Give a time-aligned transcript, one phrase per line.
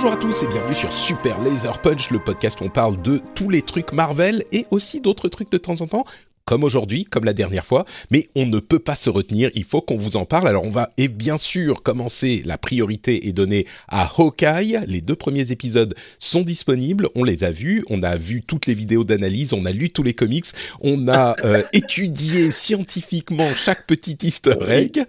[0.00, 3.20] Bonjour à tous et bienvenue sur Super Laser Punch, le podcast où on parle de
[3.34, 6.04] tous les trucs Marvel et aussi d'autres trucs de temps en temps,
[6.44, 9.80] comme aujourd'hui, comme la dernière fois, mais on ne peut pas se retenir, il faut
[9.80, 10.46] qu'on vous en parle.
[10.46, 15.16] Alors on va et bien sûr commencer, la priorité est donnée à Hawkeye, les deux
[15.16, 19.52] premiers épisodes sont disponibles, on les a vus, on a vu toutes les vidéos d'analyse,
[19.52, 20.46] on a lu tous les comics,
[20.80, 25.04] on a euh, étudié scientifiquement chaque petit easter egg,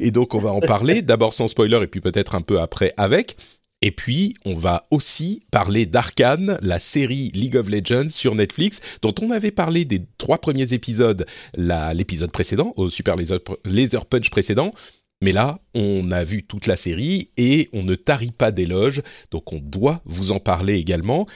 [0.00, 2.92] et donc on va en parler, d'abord sans spoiler et puis peut-être un peu après
[2.96, 3.36] avec.
[3.84, 9.14] Et puis, on va aussi parler d'Arkane, la série League of Legends sur Netflix, dont
[9.20, 13.16] on avait parlé des trois premiers épisodes, l'épisode précédent, au Super
[13.64, 14.72] Laser, Punch précédent.
[15.20, 19.52] Mais là, on a vu toute la série et on ne tarit pas d'éloges, donc
[19.52, 21.26] on doit vous en parler également.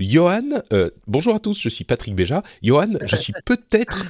[0.00, 2.44] Johan, euh, bonjour à tous, je suis Patrick Béja.
[2.62, 4.04] Johan, je suis peut-être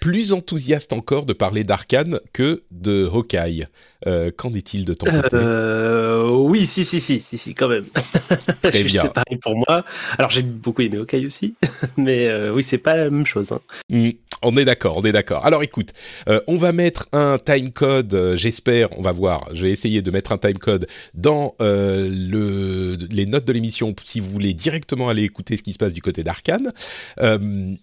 [0.00, 3.68] plus enthousiaste encore de parler d'Arkane que de Hawkeye.
[4.06, 5.28] Euh, qu'en est-il de ton côté?
[5.34, 7.84] Euh, Oui, si, si, si, si, si, quand même.
[8.62, 9.02] Très bien.
[9.02, 9.84] C'est pareil pour moi.
[10.18, 11.54] Alors j'ai beaucoup aimé Hawkeye aussi,
[11.96, 13.50] mais euh, oui, c'est pas la même chose.
[13.52, 13.60] Hein.
[13.92, 14.10] Mm,
[14.42, 15.44] on est d'accord, on est d'accord.
[15.44, 15.90] Alors écoute,
[16.46, 20.38] on va mettre un timecode, j'espère, on va voir, je vais essayer de mettre un
[20.38, 25.72] timecode dans le, les notes de l'émission si vous voulez directement aller écouter ce qui
[25.72, 26.72] se passe du côté d'Arkane.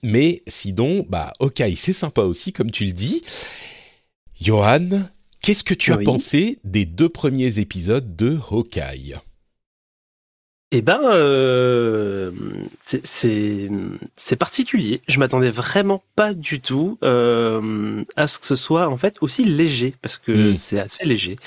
[0.04, 3.22] mais sinon, bah ok, c'est sympa aussi, comme tu le dis.
[4.42, 5.04] Johan,
[5.42, 9.16] qu'est-ce que tu as pensé des deux premiers épisodes de Hawkeye?
[10.72, 12.32] Eh ben, euh,
[12.82, 13.70] c'est-
[14.38, 15.02] particulier.
[15.08, 19.46] Je m'attendais vraiment pas du tout euh, à ce que ce soit en fait aussi
[19.46, 20.56] léger, parce que Mm.
[20.56, 21.38] c'est assez léger.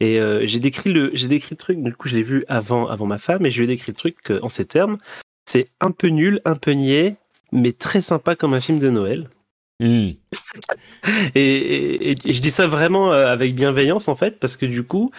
[0.00, 1.80] Et euh, j'ai décrit le j'ai décrit le truc.
[1.82, 3.96] Du coup, je l'ai vu avant avant ma femme, et je lui ai décrit le
[3.96, 4.98] truc euh, en ces termes.
[5.54, 7.14] C'est un peu nul, un peu niais,
[7.52, 9.28] mais très sympa comme un film de Noël.
[9.78, 10.10] Hmm.
[11.36, 14.82] Et, et- et je dis ça vraiment euh, avec bienveillance en fait, parce que du
[14.82, 15.12] coup,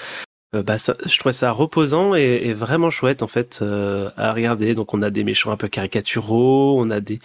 [0.56, 4.34] euh, bah, ça, je trouvais ça reposant et, et vraiment chouette en fait euh, à
[4.34, 4.74] regarder.
[4.76, 7.20] Donc on a des méchants un peu caricaturaux, on a des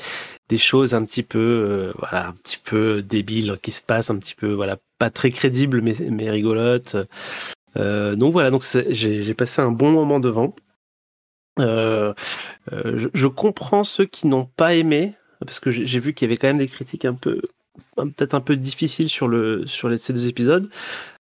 [0.48, 4.18] des choses un petit peu euh, voilà un petit peu débiles qui se passent, un
[4.18, 6.96] petit peu voilà pas très crédibles mais mais rigolotes.
[7.76, 10.54] Donc voilà, donc j'ai passé un bon moment devant.
[11.60, 12.12] Euh,
[12.72, 15.14] euh, je, je comprends ceux qui n'ont pas aimé
[15.46, 17.40] parce que j'ai vu qu'il y avait quand même des critiques un peu
[17.96, 20.68] peut-être un peu difficiles sur le sur les, ces deux épisodes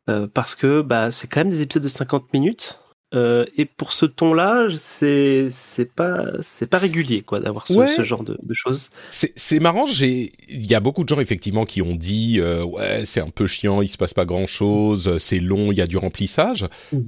[0.09, 2.79] euh, parce que bah c'est quand même des épisodes de 50 minutes
[3.13, 7.93] euh, et pour ce ton-là c'est c'est pas c'est pas régulier quoi d'avoir ce, Ouais.
[7.95, 8.89] ce genre de, de choses.
[9.11, 13.05] C'est marrant, j'ai il y a beaucoup de gens effectivement qui ont dit euh, ouais,
[13.05, 15.97] c'est un peu chiant, il se passe pas grand-chose, c'est long, il y a du
[15.97, 16.65] remplissage.
[16.91, 16.99] Mm.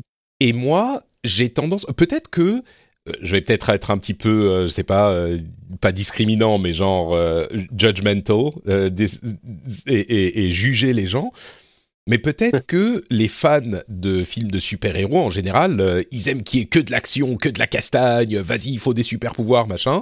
[0.42, 2.62] Et moi, j'ai tendance peut-être que
[3.22, 5.38] je vais peut-être être un petit peu euh, je sais pas euh,
[5.82, 7.46] pas discriminant mais genre euh,
[7.78, 9.10] judgmental euh, des-
[9.88, 11.32] et, et- et juger les gens.
[12.08, 16.60] Mais peut-être que les fans de films de super-héros en général, euh, ils aiment qu'il
[16.60, 20.02] y ait que de l'action, que de la castagne, vas-y, il faut des super-pouvoirs, machin.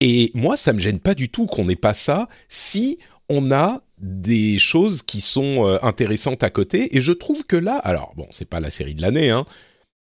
[0.00, 3.82] Et moi, ça me gêne pas du tout qu'on n'ait pas ça si on a
[3.98, 6.96] des choses qui sont euh, intéressantes à côté.
[6.96, 9.44] Et je trouve que là, alors bon, c'est pas la série de l'année, hein,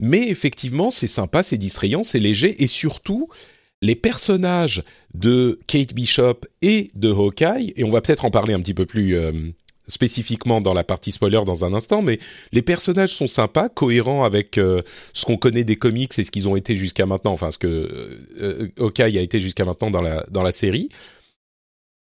[0.01, 3.29] mais effectivement, c'est sympa, c'est distrayant, c'est léger, et surtout
[3.81, 4.83] les personnages
[5.15, 8.87] de Kate Bishop et de Hawkeye, et on va peut-être en parler un petit peu
[8.87, 9.33] plus euh,
[9.89, 12.21] spécifiquement dans la partie spoiler dans un instant, mais
[12.53, 14.83] les personnages sont sympas, cohérents avec euh,
[15.15, 17.67] ce qu'on connaît des comics et ce qu'ils ont été jusqu'à maintenant, enfin ce que
[17.67, 20.89] euh, euh, Hawkeye a été jusqu'à maintenant dans la, série.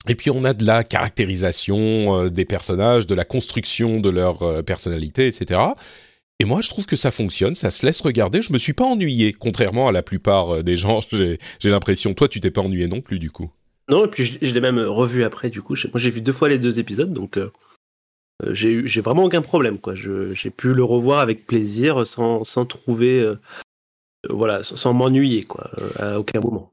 [0.09, 5.27] Et puis on a de la caractérisation des personnages, de la construction de leur personnalité,
[5.27, 5.61] etc.
[6.41, 8.43] Et moi, je trouve que ça fonctionne, ça se laisse regarder.
[8.43, 11.01] Je me suis pas ennuyé, contrairement à la plupart euh, des gens.
[11.13, 11.39] J'ai
[11.71, 12.15] l'impression.
[12.15, 13.51] Toi, tu t'es pas ennuyé non plus, du coup.
[13.89, 15.75] Non et puis je, l'ai même revu après du coup.
[15.93, 17.51] Moi j'ai vu deux fois les deux épisodes donc euh,
[18.45, 19.95] euh, j'ai vraiment aucun problème quoi.
[19.95, 23.37] J'ai pu le revoir avec plaisir sans sans trouver euh,
[24.27, 26.71] euh, voilà sans, sans m'ennuyer quoi euh, à aucun moment.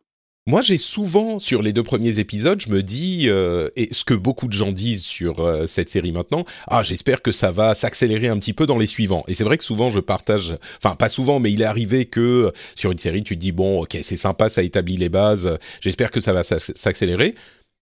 [0.47, 4.13] Moi, j'ai souvent, sur les deux premiers épisodes, je me dis, euh, et ce que
[4.13, 8.27] beaucoup de gens disent sur euh, cette série maintenant, ah, j'espère que ça va s'accélérer
[8.27, 9.23] un petit peu dans les suivants.
[9.27, 12.53] Et c'est vrai que souvent, je partage, enfin, pas souvent, mais il est arrivé que
[12.75, 16.11] sur une série, tu te dis, bon, ok, c'est sympa, ça établit les bases, j'espère
[16.11, 17.33] que ça va s'accélérer.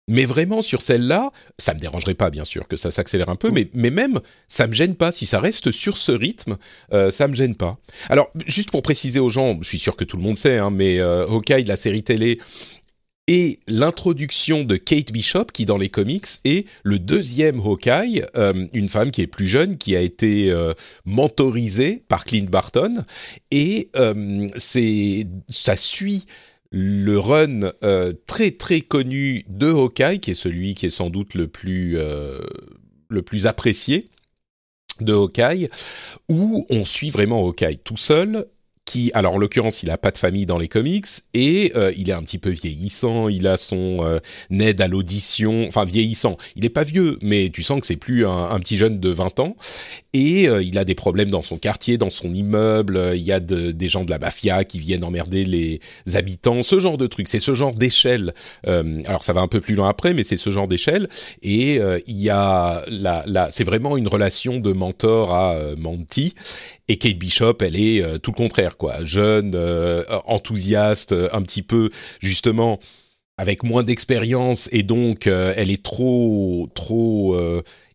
[0.07, 3.51] Mais vraiment, sur celle-là, ça me dérangerait pas, bien sûr, que ça s'accélère un peu,
[3.51, 5.11] mais, mais même, ça me gêne pas.
[5.11, 6.57] Si ça reste sur ce rythme,
[6.91, 7.77] euh, ça me gêne pas.
[8.09, 10.71] Alors, juste pour préciser aux gens, je suis sûr que tout le monde sait, hein,
[10.71, 12.39] mais euh, Hawkeye, la série télé,
[13.27, 18.89] et l'introduction de Kate Bishop, qui dans les comics est le deuxième Hawkeye, euh, une
[18.89, 20.73] femme qui est plus jeune, qui a été euh,
[21.05, 23.03] mentorisée par Clint Barton,
[23.51, 26.25] et euh, c'est ça suit
[26.71, 31.35] le run euh, très très connu de Hawkeye, qui est celui qui est sans doute
[31.35, 32.39] le plus euh,
[33.09, 34.09] le plus apprécié
[35.01, 35.69] de Hawkeye,
[36.29, 38.47] où on suit vraiment Hawkeye tout seul
[38.91, 42.09] qui, alors en l'occurrence, il a pas de famille dans les comics et euh, il
[42.09, 43.29] est un petit peu vieillissant.
[43.29, 44.19] Il a son euh,
[44.49, 46.35] aide à l'audition, enfin vieillissant.
[46.57, 49.09] Il est pas vieux, mais tu sens que c'est plus un, un, petit jeune de
[49.09, 49.55] 20 ans.
[50.13, 53.13] Et euh, il a des problèmes dans son quartier, dans son immeuble.
[53.15, 55.79] Il y a de, des gens de la mafia qui viennent emmerder les
[56.13, 57.29] habitants, ce genre de truc.
[57.29, 58.33] C'est ce genre d'échelle.
[58.67, 61.07] Euh, alors ça va un peu plus loin après, mais c'est ce genre d'échelle.
[61.43, 66.33] Et euh, il y a la, la c'est vraiment une relation de mentor à Monty.
[66.89, 69.05] Et Kate Bishop, elle est tout le contraire, quoi.
[69.05, 69.55] Jeune,
[70.25, 72.79] enthousiaste, un petit peu justement
[73.37, 77.37] avec moins d'expérience et donc elle est trop trop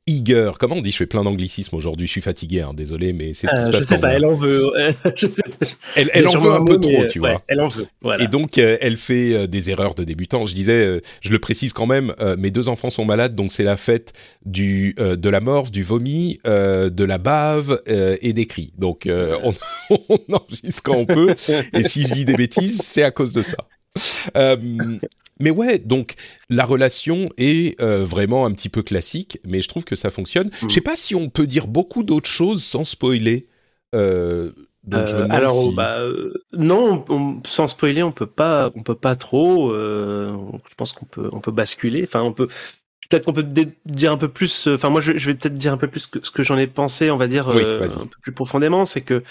[0.06, 0.50] eager.
[0.58, 0.91] Comment on dit?
[0.91, 2.06] Je fais plein d'anglicismes aujourd'hui.
[2.06, 3.87] Je suis fatigué, hein, désolé, mais c'est ce qui Euh, se je passe.
[3.87, 4.69] sais en pas, elle en veut.
[5.17, 5.67] je sais pas.
[5.97, 7.43] Elle, elle en veut un peu trop, tu ouais, vois.
[7.49, 7.87] Elle en veut.
[8.03, 8.23] Voilà.
[8.25, 10.47] Et donc, euh, elle fait euh, des erreurs de débutant.
[10.47, 13.50] Je disais, euh, je le précise quand même, euh, mes deux enfants sont malades, donc
[13.53, 14.12] c'est la fête
[14.44, 18.73] du euh, de la morve, du vomi, euh, de la bave euh, et des cris.
[18.79, 19.53] Donc, euh, on,
[20.08, 21.35] on enregistre quand on peut.
[21.73, 23.56] Et si je dis des bêtises, c'est à cause de ça.
[24.37, 24.56] Euh,
[25.40, 26.14] mais ouais, donc
[26.50, 30.48] la relation est euh, vraiment un petit peu classique, mais je trouve que ça fonctionne.
[30.62, 30.69] Mm.
[30.69, 33.46] Je sais pas si on peut dire beaucoup d'autres choses sans spoiler.
[33.94, 34.52] Euh,
[34.84, 38.12] donc je me Euh, demande alors, si- bah, euh, non, on- on- sans spoiler, on
[38.12, 39.72] peut pas, on peut pas trop.
[39.72, 40.37] euh,
[40.70, 42.02] je pense qu'on peut, on peut basculer.
[42.04, 42.48] Enfin, on peut.
[43.08, 43.47] Peut-être qu'on peut
[43.87, 44.67] dire un peu plus.
[44.69, 46.67] euh, Enfin, moi, je, vais peut-être dire un peu plus que ce que j'en ai
[46.67, 47.11] pensé.
[47.11, 48.85] On va dire Oui, euh, un peu plus profondément.
[48.85, 49.23] C'est que,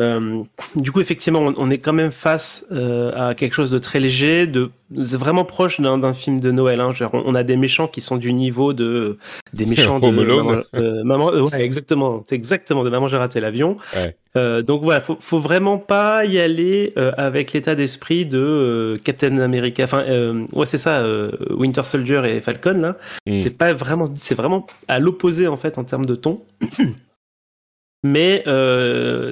[0.00, 0.42] euh,
[0.76, 4.46] du coup, effectivement, on, on est quand même face à quelque chose de très léger,
[4.46, 6.80] de vraiment proche d'un film de Noël.
[6.80, 6.92] Hein.
[6.92, 9.18] Genre, on, on a des méchants qui sont du niveau de
[9.52, 10.46] des méchants de Home Alone.
[10.46, 12.24] Maman, euh, Maman- euh, ouais, exactement.
[12.26, 13.76] C'est exactement de Maman j'ai raté l'avion.
[13.96, 14.16] Ouais.
[14.36, 18.98] Euh, donc voilà, faut, faut vraiment pas y aller euh, avec l'état d'esprit de euh,
[19.04, 19.84] Captain America.
[19.84, 20.04] Enfin,
[20.52, 21.04] ouais, c'est ça,
[21.50, 22.96] Winter Soldier et Falcon là.
[23.26, 23.40] Mm.
[23.40, 26.40] C'est pas vraiment, c'est vraiment à l'opposé en fait en termes de ton.
[28.04, 28.42] Mais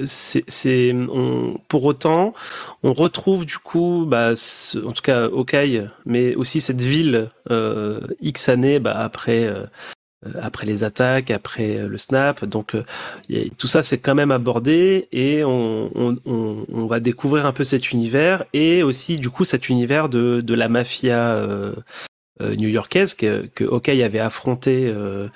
[0.05, 0.95] c'est,
[1.67, 2.33] pour autant,
[2.83, 7.27] on retrouve du coup, bah, ce- en tout cas Hawkeye, mais aussi cette ville
[8.21, 9.49] X années bah, après,
[10.41, 12.45] après les attaques, après euh, le snap.
[12.45, 12.83] Donc euh,
[13.31, 17.53] a- tout ça c'est quand même abordé et on, on, on, on va découvrir un
[17.53, 21.73] peu cet univers et aussi du coup cet univers de, de la mafia euh,
[22.41, 25.27] euh, new-yorkaise que, que Hawkeye avait affronté euh,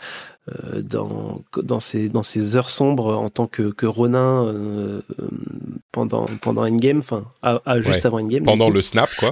[0.49, 5.27] euh, dans, dans, ses heures sombres en tant que, que Ronin euh, euh,
[5.91, 8.05] pendant, pendant Endgame, enfin à, à- juste Ouais.
[8.05, 8.43] avant Endgame.
[8.43, 9.31] pendant le snap, quoi.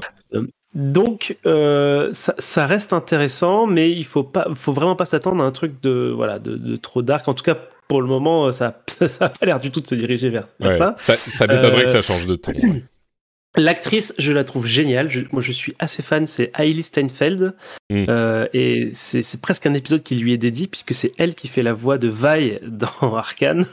[0.75, 5.51] Donc ça, ça reste intéressant, mais il faut pas, faut vraiment pas s'attendre à un
[5.51, 7.27] truc de voilà de, de trop dark.
[7.27, 9.95] En tout cas, pour le moment, ça ça a pas l'air du tout de se
[9.95, 10.77] diriger vers, vers Ouais.
[10.77, 10.95] ça.
[10.97, 12.53] Ça, ça m'étonnerait Euh, que ça change de ton.
[13.55, 15.09] L'actrice, je la trouve géniale.
[15.09, 16.25] Je- moi, je suis assez fan.
[16.25, 17.53] C'est Hailey Steinfeld,
[17.91, 18.05] Mm.
[18.09, 21.61] Euh, et c'est presque un épisode qui lui est dédié puisque c'est elle qui fait
[21.61, 23.67] la voix de Vi dans Arkane.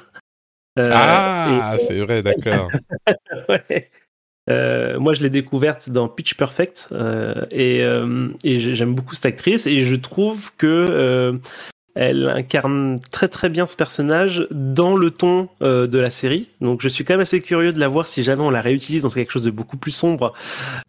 [0.78, 2.68] Euh, ah, c'est vrai, d'accord.
[3.48, 3.90] Ouais.
[4.48, 9.14] Euh, moi, je l'ai découverte dans Pitch Perfect euh, et, euh, et j'ai- j'aime beaucoup
[9.14, 11.32] cette actrice et je trouve que euh,
[11.96, 16.48] elle incarne très très bien ce personnage dans le ton euh, de la série.
[16.60, 19.02] Donc, je suis quand même assez curieux de la voir si jamais on la réutilise
[19.02, 20.32] dans quelque chose de beaucoup plus sombre.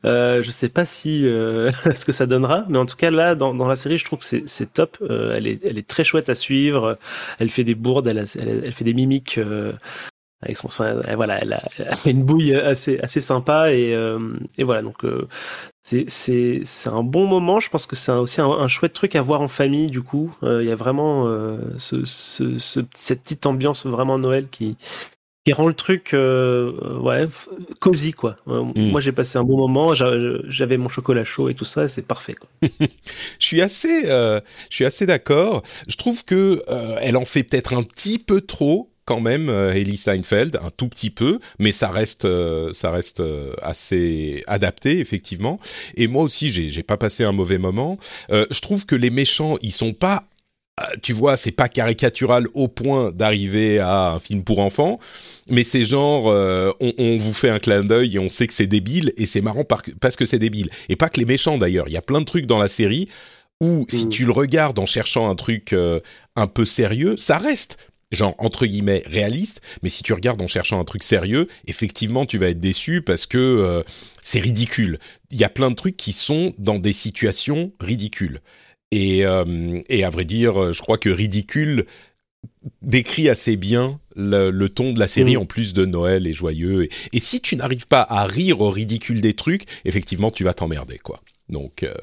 [0.05, 3.53] Euh, je sais pas si ce que ça donnera, mais en tout cas là, dans,
[3.53, 4.97] dans la série, je trouve que c'est- top.
[5.09, 6.97] Elle est elle est très chouette à suivre.
[7.39, 9.39] Elle fait des bourdes, elle, a- elle, elle fait des mimiques.
[10.41, 10.69] Avec son
[11.15, 14.19] voilà elle a, elle a une bouille assez assez sympa et euh,
[14.57, 15.27] et voilà donc euh,
[15.83, 19.15] c'est c'est c'est un bon moment je pense que c'est aussi un, un chouette truc
[19.15, 21.25] à voir en famille du coup Euh, il y a vraiment
[21.77, 24.77] ce, ce, ce- cette petite ambiance vraiment Noël qui
[25.43, 27.25] qui rend le truc ouais
[27.79, 28.91] cosy quoi Mm.
[28.91, 30.13] moi j'ai passé un bon moment j'a-
[30.47, 32.47] j'avais mon chocolat chaud et tout ça c'est parfait quoi
[33.39, 35.63] Je suis assez, je suis assez d'accord.
[35.87, 36.61] Je trouve que
[37.01, 40.87] elle en fait peut-être un petit peu trop quand même euh, Ellie Steinfeld un tout
[40.87, 45.59] petit peu, mais ça reste euh, ça reste euh, assez adapté effectivement.
[45.97, 47.97] Et moi aussi j'ai j'ai pas passé un mauvais moment.
[48.31, 50.23] Euh, je trouve que les méchants ils sont pas
[50.79, 54.97] euh, tu vois, c'est pas caricatural au point d'arriver à un film pour enfants,
[55.49, 58.53] mais c'est genre, euh, on, on vous fait un clin d'œil et on sait que
[58.53, 60.69] c'est débile, et c'est marrant par- parce que c'est débile.
[60.87, 63.09] Et pas que les méchants d'ailleurs, il y a plein de trucs dans la série
[63.59, 64.09] où si Mm.
[64.09, 65.99] tu le regardes en cherchant un truc euh,
[66.37, 67.77] un peu sérieux, ça reste
[68.11, 72.37] genre entre guillemets réaliste, mais si tu regardes en cherchant un truc sérieux, effectivement tu
[72.37, 73.83] vas être déçu parce que euh,
[74.21, 74.99] c'est ridicule.
[75.29, 78.39] Il y a plein de trucs qui sont dans des situations ridicules.
[78.91, 81.85] Et, euh, et à vrai dire, je crois que ridicule
[82.81, 85.39] décrit assez bien le, le ton de la série Mm.
[85.39, 86.83] en plus de Noël et joyeux.
[86.83, 90.53] Et, et si tu n'arrives pas à rire au ridicule des trucs, effectivement, tu vas
[90.53, 91.21] t'emmerder, quoi.
[91.49, 91.93] Donc, euh,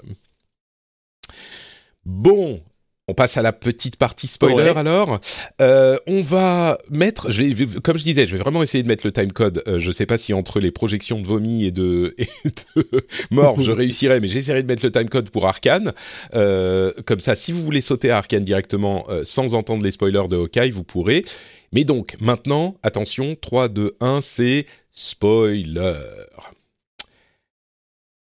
[2.05, 2.63] bon.
[3.09, 4.77] On passe à la petite partie spoiler Ouais.
[4.77, 5.19] alors.
[5.63, 9.07] Euh, on va mettre, je vais, comme je disais, je vais vraiment essayer de mettre
[9.07, 9.63] le timecode.
[9.67, 13.61] Euh, je sais pas si entre les projections de vomi et de, et de mort,
[13.61, 15.95] je réussirai, mais j'essaierai de mettre le timecode pour Arkane.
[16.35, 20.37] Euh, comme ça, si vous voulez sauter à Arkane directement sans entendre les spoilers de
[20.37, 21.25] Hawkeye, vous pourrez.
[21.73, 25.95] Mais donc, maintenant, attention, 3, 2, 1, c'est spoiler.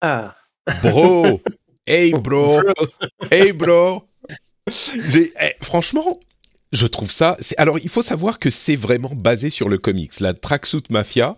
[0.02, 0.36] Ah.
[0.84, 1.42] Bro
[1.88, 2.60] Hey bro
[3.32, 4.04] Hey bro
[4.68, 5.32] Eh,
[5.62, 6.20] franchement,
[6.74, 7.38] je trouve ça.
[7.58, 10.20] Alors, il faut savoir que c'est vraiment basé sur le comics.
[10.20, 11.36] La Tracksuit Mafia,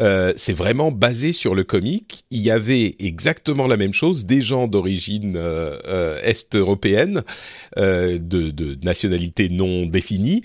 [0.00, 2.24] euh, c'est vraiment basé sur le comic.
[2.30, 7.22] Il y avait exactement la même chose, des gens d'origine euh, euh, est-européenne,
[7.78, 10.42] euh, de, de nationalité non définie,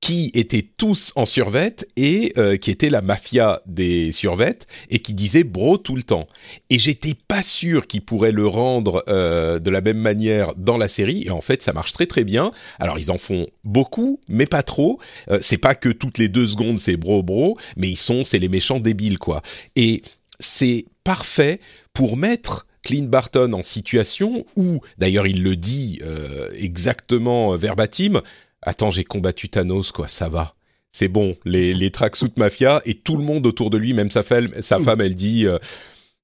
[0.00, 5.12] qui étaient tous en survette et euh, qui étaient la mafia des survettes et qui
[5.12, 6.26] disaient bro tout le temps.
[6.70, 10.88] Et j'étais pas sûr qu'ils pourraient le rendre euh, de la même manière dans la
[10.88, 11.24] série.
[11.26, 12.52] Et en fait, ça marche très très bien.
[12.78, 14.98] Alors ils en font beaucoup, mais pas trop.
[15.30, 18.38] Euh, c'est pas que toutes les deux secondes c'est bro bro, mais ils sont c'est
[18.38, 19.42] les méchants débiles quoi.
[19.76, 20.02] Et
[20.38, 21.60] c'est parfait
[21.92, 28.22] pour mettre Clint Barton en situation où, d'ailleurs il le dit euh, exactement euh, verbatim,
[28.62, 30.54] attends j'ai combattu Thanos quoi, ça va.
[30.92, 34.22] C'est bon, les, les tracksuit mafia et tout le monde autour de lui, même sa
[34.22, 35.46] femme, sa femme elle dit...
[35.46, 35.58] euh,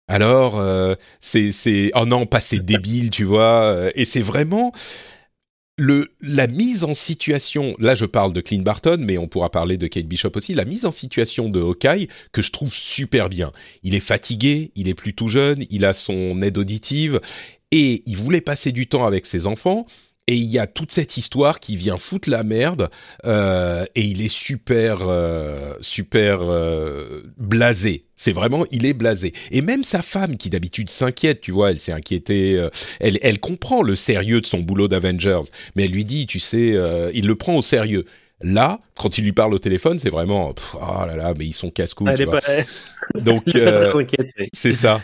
[0.08, 3.64] alors, euh, c'est, c'est, oh non, pas c'est débile, tu vois.
[3.64, 4.72] euh, Et c'est vraiment
[5.78, 7.74] le, la mise en situation.
[7.78, 10.54] Là, je parle de Clint Barton, mais on pourra parler de Kate Bishop aussi.
[10.54, 13.52] La mise en situation de Hawkeye que je trouve super bien.
[13.82, 17.20] Il est fatigué, il est plus tout jeune, il a son aide auditive
[17.72, 19.86] et il voulait passer du temps avec ses enfants.
[20.28, 22.90] Et il y a toute cette histoire qui vient foutre la merde
[23.26, 28.06] euh, et il est super euh, super euh, blasé.
[28.16, 29.32] C'est vraiment il est blasé.
[29.52, 32.54] Et même sa femme qui d'habitude s'inquiète, tu vois, elle s'est inquiétée.
[32.58, 35.42] euh, elle elle comprend le sérieux de son boulot d'Avengers,
[35.76, 38.04] mais elle lui dit, tu sais, euh, il le prend au sérieux.
[38.42, 41.54] Là, quand il lui parle au téléphone, c'est vraiment pff, oh là là, mais ils
[41.54, 41.70] sont
[42.24, 42.40] vois.
[42.40, 42.40] pas,
[43.14, 43.88] Donc euh,
[44.52, 45.02] c'est ça.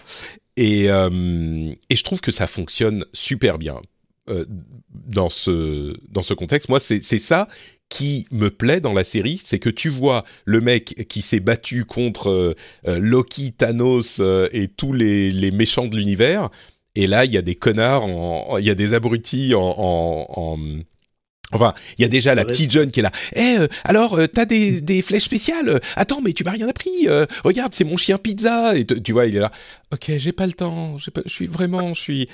[0.56, 3.80] Et, euh, et je trouve que ça fonctionne super bien
[4.28, 4.44] euh,
[4.90, 6.68] dans ce dans ce contexte.
[6.68, 7.48] Moi, c'est ça
[7.88, 11.84] qui me plaît dans la série, c'est que tu vois le mec qui s'est battu
[11.84, 12.54] contre euh,
[12.88, 16.48] euh, Loki, Thanos euh, et tous les, les méchants de l'univers,
[16.94, 18.06] et là il y a des connards,
[18.58, 20.58] il y a des abrutis en, en, en-
[21.54, 23.12] Enfin, il y a déjà la petite jeune qui est là.
[23.36, 25.82] Eh, euh, alors, euh, t'as des, des flèches spéciales?
[25.96, 27.06] Attends, mais tu m'as rien appris.
[27.08, 28.74] Euh, regarde, c'est mon chien pizza.
[28.74, 29.52] Et tu vois, il est là.
[29.92, 30.96] Ok, j'ai pas le temps.
[31.12, 32.28] Pas, je suis vraiment, je suis.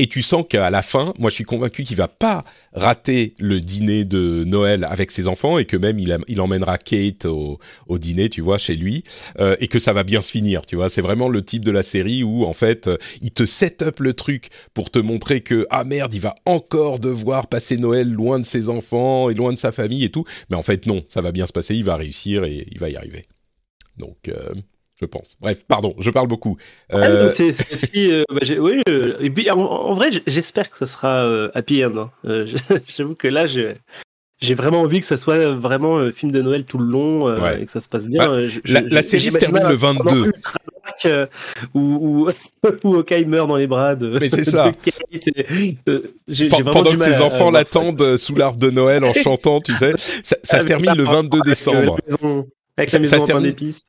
[0.00, 3.60] Et tu sens qu'à la fin, moi, je suis convaincu qu'il va pas rater le
[3.60, 8.28] dîner de Noël avec ses enfants et que même il, emmènera Kate au, au dîner,
[8.28, 9.04] tu vois, chez lui,
[9.38, 10.66] euh, et que ça va bien se finir.
[10.66, 13.46] Tu vois, c'est vraiment le type de la série où en fait, euh, il te
[13.46, 17.76] set up le truc pour te montrer que ah merde, il va encore devoir passer
[17.76, 20.24] Noël loin de ses enfants et loin de sa famille et tout.
[20.50, 21.76] Mais en fait, non, ça va bien se passer.
[21.76, 23.22] Il va réussir et il va y arriver.
[23.96, 24.28] Donc.
[24.28, 24.54] euh,
[25.04, 25.36] je pense.
[25.40, 26.56] Bref, pardon, je parle beaucoup.
[26.90, 31.24] Ah, Euh, euh, bah, oui, euh, et puis en, en vrai, j'espère que ça sera
[31.24, 31.96] euh, happy end.
[31.96, 32.10] hein.
[32.26, 32.46] Euh,
[32.88, 33.74] J'avoue que là, j'ai
[34.54, 37.62] vraiment envie que ça soit vraiment euh, film de Noël tout le long Ouais.
[37.62, 38.26] et que ça se passe bien.
[38.28, 40.26] Bah, je- la- la série se termine le un moment 22.
[40.26, 41.26] ultra dark, euh,
[41.74, 42.30] où, où,
[42.84, 44.70] où Hawkeye meurt dans les bras de, Mais c'est ça.
[45.12, 45.78] Et,
[46.62, 49.92] pendant que ses enfants l'attendent sous l'arbre de Noël en chantant, tu sais.
[49.98, 51.96] Ça, ça se Avec termine le 22 avec, euh, décembre.
[52.06, 52.46] la maison-
[52.76, 53.84] Avec Ça- la maison en termine- d'épices.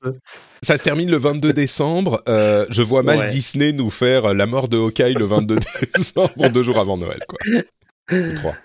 [0.65, 2.23] Ça se termine le 22 décembre.
[2.27, 3.27] Euh, je vois mal Ouais.
[3.27, 5.59] Disney nous faire euh, la mort de Hawkeye le 22
[5.95, 7.37] décembre, deux jours avant Noël, quoi.
[8.11, 8.55] Ou trois.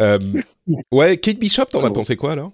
[0.00, 0.18] Euh,
[0.92, 2.50] ouais, Kate Bishop, t'en as pensé quoi alors?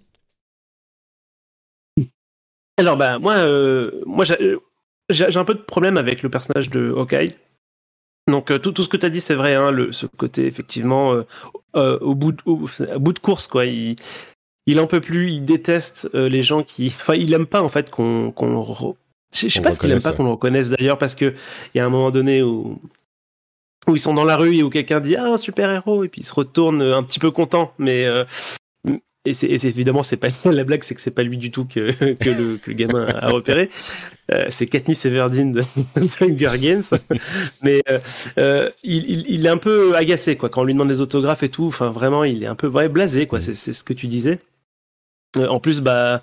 [2.76, 7.34] Alors bah moi, euh, moi j'ai un peu de problème avec le personnage de Hawkeye.
[8.30, 11.24] Donc tout, tout ce que tu as dit c'est vrai, hein, le, ce côté effectivement
[11.76, 13.96] euh, au, bout de, au, au bout de course quoi, il,
[14.70, 17.90] il en peut plus, il déteste les gens qui, enfin, il aime pas en fait
[17.90, 18.94] qu'on qu'on
[19.32, 21.34] je sais pas ce qu'il aime pas qu'on le reconnaisse d'ailleurs parce que
[21.74, 22.80] il y a un moment donné où
[23.86, 26.08] où ils sont dans la rue et où quelqu'un dit ah un super héros et
[26.08, 28.06] puis il se retourne un petit peu content mais
[29.26, 31.90] et c'est évidemment c'est pas la blague c'est que c'est pas lui du tout que,
[32.14, 33.68] que, le, que le gamin a repéré.
[34.32, 35.62] Euh, c'est Katniss Everdeen de,
[36.20, 36.82] Hunger Games.
[37.62, 37.98] Mais euh,
[38.38, 41.48] euh, il, il, est un peu agacé quoi quand on lui demande des autographes et
[41.48, 41.66] tout.
[41.66, 43.40] Enfin vraiment il est un peu ouais, blasé quoi.
[43.40, 44.38] C'est ce que tu disais
[45.36, 46.22] en plus, bah,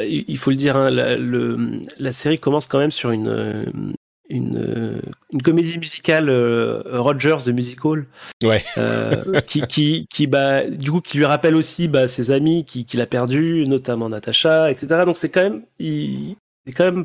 [0.00, 3.94] il faut le dire, hein, la, le, la série commence quand même sur une,
[4.28, 5.00] une, euh,
[5.32, 8.06] une comédie musicale euh, Rogers the musical
[8.42, 8.62] ouais.
[8.76, 12.84] euh, qui qui qui bah du coup qui lui rappelle aussi bah ses amis qui
[12.84, 17.04] qu'il a perdu notamment Natacha etc donc c'est quand même il c'est quand même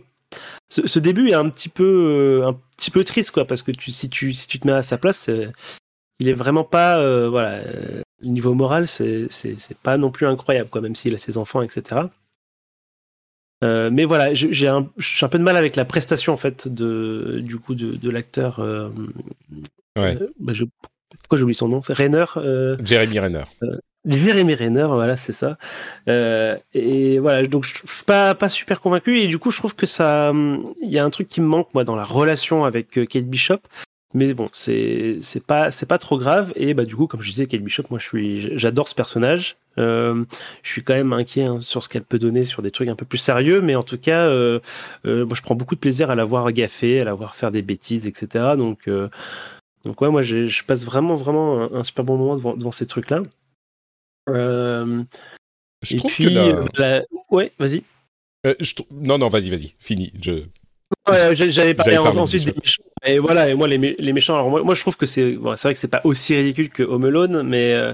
[0.69, 3.71] ce, ce, début est un petit peu euh, un petit peu triste quoi parce que
[3.71, 5.29] tu si tu si tu te mets à sa place
[6.19, 6.97] il est vraiment pas
[7.29, 7.61] voilà
[8.23, 9.27] le niveau moral c'est
[9.83, 12.07] pas non plus incroyable quoi même s'il a ses enfants etc
[13.63, 14.89] euh, mais voilà, j'ai un,
[15.21, 18.59] un peu de mal avec la prestation en fait de du coup de, de l'acteur.
[18.59, 18.89] Euh,
[19.97, 20.17] ouais.
[20.21, 20.65] Euh, bah je,
[21.21, 21.81] pourquoi j'oublie son nom?
[21.81, 22.25] C'est Renner.
[22.83, 23.43] Jeremy Renner.
[24.05, 25.57] Jeremy Renner, voilà, c'est ça.
[26.07, 29.75] et voilà, donc je, je suis pas pas super convaincu et du coup je trouve
[29.75, 32.89] que ça, il y a un truc qui me manque moi dans la relation avec
[33.07, 33.59] Kate Bishop.
[34.13, 37.31] Mais bon, c'est c'est pas c'est pas trop grave et bah du coup comme je
[37.31, 39.57] disais Kate Bishop, moi je suis j'adore ce personnage.
[39.79, 40.23] Euh,
[40.61, 42.95] je suis quand même inquiet hein, sur ce qu'elle peut donner sur des trucs un
[42.95, 44.59] peu plus sérieux, mais en tout cas, euh,
[45.07, 47.49] euh, moi je prends beaucoup de plaisir à la voir gaffer, à la voir faire
[47.49, 48.53] des bêtises, etc.
[48.55, 48.87] Donc
[49.83, 53.09] donc ouais, moi je passe vraiment vraiment un, super bon moment devant, devant ces trucs
[53.09, 53.23] là.
[54.27, 57.01] Je trouve puis, que la...
[57.31, 57.81] ouais, vas-y.
[58.59, 58.73] Je...
[58.91, 60.13] Non non, vas-y vas-y, fini.
[60.21, 60.43] Je
[61.07, 62.83] Ouais, j'avais parlé ensuite des méchants.
[63.05, 64.35] Et voilà, et moi les, méchants.
[64.35, 66.69] Alors moi, moi, je trouve que c'est bon, c'est vrai que c'est pas aussi ridicule
[66.69, 67.93] que Home Alone, mais euh,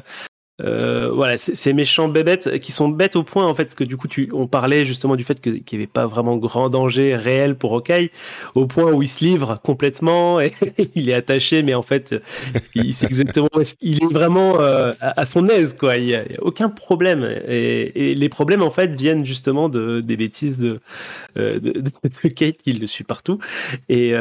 [0.62, 4.08] euh, voilà, ces méchants bébêtes qui sont bêtes au point en fait, que du coup
[4.08, 7.74] tu, on parlait justement du fait qu'il n'y avait pas vraiment grand danger réel pour
[7.74, 8.12] Hawkeye,
[8.56, 10.52] au point où il se livre complètement et
[10.96, 12.16] il est attaché, mais en fait
[12.76, 13.50] il sait exactement,
[13.82, 18.30] il est vraiment euh, à, son aise quoi, il n'y a, aucun problème et, les
[18.30, 20.80] problèmes en fait viennent justement de des bêtises de
[21.38, 23.40] euh, de, Kate qui le suit partout
[23.88, 24.14] et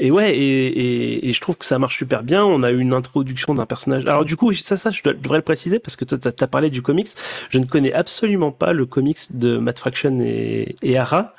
[0.00, 2.44] et ouais, et, et, et, je trouve que ça marche super bien.
[2.44, 4.06] On a eu une introduction d'un personnage.
[4.06, 5.02] Alors du coup, ça, ça, je
[5.42, 7.08] préciser parce que tu as, parlé du comics.
[7.50, 11.34] Je ne connais absolument pas le comics de Matt Fraction et, Ara.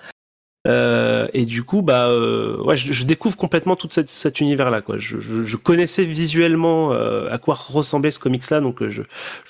[0.67, 4.81] Euh, et du coup, bah, euh, ouais, je, découvre complètement tout cet univers-là.
[4.97, 9.03] Je, connaissais visuellement euh, à quoi ressemblait ce comics-là, donc je,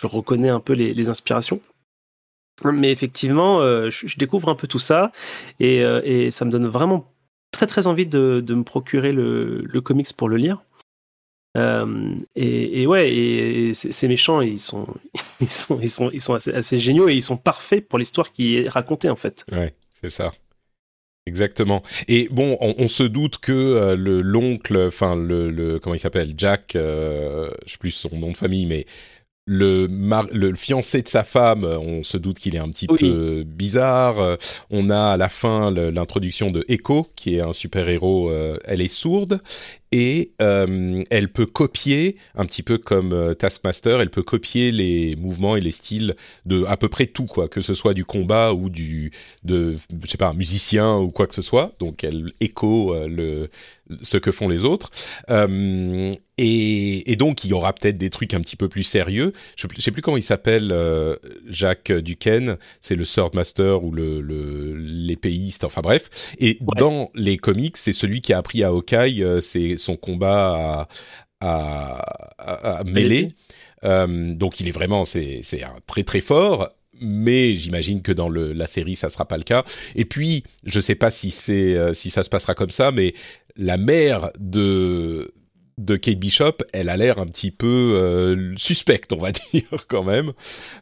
[0.03, 1.61] reconnais un peu les, les inspirations.
[2.63, 3.59] Mais effectivement,
[3.89, 5.11] je, découvre un peu tout ça,
[5.59, 7.11] et, et ça me donne vraiment
[7.51, 10.61] très très envie de, de me procurer le, le, comics pour le lire.
[11.57, 14.87] Euh, et, et, ouais, et, ces méchants, ils sont,
[15.41, 18.31] ils sont, ils sont, ils sont assez, assez géniaux et ils sont parfaits pour l'histoire
[18.31, 19.45] qui est racontée en fait.
[19.51, 20.31] Ouais, c'est ça.
[21.25, 21.83] Exactement.
[22.07, 25.99] Et bon, on, on se doute que euh, le l'oncle, enfin le, le, comment il
[25.99, 28.85] s'appelle, Jack, euh, je sais plus son nom de famille, mais
[29.45, 29.87] le,
[30.31, 32.99] le, fiancé de sa femme, on se doute qu'il est un petit oui.
[32.99, 34.37] peu bizarre.
[34.69, 38.29] On a à la fin l'introduction de Echo, qui est un super héros.
[38.29, 39.41] Euh, elle est sourde
[39.91, 44.01] et euh, elle peut copier un petit peu comme euh, Taskmaster.
[44.01, 47.61] Elle peut copier les mouvements et les styles de à peu près tout quoi, que
[47.61, 49.11] ce soit du combat ou du
[49.43, 51.73] de je sais pas un musicien ou quoi que ce soit.
[51.79, 53.49] Donc elle écho euh, le
[54.01, 54.89] ce que font les autres.
[55.29, 59.33] Euh, et, et, donc, il y aura peut-être des trucs un petit peu plus sérieux.
[59.57, 62.57] Je ne sais plus comment il s'appelle, euh, Jacques Duquesne.
[62.79, 66.09] C'est le Swordmaster ou le, le l'épéiste, enfin bref.
[66.39, 66.79] Et ouais.
[66.79, 70.87] dans les comics, c'est celui qui a appris à Hawkeye euh, c'est son combat
[71.41, 71.95] à, à,
[72.37, 73.29] à, à mêler.
[73.83, 76.69] Euh, donc, il est vraiment, c'est un très très fort
[77.01, 79.63] mais j'imagine que dans le, la série ça sera pas le cas.
[79.95, 83.13] Et puis je sais pas si c'est euh, si ça se passera comme ça, mais
[83.55, 85.33] la mère de
[85.79, 90.03] de Kate Bishop, elle a l'air un petit peu euh, suspecte, on va dire quand
[90.03, 90.33] même.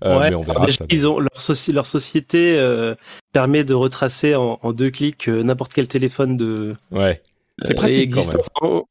[0.04, 0.66] Euh, ouais, mais on verra.
[0.66, 2.96] Déjà, ils ont leur, soci leur société euh,
[3.32, 6.76] permet de retracer en, en deux clics n'importe quel téléphone de.
[6.92, 7.22] Ouais.
[7.66, 8.42] C'est pratique quand même.
[8.62, 8.84] On,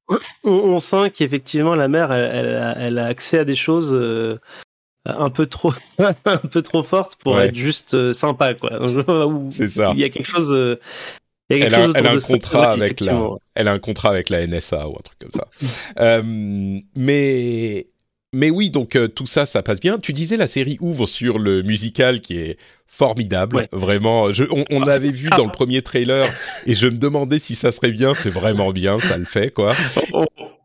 [0.44, 3.94] on, on sent qu'effectivement la mère, elle, elle, a, elle, a, accès à des choses
[3.94, 4.38] euh,
[5.04, 5.72] un peu trop,
[6.24, 7.48] un peu trop fortes pour ouais.
[7.48, 8.72] être juste sympa, quoi.
[9.50, 9.92] C'est ça.
[9.94, 10.76] Il y a quelque chose
[11.48, 14.88] elle a, elle a un contrat avec la, elle a un contrat avec la NSA
[14.88, 15.46] ou un truc comme ça.
[16.00, 16.22] euh,
[16.96, 17.86] mais,
[18.32, 19.98] mais oui, donc euh, tout ça, ça passe bien.
[19.98, 23.68] Tu disais la série ouvre sur le musical qui est formidable, ouais.
[23.72, 24.32] vraiment.
[24.32, 26.28] Je, on, on avait vu dans le premier trailer
[26.66, 28.14] et je me demandais si ça serait bien.
[28.14, 29.74] C'est vraiment bien, ça le fait, quoi.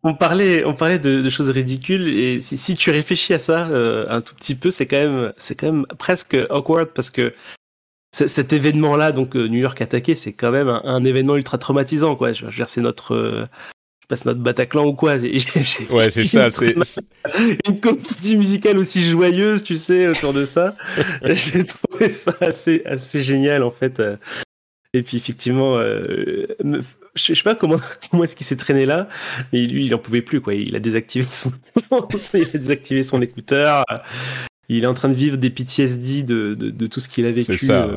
[0.04, 4.06] on, parlait, on parlait de, choses ridicules et si, si, tu réfléchis à ça euh,
[4.10, 7.34] un tout petit peu, c'est quand même, c'est quand même presque awkward parce que
[8.14, 12.34] cet événement-là, donc New York attaqué, c'est quand même un, événement ultra traumatisant, quoi.
[12.34, 13.48] Je veux dire, c'est notre,
[14.12, 15.15] passe notre Bataclan ou quoi.
[15.15, 16.52] ouais, c'est ça.
[16.52, 16.76] C'est
[17.67, 20.76] une comédie musicale aussi joyeuse, tu sais, autour de ça.
[21.24, 24.02] J'ai trouvé ça assez, assez génial en fait.
[24.93, 26.47] Et puis effectivement, euh,
[27.15, 27.78] je sais pas comment,
[28.12, 29.08] comment est-ce qu'il s'est traîné là,
[29.54, 30.54] mais lui, il en pouvait plus quoi.
[30.54, 31.54] Il a désactivé son,
[32.34, 33.86] il a désactivé son écouteur
[34.78, 37.32] il est en train de vivre des PTSD de, de, de tout ce qu'il a
[37.32, 37.58] vécu.
[37.58, 37.90] C'est ça.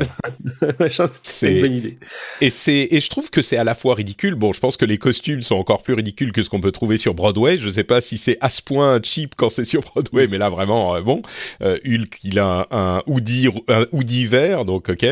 [0.63, 1.99] Euh, c'est une bonne idée.
[2.41, 4.35] Et c'est et je trouve que c'est à la fois ridicule.
[4.35, 6.97] Bon, je pense que les costumes sont encore plus ridicules que ce qu'on peut trouver
[6.97, 7.59] sur Broadway.
[7.59, 10.51] Je sais pas si c'est à ce point cheap quand c'est sur Broadway, mais là
[10.51, 11.23] vraiment euh, bon.
[11.63, 15.07] Euh, Hulk, il a un, un hoodie un hoodie vert, donc ok.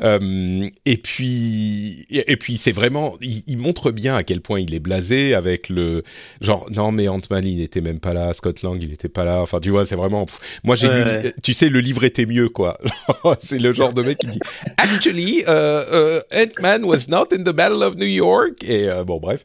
[0.00, 4.74] Euh, et puis et, puis c'est vraiment, il, il, montre bien à quel point il
[4.74, 6.02] est blasé avec le
[6.40, 9.42] genre non mais Ant-Man il n'était même pas là, Scott Lang il n'était pas là.
[9.42, 10.24] Enfin tu vois, c'est vraiment.
[10.64, 11.01] moi j'ai
[11.42, 12.78] tu sais, le livre était mieux, quoi.
[13.40, 14.40] c'est le genre de mec qui dit
[14.76, 18.62] Actually, uh, Ant-Man was not in the Battle of New York.
[18.64, 19.44] Et euh, bon, bref.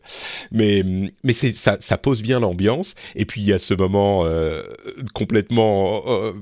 [0.51, 0.83] Mais,
[1.23, 2.95] mais ça, pose bien l'ambiance.
[3.15, 4.63] Et puis, il y a ce moment euh,
[5.13, 6.33] complètement euh,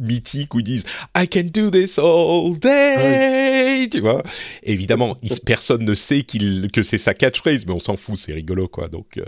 [0.00, 0.84] mythique où ils disent
[1.16, 4.22] I can do this all day, tu vois.
[4.62, 8.88] évidemment, personne ne sait que c'est sa catchphrase, mais on s'en fout, c'est rigolo quoi.
[8.88, 9.20] Donc,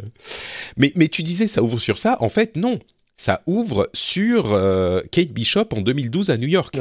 [0.77, 2.19] mais mais tu disais ça ouvre sur ça.
[2.21, 2.79] En fait, non
[3.19, 6.79] ça ouvre sur euh, Kate Bishop en 2012 à New York.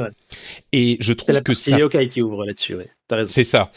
[0.72, 1.76] Et je trouve que ça.
[1.76, 2.88] C'est qui ouvre là-dessus, ouais.
[3.26, 3.72] C'est ça.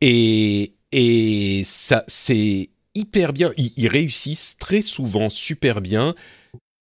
[0.00, 3.52] Et, et ça, c'est hyper bien.
[3.58, 6.14] ils, réussissent très souvent super bien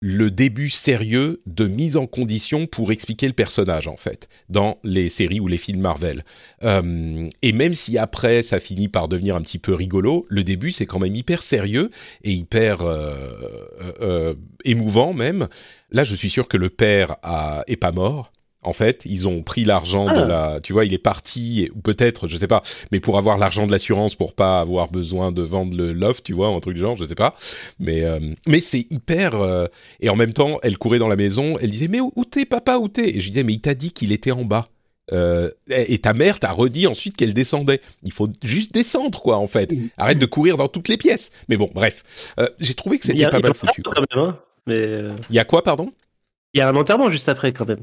[0.05, 5.09] le début sérieux de mise en condition pour expliquer le personnage en fait dans les
[5.09, 6.25] séries ou les films Marvel.
[6.65, 10.73] Euh, et même si après ça finit par devenir un petit peu rigolo, le début
[10.73, 11.91] c'est quand même hyper sérieux
[12.25, 13.15] et hyper euh,
[14.01, 14.35] euh,
[14.65, 15.47] émouvant même.
[15.93, 17.17] Là, je suis sûr que le père
[17.67, 18.33] est pas mort
[18.63, 20.25] en fait, ils ont pris l'argent de ah.
[20.25, 23.67] la, tu vois, il est parti ou peut-être, je sais pas, mais pour avoir l'argent
[23.67, 26.81] de l'assurance pour pas avoir besoin de vendre le loft, tu vois, un truc du
[26.81, 27.35] genre, je sais pas.
[27.81, 29.67] Mais euh, mais c'est hyper euh,
[30.01, 32.79] et en même temps, elle courait dans la maison, elle disait mais où t'es papa
[32.79, 33.17] où t'es?
[33.17, 34.67] Et je disais mais il t'a dit qu'il était en bas.
[35.13, 37.81] Euh, et ta mère t'a redit ensuite qu'elle descendait.
[38.05, 39.75] Il faut juste descendre, quoi, en fait.
[39.99, 41.31] Arrête de courir dans toutes les pièces.
[41.49, 42.05] Mais bon, bref.
[42.61, 43.83] J'ai trouvé que c'était pas mal foutu.
[44.13, 45.11] Hein, mais...
[45.29, 45.93] Il y a quoi, pardon?
[46.55, 47.83] Il y a un enterrement juste après, quand même.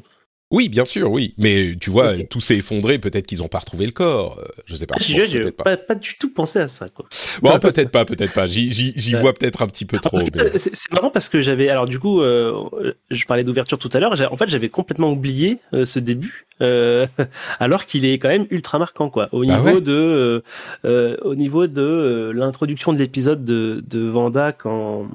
[0.52, 1.36] Oui, bien sûr, oui.
[1.38, 2.98] Mais tu vois, tout s'est effondré.
[2.98, 4.40] Peut-être qu'ils n'ont pas retrouvé le corps.
[4.40, 4.96] Euh, je sais pas.
[4.98, 5.78] Ah, j'ai pas.
[5.78, 6.90] Pas, du tout pensé à ça.
[6.90, 7.06] Quoi.
[7.44, 8.48] Bon, peut-être pas, peut-être pas.
[8.48, 10.20] J'y vois peut-être un petit peu trop.
[10.58, 11.70] C'est marrant parce que j'avais.
[11.70, 14.14] Alors du coup, euh, je parlais d'ouverture tout à l'heure.
[14.32, 16.48] En fait, j'avais complètement oublié euh, ce début,
[17.60, 19.30] alors qu'il est quand même ultra marquant, quoi.
[19.32, 20.44] Au bah niveau de,
[20.84, 25.08] au niveau de l'introduction de l'épisode de, de Vanda quand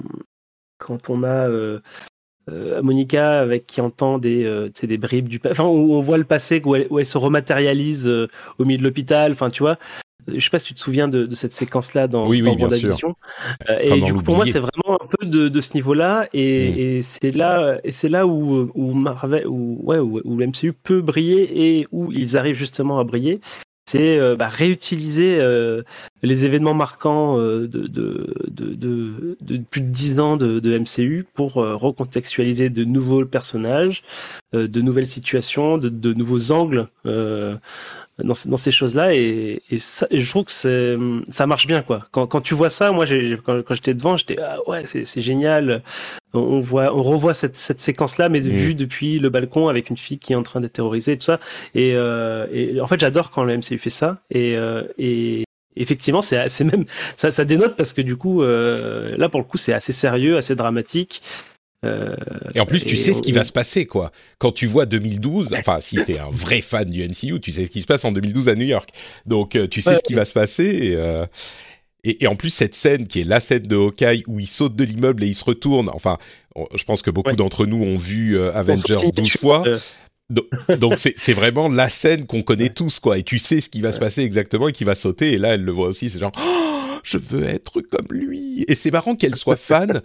[0.84, 1.80] quand on a euh,
[2.82, 6.60] Monica avec qui entend des euh, des bribes du enfin où on voit le passé
[6.64, 8.28] où elle, où elle se rematérialise euh,
[8.58, 9.78] au milieu de l'hôpital enfin tu vois.
[10.26, 12.54] Je sais pas si tu te souviens de, de cette séquence là dans, oui, dans
[12.54, 12.86] oui,
[13.68, 16.28] euh, et du coup pour moi c'est vraiment un peu de, de ce niveau là
[16.32, 16.78] et, mm.
[16.78, 21.02] et c'est là et c'est là où où Marvel où ouais où, où MCU peut
[21.02, 23.40] briller et où ils arrivent justement à briller
[23.86, 25.82] c'est euh, bah, réutiliser euh,
[26.22, 31.54] les événements marquants euh, de, de, de, de, plus de dix ans de, MCU pour
[31.54, 34.02] recontextualiser de nouveaux personnages,
[34.52, 36.88] de nouvelles situations, de, nouveaux angles
[38.22, 42.06] dans, dans ces choses-là et, et, ça, je trouve que ça marche bien quoi.
[42.12, 45.20] Quand, quand tu vois ça, moi j'ai, quand, quand j'étais devant, j'étais ah ouais c'est,
[45.20, 45.82] génial.
[46.32, 48.48] On voit, on revoit cette, cette séquence-là, mais mm.
[48.48, 51.24] vue depuis le balcon avec une fille qui est en train d'être terrorisée et tout
[51.26, 51.38] ça.
[51.74, 54.18] Et, euh, et en fait, j'adore quand le MCU fait ça.
[54.30, 55.44] Et, euh, et
[55.76, 56.84] effectivement, c'est, c'est même
[57.16, 60.36] ça, ça dénote parce que du coup, euh, là pour le coup, c'est assez sérieux,
[60.36, 61.22] assez dramatique.
[61.84, 62.16] Euh,
[62.54, 64.10] et en plus, tu sais ce qui va se passer, quoi.
[64.38, 67.70] Quand tu vois 2012, enfin, si t'es un vrai fan du MCU, tu sais ce
[67.70, 68.90] qui se passe en 2012 à New York.
[69.26, 70.94] Donc, euh, tu sais ce qui va se passer.
[70.94, 71.26] Euh,
[72.04, 74.76] et, et, en plus, cette scène qui est la scène de Hawkeye où il saute
[74.76, 75.90] de l'immeuble et il se retourne.
[75.92, 76.18] Enfin,
[76.74, 79.64] je pense que beaucoup d'entre nous ont vu Avengers 12 fois.
[80.30, 83.92] Donc c'est vraiment la scène qu'on connaît tous quoi et tu sais ce qui va
[83.92, 86.32] se passer exactement et qui va sauter et là elle le voit aussi c'est genre
[86.38, 90.00] oh, je veux être comme lui et c'est marrant qu'elle soit fan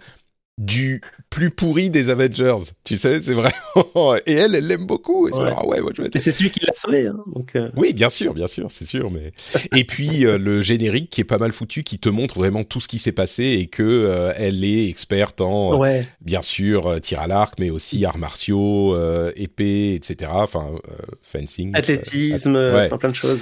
[0.60, 2.72] du plus pourri des Avengers.
[2.84, 4.16] Tu sais, c'est vraiment.
[4.26, 5.26] Et elle, elle l'aime beaucoup.
[5.26, 7.06] Et ah ouais, moi, je vais c'est celui qui l'a sauvé.
[7.06, 7.70] Hein, donc euh.
[7.76, 9.10] Oui, bien sûr, bien sûr, c'est sûr.
[9.10, 9.32] Mais
[9.76, 12.78] et puis euh, le générique qui est pas mal foutu, qui te montre vraiment tout
[12.78, 15.80] ce qui s'est passé et que euh, elle est experte en,
[16.20, 18.96] bien sûr, tir à l'arc, mais aussi arts martiaux,
[19.36, 20.30] épée, etc.
[20.34, 20.72] Enfin,
[21.22, 23.40] fencing, athlétisme, plein de choses.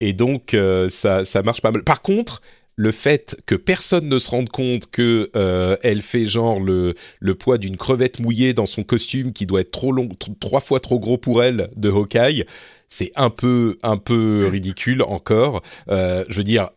[0.00, 0.56] Et donc
[0.88, 1.84] ça, ça marche pas mal.
[1.84, 2.40] Par contre
[2.76, 7.34] le fait que personne ne se rende compte que euh, elle fait genre le, le
[7.34, 10.10] poids d'une crevette mouillée dans son costume qui doit être trop long,
[10.40, 12.44] trois fois trop gros pour elle de Hawkeye,
[12.88, 15.62] c'est un peu un peu ridicule encore.
[15.88, 16.68] Euh, je veux dire,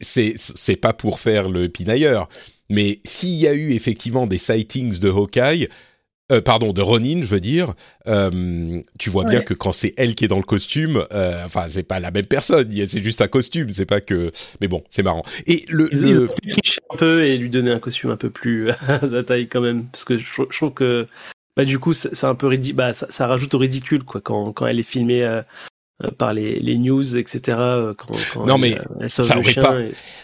[0.00, 2.28] c'est c'est pas pour faire le pinailleur,
[2.68, 5.68] mais s'il y a eu effectivement des sightings de Hawkeye,
[6.32, 7.74] euh, pardon, de Ronin, je veux dire,
[8.08, 11.66] euh, tu vois bien que quand c'est elle qui est dans le costume, euh, enfin,
[11.68, 14.32] c'est pas la même personne, c'est juste un costume, c'est pas que.
[14.60, 15.22] Mais bon, c'est marrant.
[15.46, 15.88] Et le.
[15.92, 16.28] Ils,
[16.90, 19.86] un peu et lui donner un costume un peu plus à sa taille quand même,
[19.86, 20.24] parce que je,
[20.56, 21.06] trouve que.
[21.54, 22.76] Bah, du coup, c'est un peu ridicule.
[22.76, 25.42] Bah, ça, ça, rajoute au ridicule, quoi, quand, quand elle est filmée euh,
[26.18, 27.56] par les, les, news, etc.
[27.60, 28.76] Euh, quand, quand non, mais
[29.08, 29.78] ça aurait pas.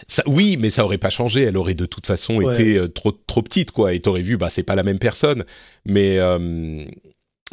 [0.07, 1.43] Ça, oui, mais ça aurait pas changé.
[1.43, 3.93] Elle aurait de toute façon été euh, trop trop petite, quoi.
[3.93, 5.45] Et t'aurais vu, bah c'est pas la même personne.
[5.85, 6.19] Mais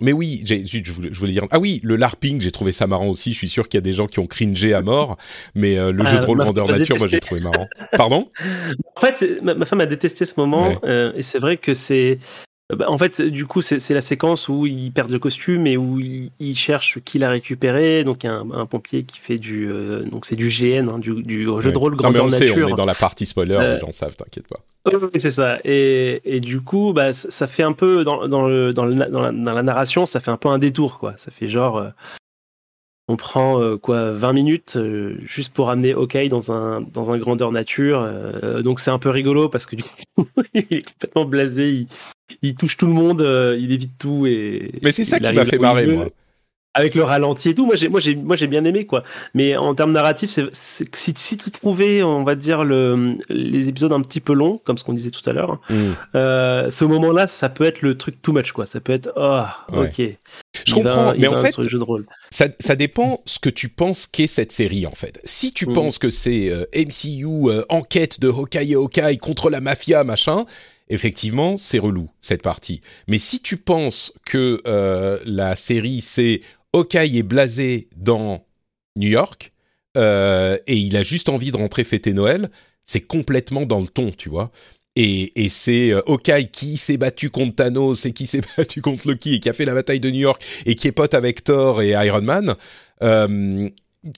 [0.02, 1.44] mais oui, je voulais, je voulais, dire.
[1.50, 3.32] Ah oui, le LARPing, j'ai trouvé ça marrant aussi.
[3.32, 5.16] Je suis sûr qu'il y a des gens qui ont cringé à mort,
[5.54, 7.66] mais le jeu de rôle grandeur nature, moi j'ai trouvé marrant.
[7.92, 8.28] Pardon?
[8.96, 12.86] En fait, ma, femme a détesté ce moment, et c'est vrai que c'est euh, bah,
[12.88, 16.56] en fait, du coup, c'est la séquence où ils perdent le costume et où ils,
[16.56, 18.02] cherchent qui l'a récupéré.
[18.02, 20.98] Donc, il y a un, pompier qui fait du, euh, donc c'est du GN, hein,
[20.98, 22.54] du, du, jeu de rôle grandeur non, mais on nature.
[22.54, 24.60] Sait, on est dans la partie spoiler, euh, les gens savent, t'inquiète pas.
[24.86, 25.58] Oui, c'est ça.
[25.64, 29.22] Et, et, du coup, bah, ça fait un peu dans, dans, le, dans, le, dans,
[29.22, 31.14] la, dans, la, narration, ça fait un peu un détour, quoi.
[31.16, 31.92] Ça fait genre,
[33.08, 37.18] on prend euh, quoi 20 minutes euh, juste pour amener OK dans un dans un
[37.18, 38.00] grandeur nature.
[38.02, 41.86] Euh, donc c'est un peu rigolo parce que du coup, il est complètement blasé,
[42.42, 43.20] il, touche tout le monde,
[43.58, 44.72] il évite tout et.
[44.82, 46.06] Mais c'est ça qui m'a fait marrer moi
[46.76, 47.64] avec le ralenti et tout.
[47.64, 49.02] Moi, j'ai, moi, j'ai, moi, j'ai bien aimé, quoi.
[49.34, 53.92] Mais en termes narratifs, c'est, si, si tu trouvais, on va dire, le, les épisodes
[53.92, 55.74] un petit peu longs, comme ce qu'on disait tout à l'heure, mm.
[56.14, 58.66] euh, ce moment-là, ça peut être le truc too much, quoi.
[58.66, 59.42] Ça peut être, oh,
[59.74, 60.02] ok.
[60.66, 62.06] Je comprends, mais en fait, jeu de rôle.
[62.30, 65.18] Ça, ça dépend ce que tu penses qu'est cette série, en fait.
[65.24, 65.72] Si tu mm.
[65.72, 70.44] penses que c'est euh, MCU, euh, enquête de Hawkeye et Hawkeye contre la mafia, machin,
[70.90, 72.82] effectivement, c'est relou cette partie.
[73.08, 74.60] Mais si tu penses que
[75.24, 76.42] la série c'est
[76.76, 78.44] Hawkeye est blasé dans
[78.96, 79.52] New York
[79.96, 82.50] euh, et il a juste envie de rentrer fêter Noël.
[82.84, 84.50] C'est complètement dans le ton, tu vois.
[84.94, 89.34] Et, c'est euh, Hawkeye qui s'est battu contre Thanos et qui s'est battu contre Loki
[89.34, 91.82] et qui a fait la bataille de New York et qui est pote avec Thor
[91.82, 92.54] et Iron Man.
[93.02, 93.68] Euh,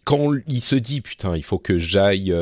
[0.05, 2.35] quand il se dit putain il faut que j'aille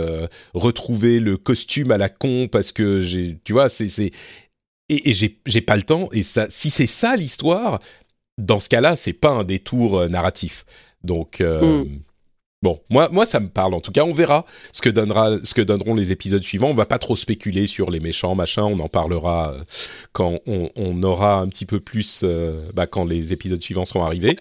[0.52, 4.12] retrouver le costume à la con parce que j'ai tu vois c'est et,
[4.88, 7.78] et j'ai j'ai pas le temps et ça si c'est ça l'histoire
[8.38, 10.64] dans ce cas-là, c'est pas un détour euh, narratif.
[11.02, 12.00] Donc euh, mm.
[12.62, 15.54] bon, moi moi ça me parle en tout cas, on verra ce que donnera ce
[15.54, 16.68] que donneront les épisodes suivants.
[16.68, 19.62] On va pas trop spéculer sur les méchants, machin, on en parlera euh,
[20.12, 22.24] quand on, aura un petit peu plus
[22.74, 24.36] bah, quand les épisodes suivants seront arrivés.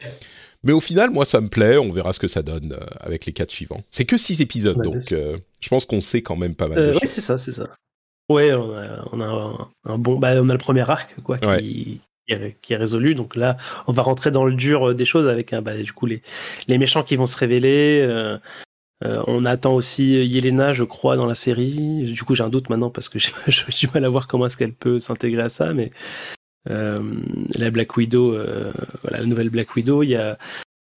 [0.64, 1.78] Mais au final, moi, ça me plaît.
[1.78, 3.84] On verra ce que ça donne avec les quatre suivants.
[3.92, 6.94] C'est que six épisodes, donc je pense qu'on sait quand même pas mal.
[6.94, 7.66] oui, c'est ça, c'est ça.
[8.30, 12.00] Ouais, on a, un, bon, bah, on a le premier arc, quoi, qui,
[12.62, 13.16] qui est résolu.
[13.16, 13.58] Donc là,
[13.88, 16.22] on va rentrer dans le dur euh, des choses avec bah, du coup les,
[16.68, 18.02] les méchants qui vont se révéler.
[18.02, 18.38] Euh,
[19.04, 22.06] euh, on attend aussi Yelena, je crois, dans la série.
[22.06, 24.58] Du coup, j'ai un doute maintenant parce que j'ai du mal à voir comment est-ce
[24.58, 25.74] qu'elle peut s'intégrer à ça.
[25.74, 25.92] Mais
[26.68, 28.32] la Black Widow,
[29.04, 30.38] voilà, la nouvelle Black Widow, il y a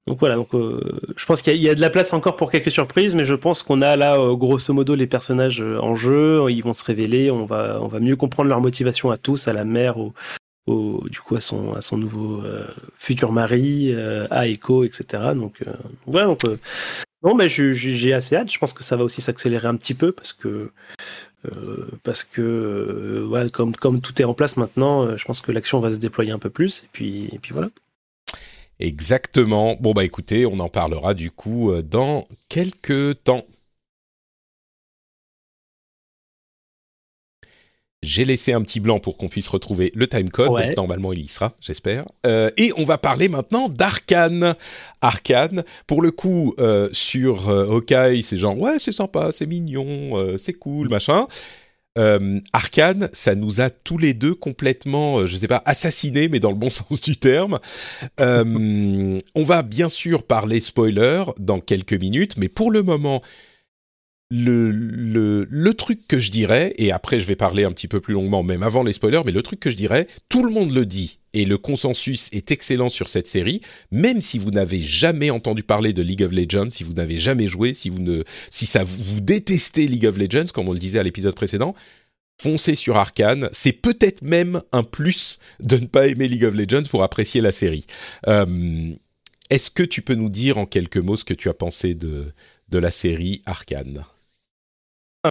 [0.07, 3.15] donc voilà, donc je pense qu'il y, a de la place encore pour quelques surprises,
[3.15, 6.83] mais je pense qu'on a là grosso modo les personnages en jeu, ils vont se
[6.83, 10.15] révéler, on va on va mieux comprendre leur motivation à tous, à la mère, au,
[11.11, 15.33] du coup à son à son nouveau euh, futur mari, euh, à Echo, etc.
[15.35, 15.73] Donc euh,
[16.07, 16.41] voilà donc
[17.23, 18.53] non mais j'ai assez hâte.
[18.53, 20.71] Je pense que ça va aussi s'accélérer un petit peu parce que
[22.03, 25.91] parce que voilà comme comme tout est en place maintenant, je pense que l'action va
[25.91, 27.71] se déployer un peu plus et puis et puis voilà.
[28.81, 29.77] Exactement.
[29.81, 33.43] Bon bah écoutez, on en parlera du coup dans quelques temps.
[38.03, 40.53] J'ai laissé un petit blanc pour qu'on puisse retrouver le timecode.
[40.77, 42.05] Normalement, il y sera, j'espère.
[42.27, 44.55] Euh, et on va parler maintenant d'Arkane.
[45.01, 50.17] Arkane, pour le coup, euh, sur euh, Hawkeye, c'est genre, ouais, c'est sympa, c'est mignon,
[50.17, 51.27] euh, c'est cool, machin.
[51.99, 56.51] Euh, Arkane, ça nous a tous les deux complètement, je sais pas, assassinés, mais dans
[56.51, 57.59] le bon sens du terme.
[58.21, 63.23] on va bien sûr parler spoiler dans quelques minutes, mais pour le moment,
[64.31, 68.43] le, truc que je dirais, et après je vais parler un petit peu plus longuement,
[68.43, 71.19] même avant les spoilers, mais le truc que je dirais, tout le monde le dit,
[71.33, 75.93] et le consensus est excellent sur cette série, même si vous n'avez jamais entendu parler
[75.93, 79.21] de League of Legends, si vous n'avez jamais joué, si vous ne, si ça vous
[79.21, 81.75] détestez League of Legends, comme on le disait à l'épisode précédent,
[82.41, 83.49] foncez sur Arkane.
[83.53, 87.53] C'est peut-être même un plus de ne pas aimer League of Legends pour apprécier la
[87.53, 87.87] série.
[88.27, 88.93] Euh,
[89.51, 92.33] Est-ce que tu peux nous dire en quelques mots ce que tu as pensé de,
[92.69, 94.05] de la série Arkane?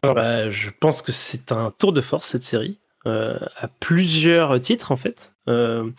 [0.03, 4.59] Alors, bah, je pense que c'est un tour de force cette série, euh, à plusieurs
[4.59, 5.33] titres en fait.
[5.47, 5.89] Euh,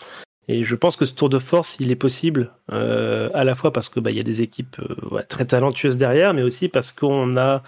[0.46, 3.72] et je pense que ce tour de force, il est possible euh, à la fois
[3.72, 4.76] parce que bah, y a des équipes
[5.28, 7.62] très talentueuses derrière, mais aussi parce qu'on a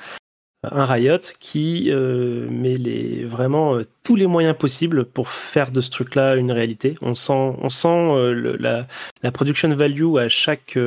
[0.62, 6.36] un Riot qui met les, vraiment tous les moyens possibles pour faire de ce truc-là
[6.36, 6.96] une réalité.
[7.00, 8.86] On sent, on sent la,
[9.32, 10.78] production value à chaque,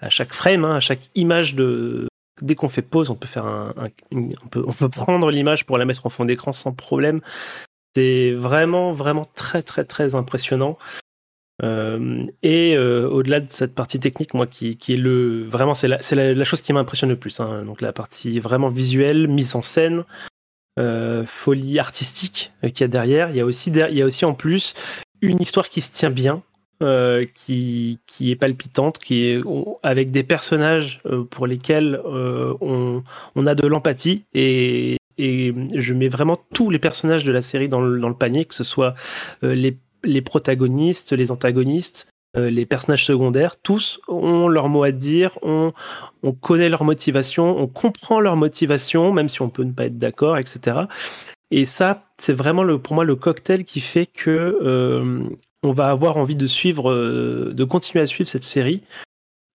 [0.00, 2.06] à chaque frame, hein, à chaque image de.
[2.42, 3.74] Dès qu'on fait pause, on peut faire un,
[4.12, 7.20] on peut, prendre l'image pour la mettre en fond d'écran sans problème.
[7.94, 10.78] C'est vraiment, vraiment très, très, très impressionnant.
[11.62, 15.88] Euh, et euh, au-delà de cette partie technique, moi, qui, qui est le vraiment, c'est
[15.88, 17.38] la, chose qui m'impressionne le plus.
[17.40, 17.64] hein.
[17.64, 20.04] Donc la partie vraiment visuelle, mise en scène,
[20.78, 23.30] euh, folie artistique qu'il y a derrière.
[23.30, 24.74] Il y a aussi en plus
[25.20, 26.42] une histoire qui se tient bien,
[26.82, 29.40] euh, qui, qui est palpitante, qui est
[29.82, 33.02] avec des personnages euh, pour lesquels euh, on,
[33.34, 37.68] on a de l'empathie et, et je mets vraiment tous les personnages de la série
[37.68, 38.94] dans le, dans le panier, que ce soit
[39.42, 45.72] les, les protagonistes, les antagonistes, les personnages secondaires, tous ont leur mot à dire, on,
[46.22, 49.98] on connaît leur motivation, on comprend leur motivation, même si on peut ne pas être
[49.98, 50.80] d'accord, etc.
[51.50, 55.28] Et ça, c'est vraiment le, pour moi le cocktail qui fait que
[55.62, 58.82] on va avoir envie de suivre, euh, de continuer à suivre cette série,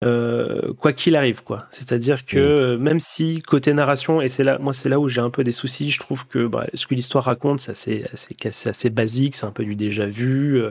[0.04, 1.66] euh, quoi qu'il arrive, quoi.
[1.72, 5.22] C'est-à-dire que euh, même si côté narration, et c'est là, moi c'est là où j'ai
[5.22, 8.36] un peu des soucis, je trouve que bah, ce que l'histoire raconte, c'est assez, assez,
[8.52, 10.62] c'est assez basique, c'est un peu du déjà vu.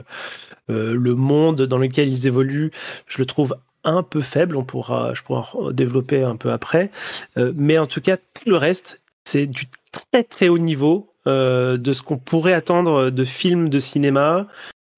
[0.69, 2.71] euh, le monde dans lequel ils évoluent,
[3.05, 4.55] je le trouve un peu faible.
[4.55, 6.89] On pourra, je pourrai en développer un peu après,
[7.37, 11.91] Euh, mais en tout cas tout le reste, c'est du très très haut niveau de
[11.91, 14.47] ce qu'on pourrait attendre de films de cinéma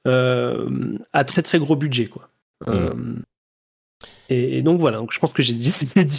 [0.05, 2.29] à très très gros budget, quoi.
[2.67, 3.15] Euh,
[4.29, 5.73] et, donc voilà, donc je pense que j'ai dit,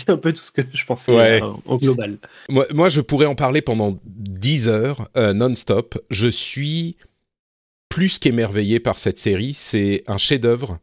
[0.09, 1.43] un peu tout ce que je pensais Ouais.
[1.43, 2.19] euh, au global.
[2.49, 5.99] Moi, moi, je pourrais en parler pendant 10 heures euh, non-stop.
[6.11, 6.97] Je suis
[7.89, 9.55] plus qu'émerveillé par cette série.
[9.55, 10.79] C'est un chef-d'œuvre.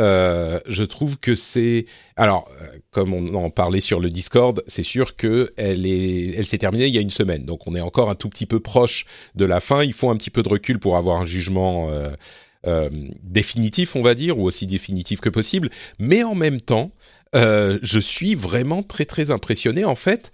[0.00, 1.84] Euh, je trouve que c'est
[2.16, 6.46] alors euh, comme on en parlait sur le Discord, c'est sûr que elle est, elle
[6.46, 8.58] s'est terminée il y a une semaine, donc on est encore un tout petit peu
[8.58, 9.82] proche de la fin.
[9.82, 11.90] Il faut un petit peu de recul pour avoir un jugement
[12.66, 12.90] euh,
[13.22, 15.68] définitif, on va dire, ou aussi définitif que possible.
[15.98, 16.92] Mais en même temps,
[17.34, 19.84] je suis vraiment très très impressionné.
[19.84, 20.32] En fait,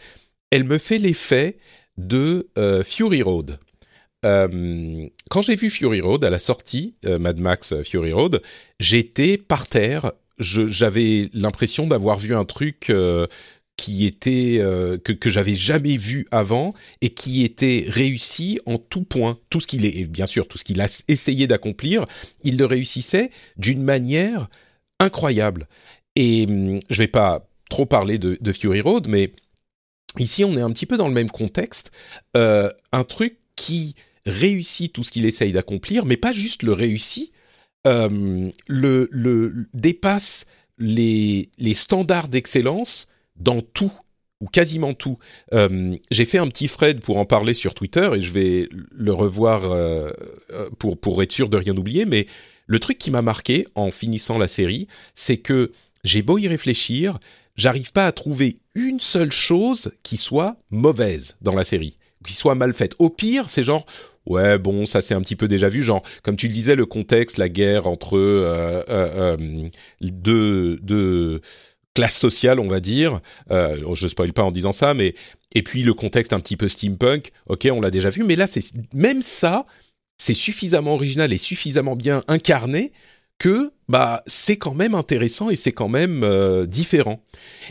[0.52, 1.58] elle me fait l'effet
[1.96, 2.48] de
[2.84, 3.58] Fury Road.
[4.24, 8.42] Euh, quand j'ai vu Fury Road à la sortie, euh, Mad Max euh, Fury Road,
[8.80, 10.12] j'étais par terre.
[10.38, 12.92] J'avais l'impression d'avoir vu un truc
[13.76, 14.60] qui était
[15.02, 19.36] que, j'avais jamais vu avant et qui était réussi en tout point.
[19.50, 22.06] Tout ce qu'il est, bien sûr, tout ce qu'il a essayé d'accomplir,
[22.44, 24.46] il le réussissait d'une manière
[25.00, 25.66] incroyable.
[26.14, 29.32] Et hum, je vais pas trop parler de, Fury Road, mais
[30.20, 31.90] ici on est un petit peu dans le même contexte.
[32.34, 37.32] Un truc qui réussit tout ce qu'il essaye d'accomplir, mais pas juste le réussit,
[37.86, 40.44] euh, le, dépasse
[40.78, 43.92] les, les standards d'excellence dans tout
[44.40, 45.18] ou quasiment tout.
[45.52, 49.12] Euh, J'ai fait un petit thread pour en parler sur Twitter et je vais le
[49.12, 50.10] revoir euh,
[50.78, 52.26] pour, pour être sûr de rien oublier, mais
[52.66, 55.72] le truc qui m'a marqué en finissant la série, c'est que
[56.04, 57.18] j'ai beau y réfléchir,
[57.56, 62.54] j'arrive pas à trouver une seule chose qui soit mauvaise dans la série, qui soit
[62.54, 62.94] mal faite.
[62.98, 63.86] Au pire, c'est genre
[64.26, 65.82] ouais bon ça c'est un petit peu déjà vu.
[65.82, 69.68] Genre comme tu le disais le contexte la guerre entre euh, euh, euh,
[70.00, 71.40] deux deux
[71.94, 73.20] classes sociales on va dire.
[73.50, 75.14] Je spoil pas en disant ça mais
[75.54, 77.32] et puis le contexte un petit peu steampunk.
[77.48, 79.66] Ok on l'a déjà vu mais là c'est même ça
[80.16, 82.92] c'est suffisamment original et suffisamment bien incarné
[83.38, 87.22] que bah c'est quand même intéressant et c'est quand même différent.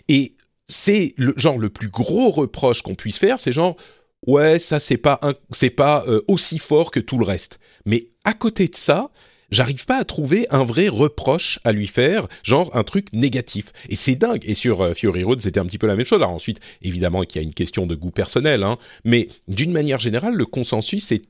[0.07, 0.33] Et
[0.69, 3.77] c'est le genre le plus gros reproche qu'on puisse faire c'est genre
[4.25, 5.19] ouais ça c'est pas
[5.51, 7.59] c'est pas euh, aussi fort que tout le reste.
[7.85, 9.11] Mais à côté de ça
[9.51, 13.71] j'arrive pas à trouver un vrai reproche à lui faire genre un truc négatif.
[13.89, 14.43] Et c'est dingue.
[14.43, 16.21] Et sur euh, Fury Road c'était un petit peu la même chose.
[16.21, 19.99] Alors ensuite évidemment qu'il y a une question de goût personnel hein, mais d'une manière
[19.99, 21.25] générale le consensus est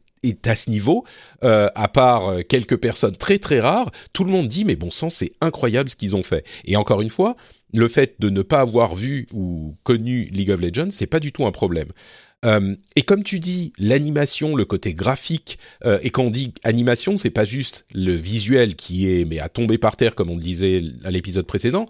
[0.46, 1.06] à ce niveau,
[1.44, 5.10] euh, à part quelques personnes très très rares, tout le monde dit mais bon sang
[5.10, 6.46] c'est incroyable ce qu'ils ont fait.
[6.66, 7.38] Et encore une fois,
[7.74, 11.32] le fait de ne pas avoir vu ou connu League of Legends, c'est pas du
[11.32, 11.88] tout un problème.
[12.46, 17.18] Euh, et comme tu dis, l'animation, le côté graphique, euh, et quand on dit animation,
[17.18, 20.42] c'est pas juste le visuel qui est mais à tomber par terre comme on le
[20.42, 21.88] disait à l'épisode précédent,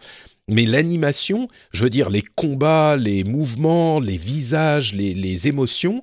[0.47, 6.01] mais l'animation, je veux dire les combats, les mouvements, les visages, les, les émotions,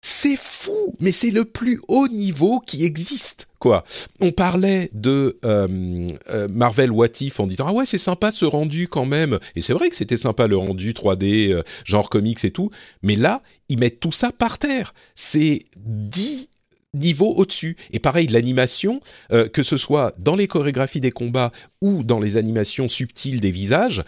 [0.00, 3.84] c'est fou, mais c'est le plus haut niveau qui existe, quoi.
[4.20, 8.44] On parlait de euh, euh, Marvel What If en disant ah ouais c'est sympa ce
[8.44, 12.44] rendu quand même, et c'est vrai que c'était sympa le rendu 3D euh, genre comics
[12.44, 12.70] et tout,
[13.02, 14.94] mais là ils mettent tout ça par terre.
[15.16, 16.48] C'est 10
[16.94, 17.76] niveaux au-dessus.
[17.90, 22.88] Et pareil, l'animation, que ce soit dans les chorégraphies des combats ou dans les animations
[22.88, 24.02] subtiles des visages,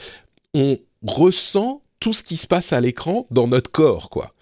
[0.55, 4.33] on ressent tout ce qui se passe à l'écran dans notre corps, quoi.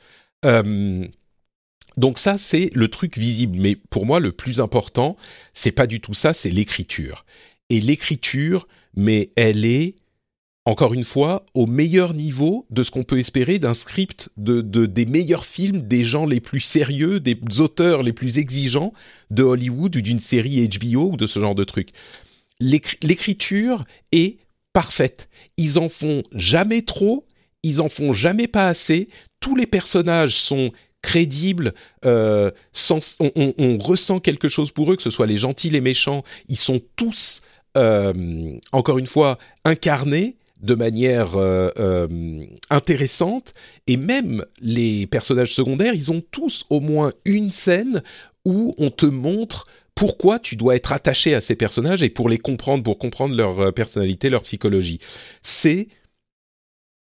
[1.99, 3.59] Donc ça, c'est le truc visible.
[3.59, 5.17] Mais pour moi, le plus important,
[5.53, 7.27] c'est pas du tout ça, c'est l'écriture.
[7.71, 9.97] Et l'écriture, mais elle est,
[10.65, 15.07] encore une fois, au meilleur niveau de ce qu'on peut espérer d'un script de, des
[15.07, 18.93] meilleurs films, des gens les plus sérieux, des auteurs les plus exigeants
[19.33, 21.89] de Hollywood ou d'une série HBO ou de ce genre de truc.
[22.61, 24.39] L'écriture est
[24.73, 25.29] parfaite.
[25.57, 27.27] Ils en font jamais trop,
[27.65, 29.09] ils en font jamais pas assez.
[29.41, 30.71] Tous les personnages sont
[31.09, 31.73] crédibles,
[32.05, 32.51] euh,
[33.19, 36.83] on, ressent quelque chose pour eux, que ce soit les gentils, les méchants, ils sont
[36.97, 37.41] tous,
[37.79, 38.13] euh,
[38.73, 43.55] encore une fois, incarnés de manière euh, intéressante,
[43.87, 48.03] et même les personnages secondaires, ils ont tous au moins une scène
[48.45, 52.39] où on te montre pourquoi tu dois être attaché à ces personnages et pour les
[52.39, 54.99] comprendre, pour comprendre leur personnalité, leur psychologie.
[55.41, 55.89] C'est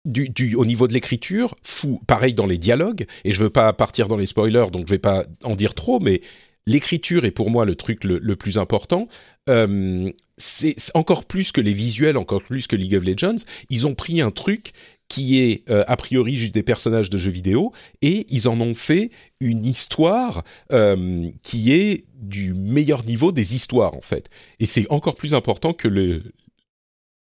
[0.06, 2.00] du, au niveau de l'écriture, fou.
[2.08, 5.00] Pareil dans les dialogues, et je veux pas partir dans les spoilers, donc je vais
[5.00, 6.22] pas en dire trop, mais
[6.66, 9.08] l'écriture est pour moi le truc le, plus important.
[9.50, 13.44] Euh, c'est encore plus que les visuels, encore plus que League of Legends.
[13.70, 14.72] Ils ont pris un truc
[15.10, 18.76] qui est euh, a priori juste des personnages de jeux vidéo et ils en ont
[18.76, 19.10] fait
[19.42, 24.30] une histoire euh, qui est du meilleur niveau des histoires en fait.
[24.60, 26.24] Et c'est encore plus important que le,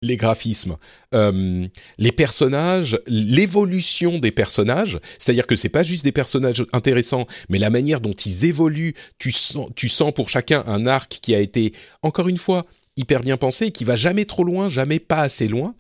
[0.02, 0.76] les graphismes,
[1.14, 1.66] euh,
[1.98, 7.70] les personnages, l'évolution des personnages, c'est-à-dire que c'est pas juste des personnages intéressants, mais la
[7.70, 11.72] manière dont ils évoluent, tu sens, tu sens pour chacun un arc qui a été,
[12.02, 15.74] encore une fois, hyper bien pensé qui va jamais trop loin, jamais pas assez loin.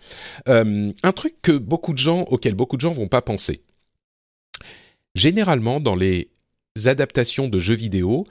[0.48, 3.60] Euh, un truc que beaucoup de gens, auquel beaucoup de gens vont pas penser.
[5.14, 6.30] Généralement, dans les
[6.86, 8.24] adaptations de jeux vidéo,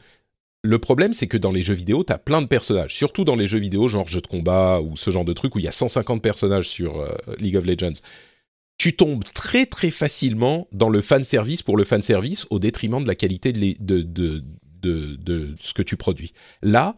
[0.64, 3.36] le problème, c'est que dans les jeux vidéo, tu as plein de personnages, surtout dans
[3.36, 5.68] les jeux vidéo, genre jeux de combat ou ce genre de truc où il y
[5.68, 7.10] a 150 personnages sur euh,
[7.40, 8.00] League of Legends.
[8.78, 13.02] Tu tombes très très facilement dans le fan service pour le fan service au détriment
[13.02, 16.34] de la qualité de, de, de, de ce que tu produis.
[16.62, 16.96] Là,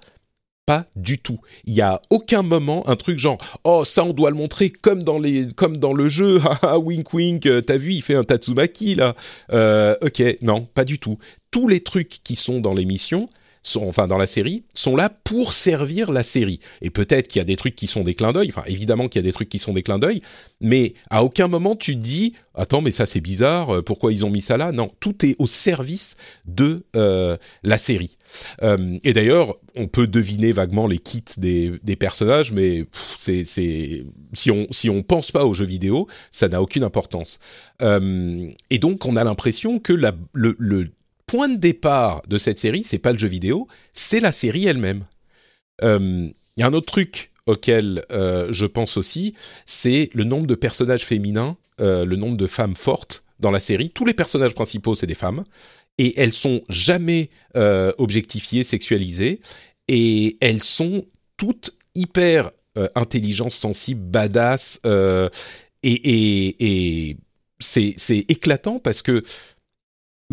[0.66, 1.40] pas du tout.
[1.66, 5.04] Il y a aucun moment un truc genre oh ça on doit le montrer comme
[5.04, 8.24] dans les comme dans le jeu ah wink wink euh, t'as vu il fait un
[8.24, 9.14] Tatsumaki là
[9.52, 11.18] euh, ok non pas du tout
[11.52, 13.28] tous les trucs qui sont dans l'émission
[13.64, 16.60] sont, enfin dans la série, sont là pour servir la série.
[16.82, 19.20] Et peut-être qu'il y a des trucs qui sont des clins d'œil, enfin évidemment qu'il
[19.20, 20.22] y a des trucs qui sont des clins d'œil,
[20.62, 24.26] mais à aucun moment tu te dis attends mais ça c'est bizarre, euh, pourquoi ils
[24.26, 24.72] ont mis ça là?
[24.72, 28.18] Non, tout est au service de euh, la série.
[28.64, 32.86] Euh, et d'ailleurs, on peut deviner vaguement les kits des, des personnages, mais
[33.18, 37.40] c'est si on si on pense pas aux jeux vidéo, ça n'a aucune importance.
[37.82, 40.92] Euh, et donc on a l'impression que la, le, le
[41.26, 45.06] point de départ de cette série, c'est pas le jeu vidéo, c'est la série elle-même.
[45.82, 49.34] Il euh, y a un autre truc auquel euh, je pense aussi,
[49.66, 53.90] c'est le nombre de personnages féminins, euh, le nombre de femmes fortes dans la série.
[53.90, 55.44] Tous les personnages principaux, c'est des femmes,
[55.98, 57.30] et elles sont jamais
[57.98, 59.42] objectifiées, sexualisées,
[59.88, 61.06] et elles sont
[61.38, 62.52] toutes hyper
[62.96, 64.80] intelligentes, sensibles, badass,
[65.84, 67.18] et, et
[67.60, 69.24] c'est éclatant parce que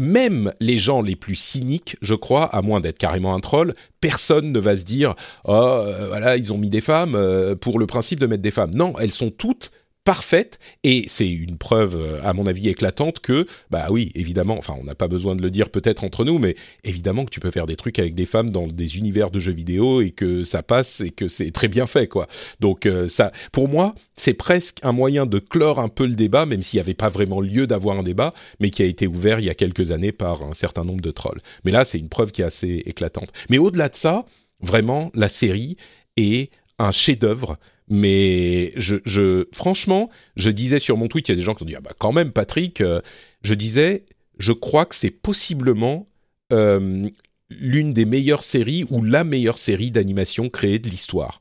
[0.00, 4.50] même les gens les plus cyniques, je crois, à moins d'être carrément un troll, personne
[4.50, 7.86] ne va se dire oh euh, voilà ils ont mis des femmes euh, pour le
[7.86, 8.70] principe de mettre des femmes.
[8.74, 9.72] Non, elles sont toutes
[10.04, 10.58] parfaite.
[10.82, 14.84] Et c'est une preuve euh, à mon avis éclatante que bah oui évidemment enfin on
[14.84, 17.66] n'a pas besoin de le dire peut-être entre nous mais évidemment que tu peux faire
[17.66, 21.00] des trucs avec des femmes dans des univers de jeux vidéo et que ça passe
[21.00, 22.28] et que c'est très bien fait quoi.
[22.60, 26.46] Donc euh, ça pour moi c'est presque un moyen de clore un peu le débat
[26.46, 29.38] même s'il n'y avait pas vraiment lieu d'avoir un débat mais qui a été ouvert
[29.40, 31.40] il y a quelques années par un certain nombre de trolls.
[31.64, 33.32] Mais là c'est une preuve qui est assez éclatante.
[33.50, 34.24] Mais au-delà de ça
[34.60, 35.76] vraiment la série
[36.16, 37.58] est un chef-d'œuvre
[37.90, 41.64] mais je, je, franchement, je disais sur mon tweet, il y a des gens qui
[41.64, 43.00] ont dit ah bah quand même Patrick, euh,
[43.42, 44.04] je disais,
[44.38, 46.06] je crois que c'est possiblement
[46.52, 47.08] euh,
[47.50, 51.39] l'une des meilleures séries ou la meilleure série d'animation créée de l'histoire.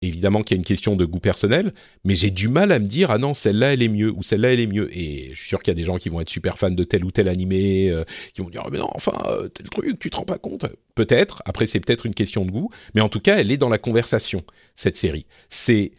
[0.00, 1.72] Évidemment qu'il y a une question de goût personnel,
[2.04, 4.52] mais j'ai du mal à me dire ah non celle-là elle est mieux ou celle-là
[4.52, 4.88] elle est mieux.
[4.96, 6.84] Et je suis sûr qu'il y a des gens qui vont être super fans de
[6.84, 9.98] tel ou tel animé, euh, qui vont dire ah, mais non enfin euh, tel truc
[9.98, 10.66] tu te rends pas compte.
[10.94, 11.42] Peut-être.
[11.46, 13.78] Après c'est peut-être une question de goût, mais en tout cas elle est dans la
[13.78, 14.42] conversation
[14.76, 15.26] cette série.
[15.48, 15.90] C'est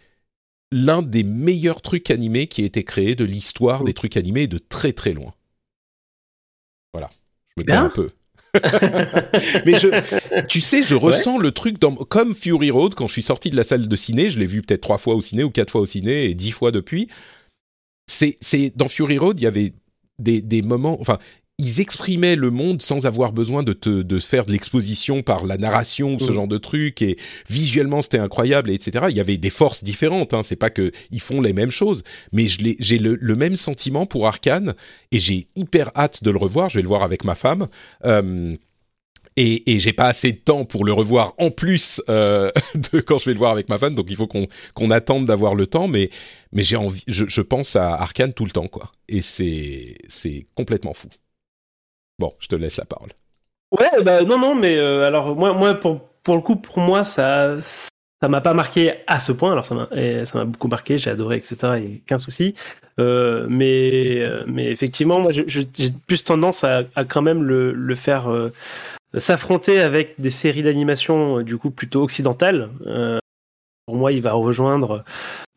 [0.72, 4.60] l'un des meilleurs trucs animés qui a été créé de l'histoire des trucs animés de
[4.60, 5.34] très très loin.
[6.93, 7.10] Voilà.
[7.50, 8.12] Je me tais un peu.
[9.66, 13.22] mais je, tu sais, je ressens le truc dans, comme Fury Road quand je suis
[13.22, 14.30] sorti de la salle de ciné.
[14.30, 16.52] Je l'ai vu peut-être trois fois au ciné ou quatre fois au ciné et dix
[16.52, 17.08] fois depuis.
[18.08, 19.74] C'est, c'est dans Fury Road, il y avait
[20.18, 21.00] des, des moments.
[21.00, 21.20] Enfin,
[21.60, 25.57] ils exprimaient le monde sans avoir besoin de te de faire de l'exposition par la
[25.57, 26.34] narration, ce mm.
[26.34, 27.01] genre de truc.
[27.01, 27.18] Et
[27.49, 29.07] visuellement, c'était incroyable, etc.
[29.10, 30.34] Il y avait des forces différentes.
[30.34, 30.41] Hein.
[30.41, 34.26] C'est pas que ils font les mêmes choses, mais j'ai le, le, même sentiment pour
[34.26, 34.74] Arkane
[35.12, 36.70] et j'ai hyper hâte de le revoir.
[36.70, 37.68] Je vais le voir avec ma femme.
[38.05, 38.55] Euh,
[39.36, 42.51] et, et j'ai pas assez de temps pour le revoir en plus euh,
[42.93, 45.26] de quand je vais le voir avec ma femme, donc il faut qu'on qu'on attende
[45.26, 45.89] d'avoir le temps.
[45.89, 46.10] Mais
[46.53, 48.91] mais j'ai envie, je, je pense à Arkane tout le temps, quoi.
[49.10, 51.10] Et c'est c'est complètement fou.
[52.20, 53.09] Bon, je te laisse la parole.
[53.72, 57.03] Ouais, bah non, non, mais euh, alors moi, moi pour, pour le coup, pour moi,
[57.05, 57.55] ça
[58.22, 59.53] ça m'a pas marqué à ce point.
[59.53, 61.55] Alors ça m'a beaucoup marqué, j'ai adoré, etc.
[61.78, 62.53] Il n'y a qu'un souci.
[62.99, 65.65] Euh, mais euh, mais effectivement, moi, j'ai
[66.07, 68.28] plus tendance à, à, quand même le, le faire
[69.17, 72.70] s'affronter avec des séries d'animation du coup plutôt occidentales.
[73.86, 75.05] pour moi, il va rejoindre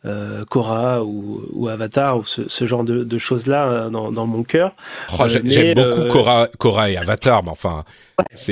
[0.04, 4.74] euh, Korra ou, Avatar ou ce, genre de, choses là euh, dans, mon cœur.
[5.18, 7.84] Oh, j'aime euh, beaucoup Korra, Korra, et Avatar, mais enfin,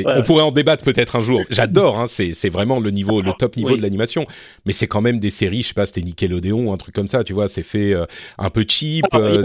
[0.07, 1.43] on pourrait en débattre peut-être un jour.
[1.51, 4.27] J'adore, hein, c'est vraiment le niveau, le top niveau de l'animation,
[4.65, 7.09] mais c'est quand même des séries, je sais pas, c'était Nickelodeon ou un truc comme
[7.09, 7.95] ça, tu vois, c'est fait
[8.39, 9.07] un peu cheap.
[9.13, 9.41] Ah,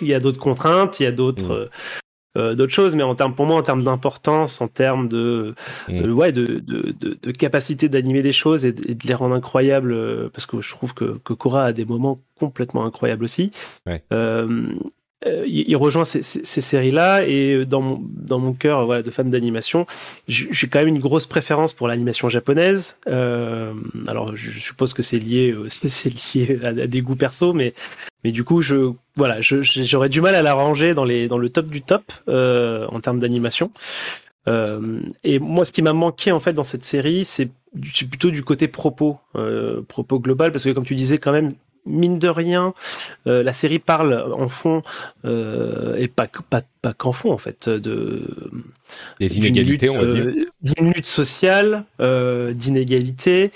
[0.00, 1.68] il y a d'autres contraintes, il y a d'autres.
[1.72, 2.05] Mm.
[2.36, 5.54] Euh, d'autres choses, mais en termes, pour moi, en termes d'importance, en termes de,
[5.88, 6.12] mm.
[6.12, 10.46] ouais, de, de, de, capacité d'animer des choses et de, les rendre incroyables, euh, parce
[10.46, 13.50] que je trouve que, que Cora a des moments complètement incroyables aussi.
[14.12, 14.68] Euh,
[15.24, 19.86] il, rejoint ces, ces, séries-là et dans mon, dans mon cœur voilà, de fan d'animation,
[20.28, 22.96] j'ai quand même une grosse préférence pour l'animation japonaise.
[23.06, 27.74] alors je, suppose que c'est lié, c'est lié à, des goûts perso, mais
[28.26, 31.48] mais du coup, je voilà, j'aurais du mal à la ranger dans les dans le
[31.48, 33.70] top du top euh, en termes d'animation.
[34.48, 37.50] Euh, et moi, ce qui m'a manqué en fait dans cette série, c'est
[38.10, 41.52] plutôt du côté propos, euh, propos global, parce que comme tu disais, quand même,
[41.86, 42.74] mine de rien,
[43.26, 44.82] euh, la série parle en fond
[45.24, 48.22] euh, et pas pas pas qu'en fond en fait de
[49.20, 53.50] des inégalités, on va dire, d'une lutte sociale, d'inégalités,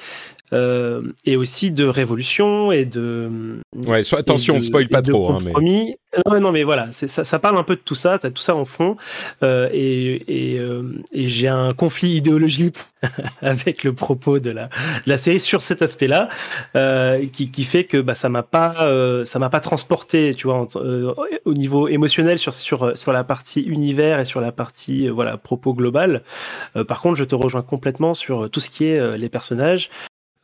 [0.52, 3.60] euh, et aussi de révolution et de.
[3.74, 5.32] Ouais, soit, attention, on spoil pas trop.
[5.32, 5.94] Hein, mais...
[6.26, 8.56] Non, non, mais voilà, ça, ça parle un peu de tout ça, t'as tout ça
[8.56, 8.96] en fond,
[9.44, 10.82] euh, et, et, euh,
[11.12, 12.78] et j'ai un conflit idéologique
[13.42, 16.28] avec le propos de la, de la série sur cet aspect-là,
[16.74, 20.48] euh, qui, qui fait que bah, ça m'a pas, euh, ça m'a pas transporté, tu
[20.48, 25.06] vois, euh, au niveau émotionnel sur sur sur la partie univers et sur la partie
[25.06, 26.22] voilà propos global.
[26.88, 29.90] par contre, je te rejoins complètement sur tout ce qui est les personnages.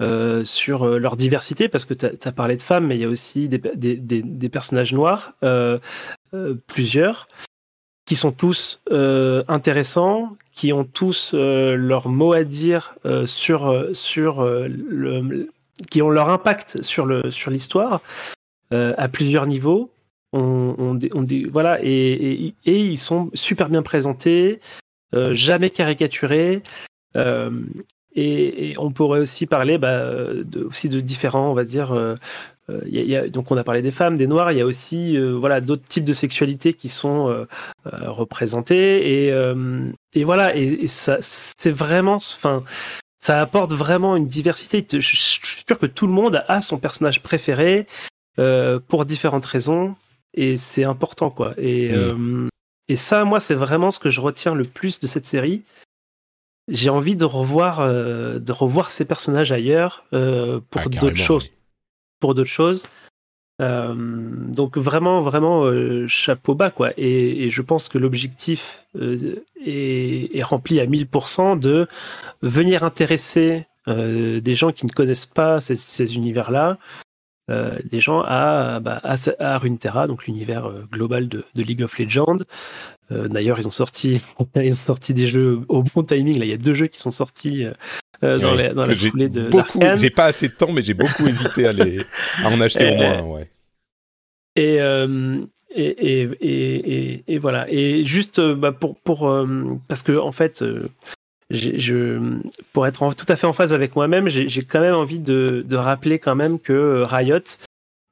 [0.02, 3.06] Euh, sur euh, leur diversité, parce que tu as, parlé de femmes, mais il y
[3.06, 3.56] a aussi des,
[3.96, 5.78] des, personnages noirs, euh,
[6.66, 7.26] plusieurs,
[8.04, 12.94] qui sont tous intéressants, qui ont tous leur mot à dire
[13.24, 15.48] sur, sur le,
[15.90, 18.02] qui ont leur impact sur le sur l'histoire
[18.70, 19.90] à plusieurs niveaux.
[20.34, 20.98] On,
[21.50, 24.60] voilà et, et, ils sont super bien présentés,
[25.32, 26.62] jamais caricaturés.
[28.16, 31.92] Et, on pourrait aussi parler bah, de, aussi de différents, on va dire.
[31.92, 32.14] Euh,
[32.68, 34.50] euh, y a, donc on a parlé des femmes, des noirs.
[34.50, 37.46] Il y a aussi euh, voilà d'autres types de sexualité qui sont
[37.84, 39.32] représentés et,
[40.14, 42.64] et voilà et, ça c'est vraiment, enfin
[43.18, 44.84] ça apporte vraiment une diversité.
[44.90, 47.86] Je, suis sûr que tout le monde a son personnage préféré
[48.88, 49.94] pour différentes raisons
[50.34, 51.54] et c'est important quoi.
[51.58, 52.48] Et mmh.
[52.88, 55.62] et ça moi c'est vraiment ce que je retiens le plus de cette série
[56.68, 61.50] j'ai envie de revoir, euh, de revoir ces personnages ailleurs euh, pour ah, d'autres choses.
[62.20, 62.88] Pour d'autres choses.
[63.62, 65.64] Euh, donc vraiment, vraiment
[66.08, 66.90] chapeau bas quoi.
[66.96, 71.88] Et, et je pense que l'objectif est, est, rempli à 1000% de
[72.42, 76.76] venir intéresser des gens qui ne connaissent pas ces, ces univers-là,
[77.48, 82.38] des gens à, bah, à, à Runeterra, donc l'univers global de, de, League of Legends,
[83.12, 84.20] euh, d'ailleurs, ils ont sorti,
[84.56, 86.38] ils ont sorti des jeux au bon timing.
[86.38, 87.72] Là, il y a deux jeux qui sont sortis euh,
[88.24, 89.48] euh, dans, la, dans la foulée de.
[89.48, 92.00] Beaucoup, j'ai pas assez de temps, mais j'ai beaucoup hésité à, les,
[92.42, 93.22] à en acheter au moins.
[93.22, 93.50] Ouais.
[94.56, 94.78] Et,
[95.74, 97.66] et, et, et, voilà.
[97.68, 99.30] Et juste bah, pour, pour
[99.86, 100.64] parce que en fait,
[102.72, 106.18] pour être tout à fait en phase avec moi-même, j'ai quand même envie de, rappeler
[106.18, 107.40] quand même que Riot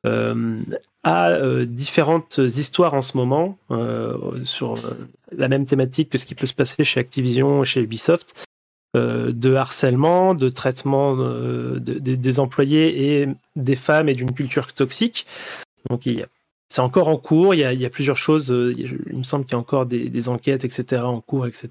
[0.07, 0.61] euh,
[1.05, 6.26] a euh, différentes histoires en ce moment euh, sur euh, la même thématique que ce
[6.26, 8.35] qui peut se passer chez Activision, chez Ubisoft,
[8.97, 15.26] de harcèlement, de traitement de, des employés et des femmes et d'une culture toxique.
[15.91, 16.26] Donc il y a
[16.75, 17.55] c'est encore en cours.
[17.55, 18.51] Il y a, il y a plusieurs choses.
[18.51, 21.03] euh, Il me semble qu'il y a encore des, des enquêtes, etc.
[21.05, 21.68] en cours, etc.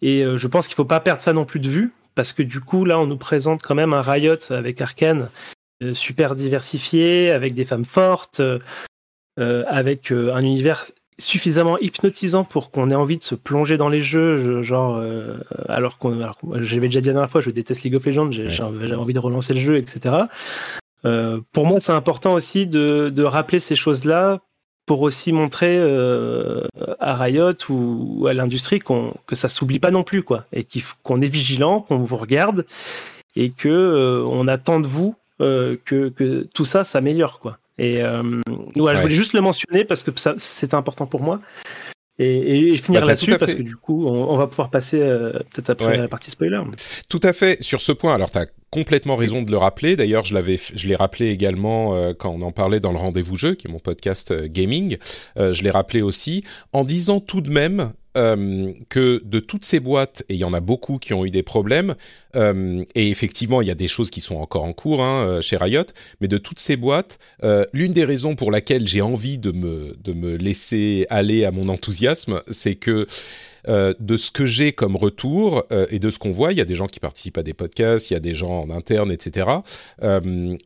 [0.00, 2.44] Et euh, je pense qu'il faut pas perdre ça non plus de vue parce que
[2.44, 5.28] du coup, là, on nous présente quand même un Riot avec Arkane
[5.82, 8.40] euh, super diversifié, avec des femmes fortes,
[9.40, 10.84] euh, avec euh, un univers
[11.18, 15.36] suffisamment hypnotisant pour qu'on ait envie de se plonger dans les jeux, je- genre euh,
[15.68, 16.16] alors qu'on,
[16.60, 19.18] j'avais déjà dit la dernière fois, je déteste League of Legends, j'ai, j'ai envie de
[19.18, 20.14] relancer le jeu, etc.
[21.04, 24.40] Euh, pour moi, c'est important aussi de, de rappeler ces choses-là
[24.86, 26.66] pour aussi montrer euh,
[27.00, 30.66] à Riot ou, ou à l'industrie qu'on, que ça s'oublie pas non plus, quoi, et
[31.02, 32.66] qu'on est vigilant, qu'on vous regarde
[33.36, 37.58] et que euh, on attend de vous que, que tout ça s'améliore, quoi.
[37.78, 38.30] Et voilà,
[38.76, 39.00] je Ouais.
[39.02, 41.40] voulais juste le mentionner parce que c'était important pour moi.
[42.22, 43.58] Et, finir Bah, là-dessus à parce fait.
[43.58, 45.96] que du coup, on, on va pouvoir passer euh, peut-être après Ouais.
[45.98, 46.60] la partie spoiler.
[47.08, 47.62] Tout à fait.
[47.62, 49.96] Sur ce point, alors tu as complètement raison de le rappeler.
[49.96, 53.36] D'ailleurs, je l'avais, je l'ai rappelé également euh, quand on en parlait dans le rendez-vous
[53.36, 54.96] jeu, qui est mon podcast euh, gaming.
[55.36, 56.42] Euh, je l'ai rappelé aussi
[56.72, 60.52] en disant tout de même euh, que de toutes ces boîtes, et il y en
[60.52, 61.94] a beaucoup qui ont eu des problèmes,
[62.36, 65.40] euh, et effectivement, il y a des choses qui sont encore en cours hein, euh,
[65.40, 65.86] chez Riot,
[66.20, 67.18] mais de toutes ces boîtes,
[67.72, 71.68] l'une des raisons pour laquelle j'ai envie de me, de me laisser aller à mon
[71.68, 73.06] enthousiasme, c'est que
[73.66, 76.74] de ce que j'ai comme retour et de ce qu'on voit, il y a des
[76.74, 79.48] gens qui participent à des podcasts, il y a des gens en interne, etc.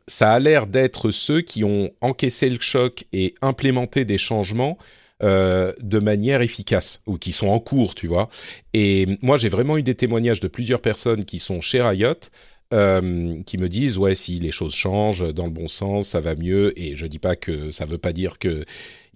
[0.06, 4.78] Ça a l'air d'être ceux qui ont encaissé le choc et implémenté des changements
[5.22, 8.28] euh, de manière efficace ou qui sont en cours, tu vois.
[8.74, 12.14] Et moi, j'ai vraiment eu des témoignages de plusieurs personnes qui sont chez Riot.
[12.74, 16.34] euh, qui me disent ouais si les choses changent dans le bon sens ça va
[16.34, 18.64] mieux et je dis pas que ça veut pas dire que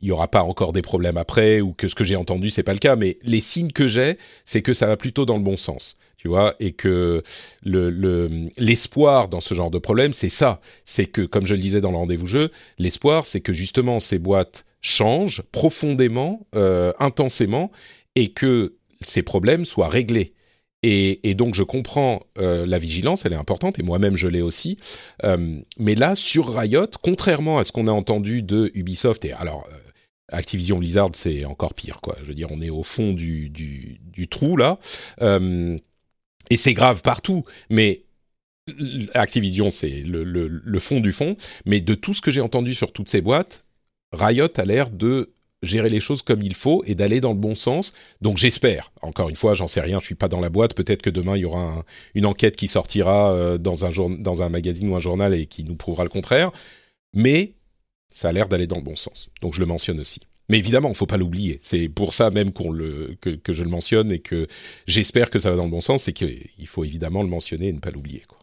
[0.03, 2.63] il y aura pas encore des problèmes après ou que ce que j'ai entendu c'est
[2.63, 5.43] pas le cas mais les signes que j'ai c'est que ça va plutôt dans le
[5.43, 7.23] bon sens tu vois et que
[7.63, 11.63] le le- l'espoir dans ce genre de problème c'est ça c'est que comme je le
[11.63, 17.71] disais dans le rendez-vous jeu l'espoir c'est que justement ces boîtes changent profondément euh, intensément
[18.17, 20.35] et que ces problèmes soient réglés
[20.83, 24.79] et, donc je comprends euh, la vigilance, elle est importante, et moi-même je l'ai aussi.
[25.25, 29.69] Euh, mais là, sur Riot, contrairement à ce qu'on a entendu de Ubisoft, et alors
[30.33, 32.17] Activision Blizzard, c'est encore pire, quoi.
[32.23, 33.53] Je veux dire, on est au fond du,
[34.31, 34.79] trou là,
[36.51, 37.45] et c'est grave partout.
[37.71, 38.03] Mais
[39.15, 41.35] Activision, c'est le, fond du fond.
[41.67, 43.65] Mais de tout ce que j'ai entendu sur toutes ces boîtes,
[44.13, 45.31] Riot a l'air de
[45.63, 47.93] gérer les choses comme il faut et d'aller dans le bon sens.
[48.23, 48.93] Donc j'espère.
[49.03, 50.75] Encore une fois, j'en sais rien, je suis pas dans la boîte.
[50.75, 51.85] Peut-être que demain il y aura un-
[52.15, 55.47] une enquête qui sortira euh, dans un jour, dans un magazine ou un journal et
[55.47, 56.51] qui nous prouvera le contraire.
[57.15, 57.53] Mais
[58.13, 59.29] ça a l'air d'aller dans le bon sens.
[59.43, 60.21] Donc je le mentionne aussi.
[60.51, 61.61] Mais évidemment, il faut pas l'oublier.
[61.63, 64.49] C'est pour ça même qu'on le que, que je le mentionne et que
[64.89, 66.03] j'espère que ça va dans le bon sens.
[66.03, 68.25] C'est qu'il faut évidemment le mentionner et ne pas l'oublier.
[68.27, 68.39] Quoi.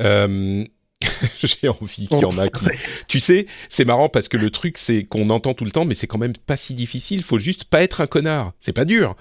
[0.00, 0.64] Euh,
[1.44, 2.64] J'ai envie qu'il y en a qui.
[3.06, 5.94] Tu sais, c'est marrant parce que le truc, c'est qu'on entend tout le temps, mais
[5.94, 7.22] c'est quand même pas si difficile.
[7.22, 8.54] Faut juste pas être un connard.
[8.58, 9.14] C'est pas dur.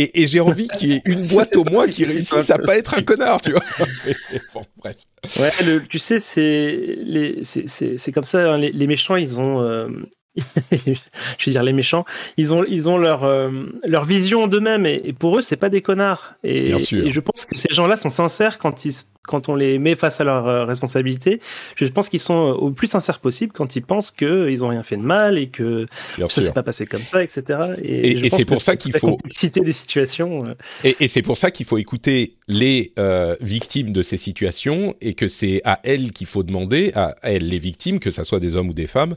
[0.00, 2.76] Et, et j'ai envie qu'il y ait une boîte au moins qui réussisse à pas
[2.76, 3.62] être un connard, tu vois.
[4.54, 4.96] bon, bref.
[5.40, 8.52] Ouais, le- tu sais, c'est les- c'est- c'est c'est comme ça.
[8.52, 9.88] hein, les, les méchants, ils ont, euh,
[10.72, 12.04] je veux dire les méchants,
[12.36, 13.50] ils ont ils ont leur euh,
[13.84, 16.34] leur vision d'eux-mêmes et, et pour eux, c'est pas des connards.
[16.44, 17.04] Et, Bien sûr.
[17.04, 19.94] et je pense que ces gens-là sont sincères quand ils se- quand on les met
[19.94, 21.40] face à leurs euh, responsabilités.
[21.76, 24.68] Je pense qu'ils sont euh, au plus sincères possible quand ils pensent que ils ont
[24.68, 27.42] rien fait de mal et que Bien ça s'est pas passé comme ça, etc.
[27.82, 30.44] Et- c'est pour ça qu'il faut- complexité des situations.
[30.46, 30.54] euh,
[30.84, 35.14] Et, et c'est pour ça qu'il faut écouter les euh, victimes de ces situations et
[35.14, 38.56] que c'est à elles qu'il faut demander, à elles les victimes, que ça soit des
[38.56, 39.14] hommes ou des femmes,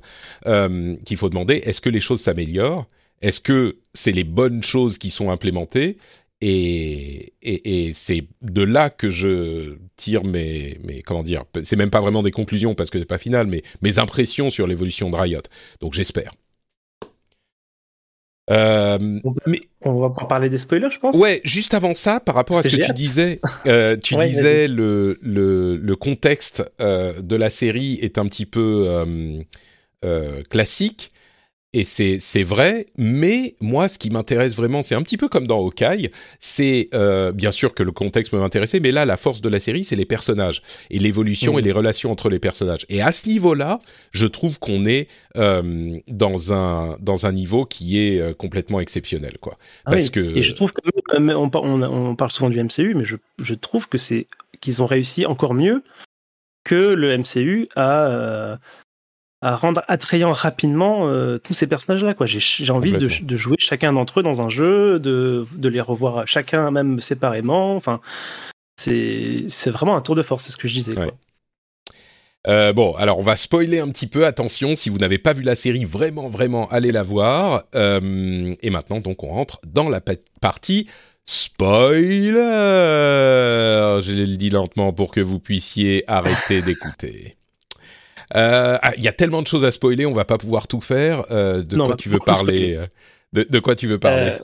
[0.47, 2.85] euh, qu'il faut demander est-ce que les choses s'améliorent?
[3.21, 5.97] Est-ce que c'est les bonnes choses qui sont implémentées?
[6.41, 11.91] Et, et, et c'est de là que je tire mes, mes comment dire, c'est même
[11.91, 15.15] pas vraiment des conclusions parce que c'est pas final, mais mes impressions sur l'évolution de
[15.15, 15.41] Riot.
[15.79, 16.31] Donc j'espère.
[18.49, 18.97] Euh,
[19.45, 21.15] mais On va parler des spoilers, je pense.
[21.15, 24.27] Ouais, juste avant ça, par rapport à ce que que tu disais, euh, tu Ouais,
[24.27, 29.05] disais le, le, le contexte euh, de la série est un petit peu
[30.49, 31.11] classique.
[31.73, 35.57] Et c'est vrai, mais moi, ce qui m'intéresse vraiment, c'est un petit peu comme dans
[35.59, 36.11] Hawkeye,
[36.41, 39.57] c'est euh, bien sûr que le contexte peut m'intéresser, mais là, la force de la
[39.61, 42.85] série, c'est les personnages et l'évolution et les relations entre les personnages.
[42.89, 43.79] Et à ce niveau-là,
[44.11, 45.07] je trouve qu'on est
[45.37, 49.57] euh, dans un dans un niveau qui est euh, complètement exceptionnel, quoi.
[49.85, 50.11] Ah Parce oui.
[50.11, 53.05] que Et je trouve que même, on, par- on, on parle souvent du MCU, mais
[53.05, 54.27] je, je trouve que c'est
[54.59, 55.83] qu'ils ont réussi encore mieux
[56.65, 58.57] que le MCU à, euh,
[59.41, 62.13] à rendre attrayant rapidement euh, tous ces personnages-là.
[62.13, 62.27] quoi.
[62.27, 66.27] J'ai j'ai envie de, jouer chacun d'entre eux dans un jeu, de, de les revoir
[66.27, 67.75] chacun même séparément.
[67.75, 68.01] Enfin,
[68.77, 70.97] c'est c'est vraiment un tour de force, c'est ce que je disais.
[70.97, 71.07] Ouais.
[71.07, 71.17] Quoi.
[72.47, 74.25] Euh, bon, alors on va spoiler un petit peu.
[74.25, 77.63] Attention, si vous n'avez pas vu la série, vraiment, vraiment, allez la voir.
[77.75, 80.01] Euh, et maintenant, donc, on rentre dans la
[80.39, 80.87] partie
[81.25, 82.33] spoiler.
[84.01, 87.37] Je le dis lentement pour que vous puissiez arrêter d'écouter.
[88.35, 90.81] Euh, ah, il y a tellement de choses à spoiler, on va pas pouvoir tout
[90.81, 91.25] faire.
[91.29, 92.79] de, quoi tu veux parler
[93.33, 94.37] de, quoi tu veux parler?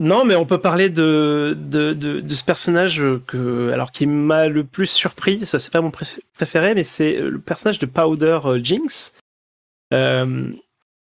[0.00, 4.64] non, mais on peut parler de, de, de, ce personnage que, alors qui m'a le
[4.64, 5.46] plus surpris.
[5.46, 9.14] Ça, c'est pas mon préféré, mais c'est le personnage de Powder euh, Jinx
[9.92, 10.50] euh,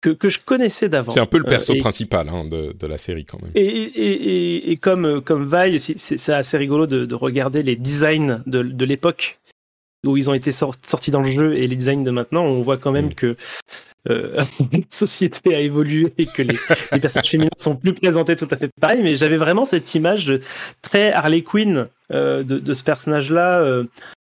[0.02, 1.12] que, que je connaissais d'avant.
[1.12, 3.52] C'est un peu le perso euh, principal hein, de, de, la série quand même.
[3.56, 8.62] Et, et, et, comme comme Vi, c'est assez rigolo de, de, regarder les designs de,
[8.62, 9.40] de l'époque
[10.08, 12.44] où ils ont été sortis dans le jeu et les designs de maintenant.
[12.44, 13.14] On voit quand même mm.
[13.14, 13.36] que
[14.10, 16.58] euh, la société a évolué et que les,
[16.92, 20.34] les, personnages féminins sont plus présentés tout à fait pareil, mais j'avais vraiment cette image
[20.82, 23.60] très Harley Quinn euh, de, de, ce personnage-là.
[23.60, 23.84] Euh,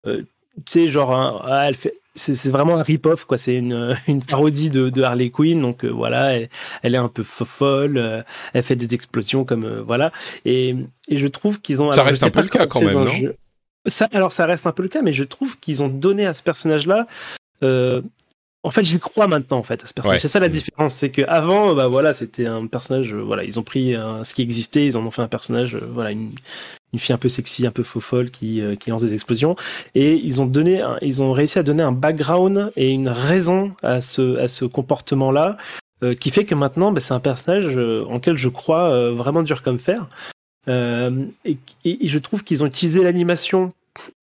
[0.08, 0.24] euh
[0.68, 3.40] tu sais, genre, ah, elle fait, c'est vraiment un rip-off, quoi.
[3.40, 6.50] C'est une, une parodie de, de, Harley Quinn, donc euh, voilà, elle,
[6.84, 10.12] elle, est un peu folle, elle fait des explosions comme voilà.
[10.46, 10.76] Et,
[11.08, 11.92] et je trouve qu'ils ont.
[11.92, 13.34] Ça reste un peu le cas quand même, non?
[13.86, 16.34] Ça, alors ça reste un peu le cas, mais je trouve qu'ils ont donné à
[16.34, 17.08] ce personnage-là
[17.64, 18.02] euh,
[18.66, 20.22] en fait, j'y crois maintenant, en fait, à ce personnage.
[20.22, 23.60] C'est ça la différence, c'est que avant, bah voilà, c'était un personnage, euh, voilà, ils
[23.60, 26.32] ont pris ce qui existait, ils en ont fait un personnage, euh, voilà, une,
[26.94, 29.58] une, fille un peu sexy, un peu faux folle qui, euh, qui lance des explosions,
[29.96, 34.00] et ils ont donné, ils ont réussi à donner un background et une raison à
[34.00, 35.58] ce, à ce comportement-là,
[36.20, 39.80] qui fait que maintenant, bah, c'est un personnage en lequel je crois vraiment dur comme
[39.80, 40.10] fer.
[40.68, 43.74] Et, et, je trouve qu'ils ont utilisé l'animation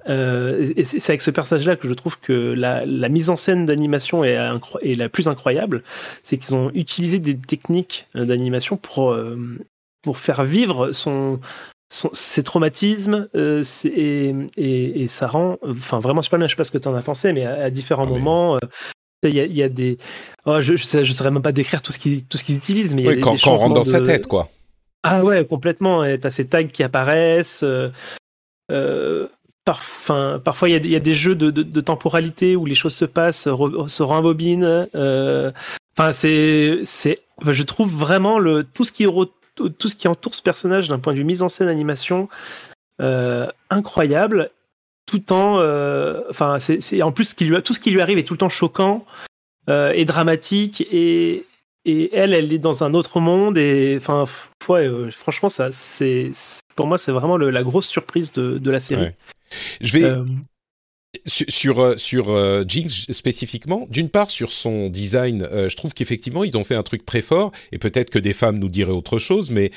[0.09, 4.25] euh, et c'est avec ce personnage-là que je trouve que la, mise en scène d'animation
[4.25, 4.39] est,
[4.83, 5.83] est, la plus incroyable.
[6.23, 9.39] C'est qu'ils ont utilisé des techniques euh, d'animation pour, euh,
[10.03, 11.39] pour faire vivre son,
[11.89, 16.49] ses traumatismes et, et, ça rend enfin vraiment super bien.
[16.49, 18.59] Je sais pas ce que tu en as pensé, mais à, différents ah moments.
[19.23, 19.99] Il y, a, y, a, des.
[20.47, 22.25] Oh, je ne saurais même pas décrire tout ce qu'ils
[22.57, 24.49] utilisent, mais il y a des, quand, quand on rentre dans sa tête, quoi.
[25.03, 26.05] Ah ouais, complètement.
[26.05, 27.65] Tu as ces tags qui apparaissent.
[28.71, 29.29] Euh,
[29.65, 34.89] parfois il y, a des jeux de, temporalité où les choses se passent, se rembobinent.
[34.95, 35.53] Euh,
[35.97, 40.99] enfin, je trouve vraiment le tout ce qui tout ce qui entoure ce personnage d'un
[40.99, 42.29] point de vue mise en scène, animation,
[43.01, 44.51] euh, incroyable.
[45.07, 48.19] Tout en, euh, enfin, c'est, en plus ce qui lui, tout ce qui lui arrive
[48.19, 49.05] est tout le temps choquant
[49.69, 51.47] et dramatique et
[51.91, 54.25] et elle, elle est dans un autre monde et enfin,
[55.11, 56.31] franchement, ça, c'est
[56.77, 59.11] pour moi, c'est vraiment la grosse surprise de, la série.
[59.81, 60.25] Je vais euh,
[61.27, 66.57] sur euh, sur euh, Jinx spécifiquement, d'une part sur son design, je trouve qu'effectivement ils
[66.57, 69.51] ont fait un truc très fort et peut-être que des femmes nous diraient autre chose,
[69.51, 69.73] mais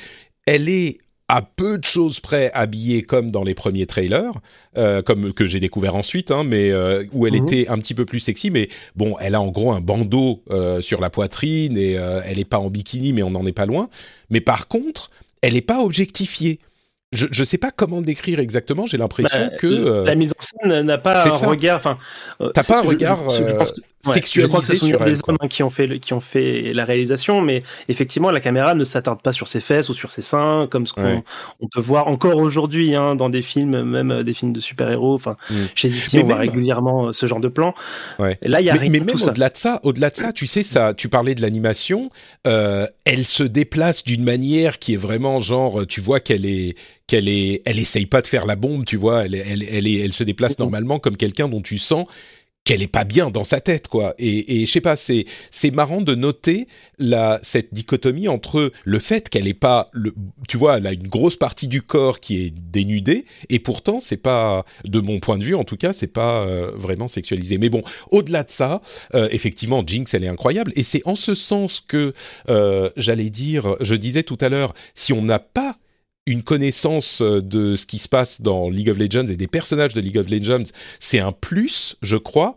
[0.46, 0.98] elle est
[1.28, 4.32] à peu de choses près habillée comme dans les premiers trailers,
[5.06, 6.70] comme que j'ai découvert ensuite, hein, mais
[7.12, 7.48] où elle mhm.
[7.48, 8.50] était un petit peu plus sexy.
[8.50, 10.42] Mais bon, elle a en gros un bandeau
[10.80, 13.88] sur la poitrine et elle n'est pas en bikini, mais on n'en est pas loin.
[14.28, 15.10] Mais par contre,
[15.40, 16.58] elle n'est pas objectifiée
[17.14, 18.86] je ne sais pas comment le décrire exactement.
[18.86, 21.76] J'ai l'impression bah, que la euh, mise en scène n'a pas un regard.
[21.76, 21.98] Enfin,
[22.40, 23.80] euh, t'as pas un regard je, je pense que,
[24.12, 26.84] sexualisé je crois que ce sont des hommes qui ont fait qui ont fait la
[26.84, 30.68] réalisation, mais effectivement, la caméra ne s'attarde pas sur ses fesses ou sur ses seins,
[30.70, 31.22] comme ce qu'on
[31.60, 35.14] on peut voir encore aujourd'hui hein, dans des films, même euh, des films de super-héros.
[35.14, 35.54] Enfin, mm.
[35.74, 37.74] chez DC, on voit régulièrement ce genre de plan.
[38.18, 38.38] Ouais.
[38.42, 40.46] là, il y a mais, rien mais même au-delà de ça, au-delà de ça, tu
[40.46, 42.10] sais ça, tu parlais de l'animation.
[42.46, 46.76] Euh, elle se déplace d'une manière qui est vraiment genre, tu vois qu'elle est
[47.06, 50.12] qu'elle est, elle essaye pas de faire la bombe, tu vois, elle, elle, elle, elle
[50.14, 52.06] se déplace normalement comme quelqu'un dont tu sens
[52.64, 54.14] qu'elle est pas bien dans sa tête, quoi.
[54.18, 56.66] Et, et je sais pas, c'est c'est marrant de noter
[56.98, 60.14] la cette dichotomie entre le fait qu'elle est pas, le,
[60.48, 64.16] tu vois, elle a une grosse partie du corps qui est dénudée, et pourtant c'est
[64.16, 67.58] pas, de mon point de vue en tout cas, c'est pas euh, vraiment sexualisé.
[67.58, 68.80] Mais bon, au-delà de ça,
[69.14, 72.14] euh, effectivement, Jinx, elle est incroyable, et c'est en ce sens que
[72.48, 75.76] euh, j'allais dire, je disais tout à l'heure, si on n'a pas
[76.26, 79.94] une connaissance euh, de ce qui se passe dans League of Legends et des personnages
[79.94, 80.64] de League of Legends,
[80.98, 82.54] c'est un plus, je crois,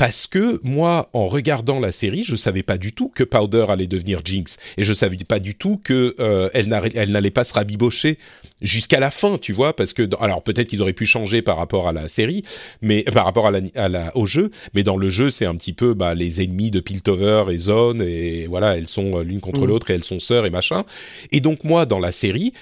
[0.00, 3.86] parce que moi, en regardant la série, je savais pas du tout que Powder allait
[3.86, 6.68] devenir Jinx et je savais pas du tout que euh, elle
[7.10, 8.16] n'allait pas se rabibocher
[8.62, 11.86] jusqu'à la fin, tu vois, parce que alors peut-être qu'ils auraient pu changer par rapport
[11.86, 12.42] à la série,
[12.80, 15.54] mais par rapport à la, à la au jeu, mais dans le jeu, c'est un
[15.54, 19.40] petit peu bah, les ennemis de Piltover et Zone et voilà, elles sont euh, l'une
[19.40, 19.66] contre mmh.
[19.66, 20.84] l'autre et elles sont sœurs et machin.
[21.30, 22.54] Et donc moi, dans la série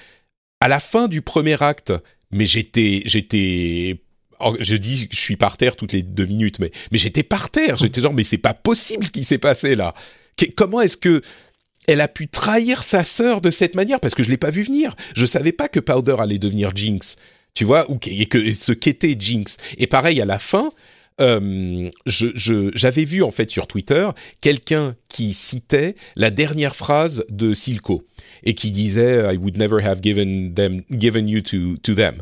[0.59, 1.93] à la fin du premier acte,
[2.31, 4.01] mais j'étais, j'étais,
[4.59, 7.77] je dis, je suis par terre toutes les deux minutes, mais, mais j'étais par terre.
[7.77, 9.93] J'étais genre, mais c'est pas possible ce qui s'est passé là.
[10.55, 11.21] comment est-ce que
[11.87, 13.99] elle a pu trahir sa sœur de cette manière?
[13.99, 14.95] Parce que je l'ai pas vu venir.
[15.15, 17.15] Je savais pas que Powder allait devenir Jinx.
[17.55, 19.57] Tu vois, et que ce qu'était Jinx.
[19.77, 20.71] Et pareil à la fin,
[21.19, 24.07] euh, je, j'avais vu en fait sur Twitter
[24.41, 28.03] quelqu'un qui citait la dernière phrase de Silco
[28.43, 32.21] et qui disait I would never have given them given you to to them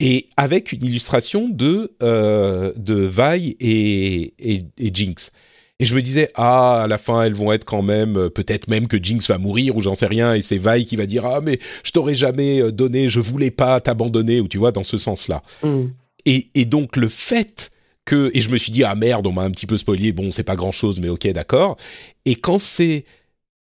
[0.00, 5.32] et avec une illustration de euh, de Vi et, et, et Jinx.
[5.78, 8.68] Et je me disais, ah, à la fin, elles vont être quand même, euh, peut-être
[8.68, 11.26] même que Jinx va mourir ou j'en sais rien, et c'est Vi qui va dire,
[11.26, 14.84] ah, mais je t'aurais jamais euh, donné, je voulais pas t'abandonner, ou tu vois, dans
[14.84, 15.42] ce sens-là.
[15.62, 15.88] Mm.
[16.24, 17.70] Et, et donc, le fait
[18.06, 20.30] que, et je me suis dit, ah merde, on m'a un petit peu spoilé, bon,
[20.30, 21.76] c'est pas grand chose, mais ok, d'accord.
[22.24, 23.04] Et quand c'est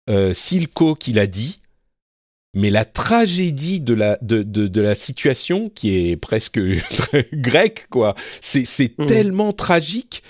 [0.10, 1.60] euh, Silco qui l'a dit,
[2.56, 6.60] mais la tragédie de la de, de, de la situation qui est presque
[7.34, 9.08] grecque quoi c'est c'est Mhm.
[9.08, 10.22] tellement tragique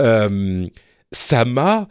[0.00, 0.68] euh,
[1.10, 1.88] ça m'a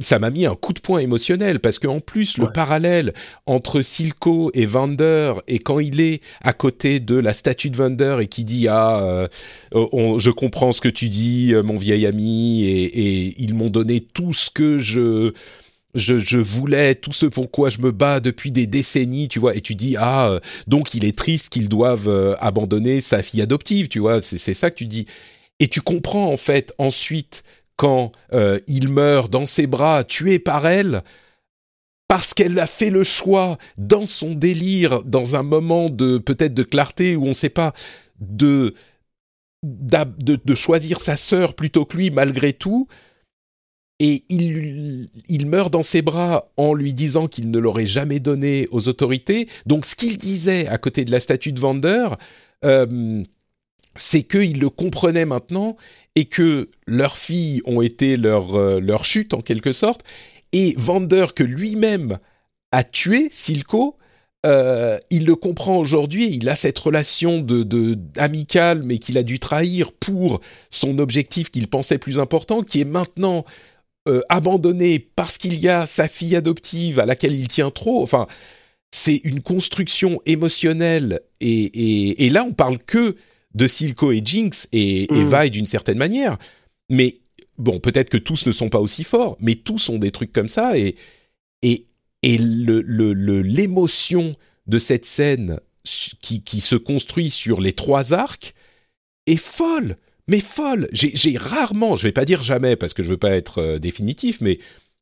[0.00, 3.14] ça m'a mis un coup de poing émotionnel parce que en plus le parallèle
[3.46, 8.18] entre Silco et Vander et quand il est à côté de la statue de Vander
[8.20, 9.28] et qui dit ah euh,
[9.72, 13.70] on- je comprends ce que tu dis euh, mon vieil ami et, et ils m'ont
[13.70, 15.32] donné tout ce que je
[15.94, 19.60] je, je voulais tout ce pourquoi je me bats depuis des décennies, tu vois, et
[19.62, 23.88] tu dis ah euh, donc il est triste qu'ils doivent euh, abandonner sa fille adoptive,
[23.88, 25.06] tu vois, c'est c'est ça que tu dis,
[25.60, 27.42] et tu comprends en fait ensuite
[27.82, 31.02] quand euh, il meurt dans ses bras, tué par elle,
[32.06, 36.62] parce qu'elle a fait le choix dans son délire, dans un moment de peut-être de
[36.62, 37.72] clarté où on ne sait pas
[38.20, 38.72] de
[39.64, 42.86] de choisir sa sœur plutôt que lui malgré tout.
[43.98, 48.68] Et il, il meurt dans ses bras en lui disant qu'il ne l'aurait jamais donné
[48.70, 49.48] aux autorités.
[49.66, 52.10] Donc ce qu'il disait à côté de la statue de Vander,
[52.64, 53.24] euh,
[53.96, 55.76] c'est qu'ils le comprenaient maintenant
[56.14, 60.02] et que leurs filles ont été leur, euh, leur chute en quelque sorte.
[60.52, 62.18] Et Vander, que lui-même
[62.70, 63.96] a tué Silco,
[64.44, 66.28] euh, il le comprend aujourd'hui.
[66.34, 70.40] Il a cette relation de, de amicale, mais qu'il a dû trahir pour
[70.70, 73.44] son objectif qu'il pensait plus important, qui est maintenant
[74.08, 78.02] euh, abandonné parce qu'il y a sa fille adoptive à laquelle il tient trop.
[78.02, 78.26] Enfin,
[78.90, 81.20] c'est une construction émotionnelle.
[81.40, 83.16] Et, et, et là, on parle que
[83.54, 85.42] de Silco et Jinx et, et Mm.
[85.42, 86.38] Vi d'une certaine manière.
[86.88, 87.20] Mais
[87.58, 90.48] bon, peut-être que tous ne sont pas aussi forts, mais tous ont des trucs comme
[90.48, 90.78] ça.
[90.78, 90.96] Et,
[91.62, 91.86] et,
[92.22, 94.32] et le, le, le- l'émotion
[94.66, 98.54] de cette scène qui, qui se construit sur les trois arcs
[99.26, 99.96] est folle,
[100.28, 100.88] mais folle.
[100.92, 104.40] J'ai, rarement, je vais pas dire jamais parce que je veux pas être euh, définitif,
[104.40, 104.58] mais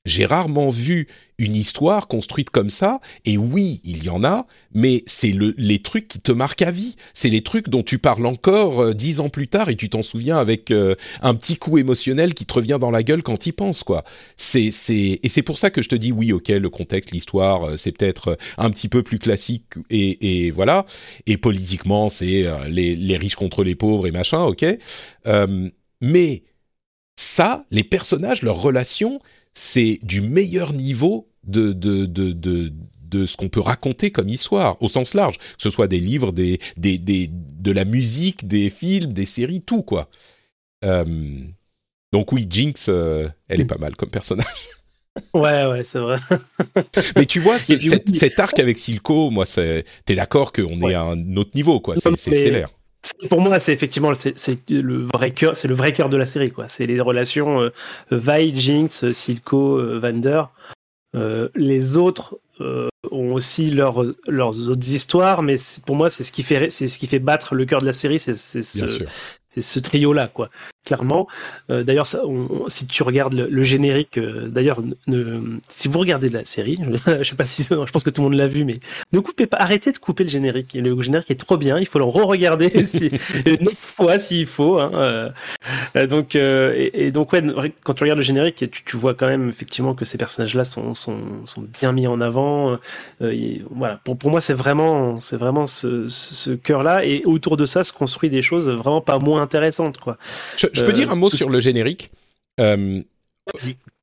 [0.06, 3.00] j'ai rarement vu une histoire construite comme ça.
[3.24, 6.70] Et oui, il y en a, mais c'est le, les trucs qui te marquent à
[6.70, 6.96] vie.
[7.12, 10.02] C'est les trucs dont tu parles encore euh, dix ans plus tard et tu t'en
[10.02, 13.50] souviens avec euh, un petit coup émotionnel qui te revient dans la gueule quand tu
[13.50, 14.04] y penses, quoi.
[14.54, 17.92] Et c'est pour ça que je te dis oui, ok, le contexte, l'histoire, euh, c'est
[17.92, 20.86] peut-être un petit peu plus classique et, voilà.
[21.26, 24.64] Et politiquement, c'est les, riches contre les pauvres et machin, ok.
[26.00, 26.42] Mais
[27.16, 29.20] ça, les personnages, leurs relations,
[29.54, 32.72] c'est du meilleur niveau de, de, de, de,
[33.02, 36.32] de ce qu'on peut raconter comme histoire, au sens large, que ce soit des livres,
[36.32, 40.08] des, des, des, de la musique, des films, des séries, tout, quoi.
[40.84, 41.04] Euh,
[42.12, 44.46] donc oui, Jinx, euh, elle est pas mal comme personnage.
[45.34, 46.18] Ouais, ouais, c'est vrai.
[47.16, 48.16] Mais tu vois, ce- Et puis cet, oui.
[48.16, 50.92] cet arc avec Silco, moi, t'es d'accord qu'on Ouais.
[50.92, 51.96] est à un autre niveau, quoi.
[51.96, 52.70] C'est stellaire.
[53.28, 56.52] Pour moi, c'est effectivement le vrai cœur, c'est le vrai cœur de la série.
[56.68, 57.70] C'est les relations
[58.12, 60.42] euh, Jinx, Silco, euh, Vander.
[61.16, 66.30] Euh, les autres euh, ont aussi leurs leurs autres histoires, mais pour moi, c'est ce
[66.30, 69.04] qui fait c'est ce qui fait battre le cœur de la série, c'est ce.
[69.50, 70.48] C'est ce trio-là, quoi.
[70.86, 71.26] Clairement.
[71.68, 72.06] Euh, d'ailleurs,
[72.68, 74.80] si tu regardes le, générique, euh, d'ailleurs,
[75.68, 78.38] si vous regardez la série, je sais pas si, je pense que tout le monde
[78.38, 78.76] l'a vu, mais
[79.12, 80.74] ne coupez pas, arrêtez de couper le générique.
[80.74, 82.70] Le générique est trop bien, il faut le re-regarder
[83.60, 84.78] neuf fois s'il faut.
[84.78, 84.90] Hein.
[85.96, 86.06] euh.
[86.06, 87.42] Donc, et, donc ouais,
[87.82, 91.18] quand tu regardes le générique, tu, vois quand même effectivement que ces personnages-là sont, sont,
[91.44, 92.78] sont bien mis en avant.
[93.20, 97.56] Et voilà, pour, pour moi, c'est vraiment, c'est vraiment ce, ce, ce cœur-là, et autour
[97.56, 100.16] de ça se construit des choses vraiment pas moins intéressantes, quoi.
[100.56, 102.10] Je, je peux Euh, dire un mot sur le générique
[102.60, 103.02] Euh,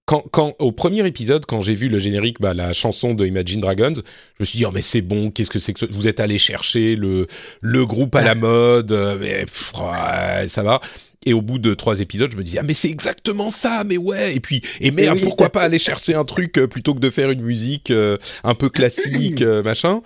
[0.06, 3.60] quand, quand, au premier épisode, quand j'ai vu le générique, bah, la chanson de Imagine
[3.60, 4.02] Dragons, je
[4.40, 5.86] me suis dit, oh, mais c'est bon, qu'est-ce que c'est que ce...
[5.86, 7.28] Vous êtes allé chercher le,
[7.62, 10.80] le groupe à la mode, euh, mais pff, ouais, ça va.
[11.26, 13.98] Et au bout de trois épisodes, je me disais, ah, mais c'est exactement ça, mais
[13.98, 14.34] ouais.
[14.34, 15.24] Et puis, et merde, oui.
[15.26, 18.70] pourquoi pas aller chercher un truc plutôt que de faire une musique euh, un peu
[18.70, 20.02] classique, machin.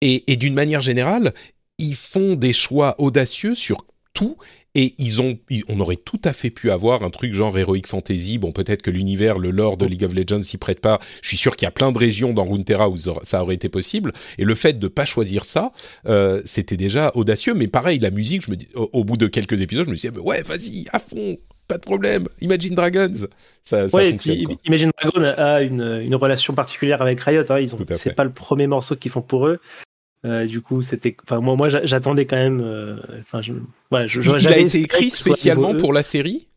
[0.00, 1.34] Et, et d'une manière générale,
[1.78, 3.84] ils font des choix audacieux sur
[4.18, 4.36] tout.
[4.74, 5.38] Et ils ont,
[5.68, 8.38] on aurait tout à fait pu avoir un truc genre Heroic Fantasy.
[8.38, 11.00] Bon, peut-être que l'univers, le lore de League of Legends s'y prête pas.
[11.22, 13.68] Je suis sûr qu'il y a plein de régions dans Runeterra où ça aurait été
[13.68, 14.12] possible.
[14.36, 15.72] Et le fait de pas choisir ça,
[16.06, 17.54] euh, c'était déjà audacieux.
[17.54, 20.10] Mais pareil, la musique, je me dis, au, bout de quelques épisodes, je me disais,
[20.10, 22.28] ouais, vas-y, à fond, pas de problème.
[22.40, 23.26] Imagine Dragons,
[23.62, 24.56] ça, ça fonctionne.
[24.64, 27.44] Imagine Dragons a une, une, relation particulière avec Riot.
[27.48, 27.60] Hein.
[27.60, 29.60] Ils ont, c'est pas le premier morceau qu'ils font pour eux.
[30.24, 31.16] Euh, du coup, c'était.
[31.22, 32.60] Enfin, moi, moi, j'attendais quand même.
[32.60, 33.52] Euh, enfin, je,
[33.92, 36.48] Il a été écrit spécialement pour la série?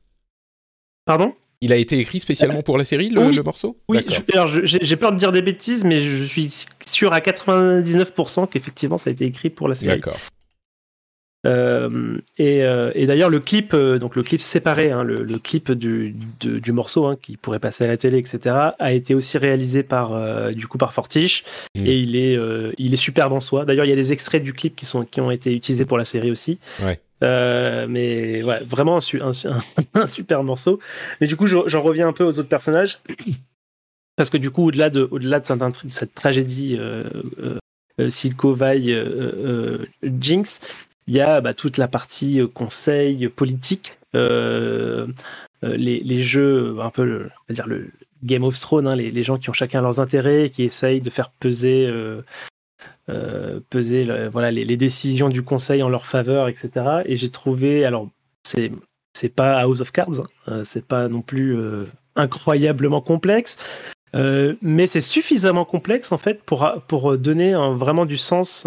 [1.05, 1.34] Pardon?
[1.64, 3.78] Il a été écrit spécialement pour la série, le, morceau?
[3.88, 4.03] Oui.
[4.34, 9.12] alors, j'ai peur de dire des bêtises, mais je suis sûr à 99% qu'effectivement, ça
[9.12, 9.99] a été écrit pour la série.
[9.99, 10.18] D'accord.
[11.48, 15.39] Euh, et, euh, et d'ailleurs, le clip, euh, donc le clip séparé, hein, le, le,
[15.39, 19.38] clip du, du morceau hein, qui pourrait passer à la télé, etc., a été aussi
[19.38, 20.12] réalisé par
[20.52, 21.44] du coup par Fortiche
[21.76, 21.86] mm.
[21.86, 22.38] et il est
[22.78, 23.66] il est superbe en soi.
[23.66, 25.98] D'ailleurs, il y a des extraits du clip qui sont qui ont été utilisés pour
[25.98, 26.60] la série aussi.
[26.82, 27.00] Ouais.
[27.88, 29.32] mais ouais, vraiment un,
[29.94, 30.80] un, super morceau.
[31.20, 33.00] Mais du coup, j'en reviens un peu aux autres personnages
[34.16, 36.80] parce que du coup, au-delà de au-delà de cette, cette tragédie.
[38.10, 38.96] Silco Vai
[40.02, 40.60] Jinx,
[41.08, 45.08] il y a bah, toute la partie euh, conseil politique, euh,
[45.64, 47.91] euh, les, les, jeux, un peu, le, dire le
[48.24, 51.10] Game of Thrones, hein, les, les, gens qui ont chacun leurs intérêts, qui essayent de
[51.10, 51.91] faire peser,
[53.70, 57.02] peser voilà, les, décisions du conseil en leur faveur, etc.
[57.06, 58.08] Et j'ai trouvé, alors
[58.43, 58.72] c'est
[59.14, 61.58] c'est pas House of Cards, hein, c'est pas non plus
[62.16, 63.58] incroyablement complexe,
[64.14, 68.66] mais c'est suffisamment complexe en fait pour, pour donner vraiment du sens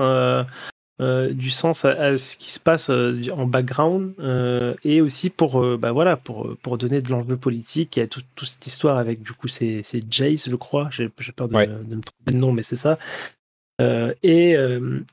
[1.01, 5.61] euh, du sens à, ce qui se passe euh, en background euh, et aussi pour
[5.77, 7.99] bah voilà pour pour donner de l'enjeu politique.
[7.99, 10.89] A toute cette histoire avec du coup c'est c'est Jace je crois.
[10.93, 12.99] J'ai peur de, de, me tromper de nom mais c'est ça.
[14.23, 14.57] Et,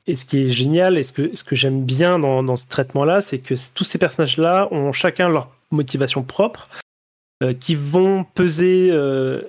[0.06, 2.68] et ce qui est génial et ce que ce que j'aime bien dans, dans ce
[2.68, 6.68] traitement là c'est que tous ces personnages là ont chacun leur motivation propre
[7.58, 8.92] qui vont peser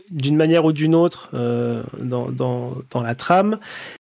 [0.10, 3.60] d'une manière ou d'une autre dans, dans, dans, la trame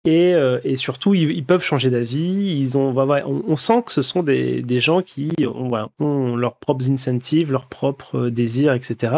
[0.05, 2.57] et, euh, et, surtout, ils, peuvent changer d'avis.
[2.59, 7.65] Ils ont, on, sent que ce sont des, gens qui ont, leurs propres incentives, leurs
[7.65, 9.13] propres euh, désirs, etc.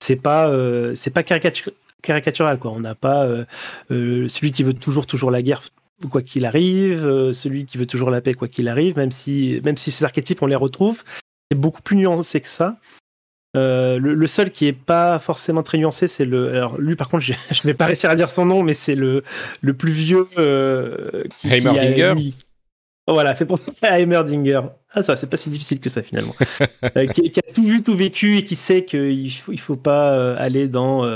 [0.00, 2.72] C'est pas, euh, c'est pas caricatural, quoi.
[2.72, 3.28] On n'a pas
[3.88, 5.62] celui qui veut toujours, toujours la guerre,
[6.10, 9.76] quoi qu'il arrive, celui qui veut toujours la paix, quoi qu'il arrive, même si, même
[9.76, 11.04] si ces archétypes, on les retrouve.
[11.50, 12.78] C'est beaucoup plus nuancé que ça.
[13.54, 16.54] Euh, le, seul qui est pas forcément très nuancé, c'est le.
[16.54, 18.94] Alors lui, par contre, je, je vais pas réussir à dire son nom, mais c'est
[18.94, 19.22] le
[19.60, 20.26] le plus vieux.
[20.38, 22.14] Euh, Heimerdinger.
[23.06, 24.60] Voilà, c'est pour ça Heimerdinger.
[24.94, 26.34] Ah ça, c'est pas si difficile que ça finalement.
[26.96, 29.76] Euh, qui, qui, a tout vu, tout vécu et qui sait qu'il faut il faut
[29.76, 31.08] pas euh, aller dans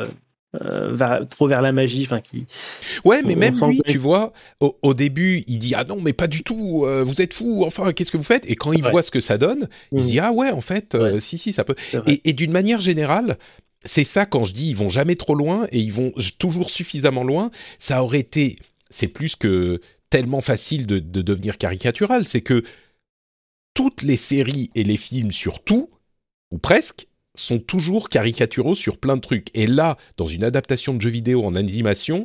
[0.62, 2.46] euh, trop vers la magie, enfin qui.
[3.04, 6.42] Ouais, mais même lui, tu vois, au, début, il dit ah non, mais pas du
[6.42, 8.48] tout, euh, vous êtes fou, enfin qu'est-ce que vous faites?
[8.48, 10.24] Et quand il voit ce que ça donne, il se dit mmh.
[10.24, 11.74] ah ouais, en fait, euh, si si, ça peut.
[12.06, 13.36] Et, d'une manière générale.
[13.84, 17.22] C'est ça quand je dis ils vont jamais trop loin et ils vont toujours suffisamment
[17.22, 17.52] loin.
[17.78, 18.56] Ça aurait été,
[18.90, 19.80] c'est plus que
[20.10, 22.26] tellement facile de, de devenir caricatural.
[22.26, 22.64] C'est que
[23.74, 25.88] toutes les séries et les films sur tout,
[26.50, 29.48] ou presque, sont toujours caricaturaux sur plein de trucs.
[29.54, 32.24] Et là, dans une adaptation de jeu vidéo en animation,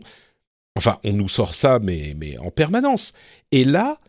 [0.75, 3.13] enfin, on nous sort ça, mais, mais en permanence.
[3.51, 3.99] Et là,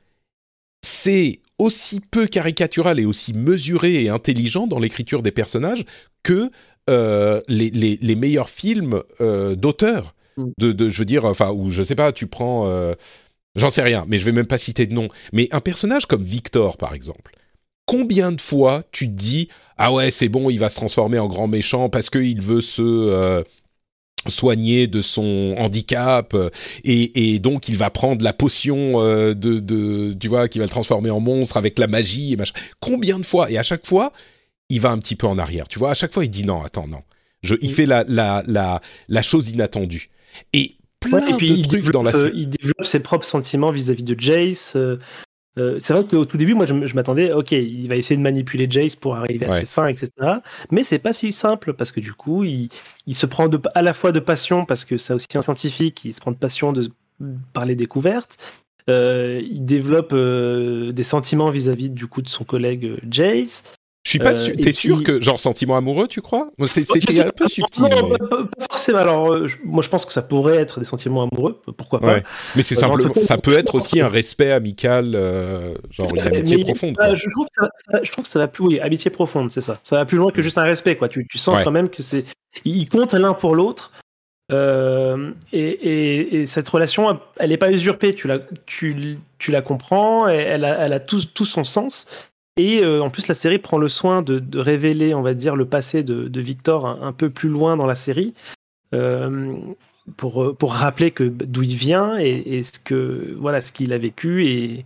[0.83, 5.85] c'est aussi peu caricatural et aussi mesuré et intelligent dans l'écriture des personnages
[6.23, 6.51] que
[6.91, 10.15] euh, les, les, meilleurs films euh, d'auteurs.
[10.37, 10.47] Mm.
[10.59, 12.95] De, de, je veux dire, enfin, ou je sais pas, tu prends, euh,
[13.55, 15.09] j'en sais rien, mais je vais même pas citer de nom.
[15.33, 17.33] Mais un personnage comme Victor, par exemple,
[17.87, 19.49] combien de fois tu te dis
[19.79, 22.83] ah ouais c'est bon il va se transformer en grand méchant parce qu'il veut se
[22.83, 23.41] euh,
[24.29, 26.37] soigner de son handicap
[26.85, 30.71] et, donc il va prendre la potion euh, de, de tu vois qui va le
[30.71, 32.55] transformer en monstre avec la magie et machin.
[32.81, 33.51] Combien de fois?
[33.51, 34.13] Et à chaque fois
[34.69, 35.69] il va un petit peu en arrière.
[35.69, 37.03] Tu vois à chaque fois il dit non attends non.
[37.43, 40.11] Je, il fait la, la, la, la chose inattendue.
[40.53, 44.75] Et plein de trucs dans la euh, il développe ses propres sentiments vis-à-vis de Jace.
[44.77, 44.99] Euh,
[45.57, 48.97] c'est vrai qu'au tout début, moi, je, m'attendais, ok, il va essayer de manipuler Jace
[48.97, 50.11] pour arriver à ses fins, etc.
[50.71, 52.69] Mais c'est pas si simple parce que du coup, il,
[53.07, 56.05] il se prend de, à la fois de passion parce que c'est aussi un scientifique,
[56.05, 56.91] il se prend de passion de,
[57.53, 58.39] par les découvertes.
[58.91, 63.65] Euh, il développe euh, des sentiments vis-à-vis du coup de son collègue Jace.
[64.05, 64.55] Je suis pas sûr.
[64.55, 66.51] Euh, T'es sûr que genre sentiment amoureux, tu crois?
[66.67, 67.83] C'était un peu subtil.
[67.83, 68.19] Non, mais...
[68.19, 68.99] pas, forcément.
[68.99, 71.61] Alors, euh, moi, je pense que ça pourrait être des sentiments amoureux.
[71.77, 72.19] Pourquoi pas
[72.57, 73.15] Mais c'est simplement.
[73.21, 76.97] ça peut être aussi un respect amical, euh, genre une amitié profonde.
[77.15, 78.65] je, trouve que ça, je trouve que ça va plus.
[78.65, 79.79] Oui, amitié profonde, c'est ça.
[79.85, 81.09] Ça va plus loin que juste un respect, quoi.
[81.09, 82.25] Tu, tu sens quand même que c'est.
[82.65, 83.93] Ils comptent l'un pour l'autre.
[84.51, 88.15] Euh, et, et, et, cette relation, elle n'est pas usurpée.
[88.15, 90.29] Tu la, tu, tu la comprends.
[90.29, 92.07] Et elle a, elle a tout, tout son sens.
[92.59, 96.03] Et en plus, la série prend le soin de, révéler, on va dire, le passé
[96.03, 98.35] de, Victor un, peu plus loin dans la série,
[100.17, 104.47] pour, pour rappeler que d'où il vient et, ce que voilà ce qu'il a vécu.
[104.47, 104.85] Et,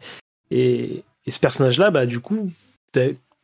[0.50, 2.50] et, ce personnage-là, bah du coup,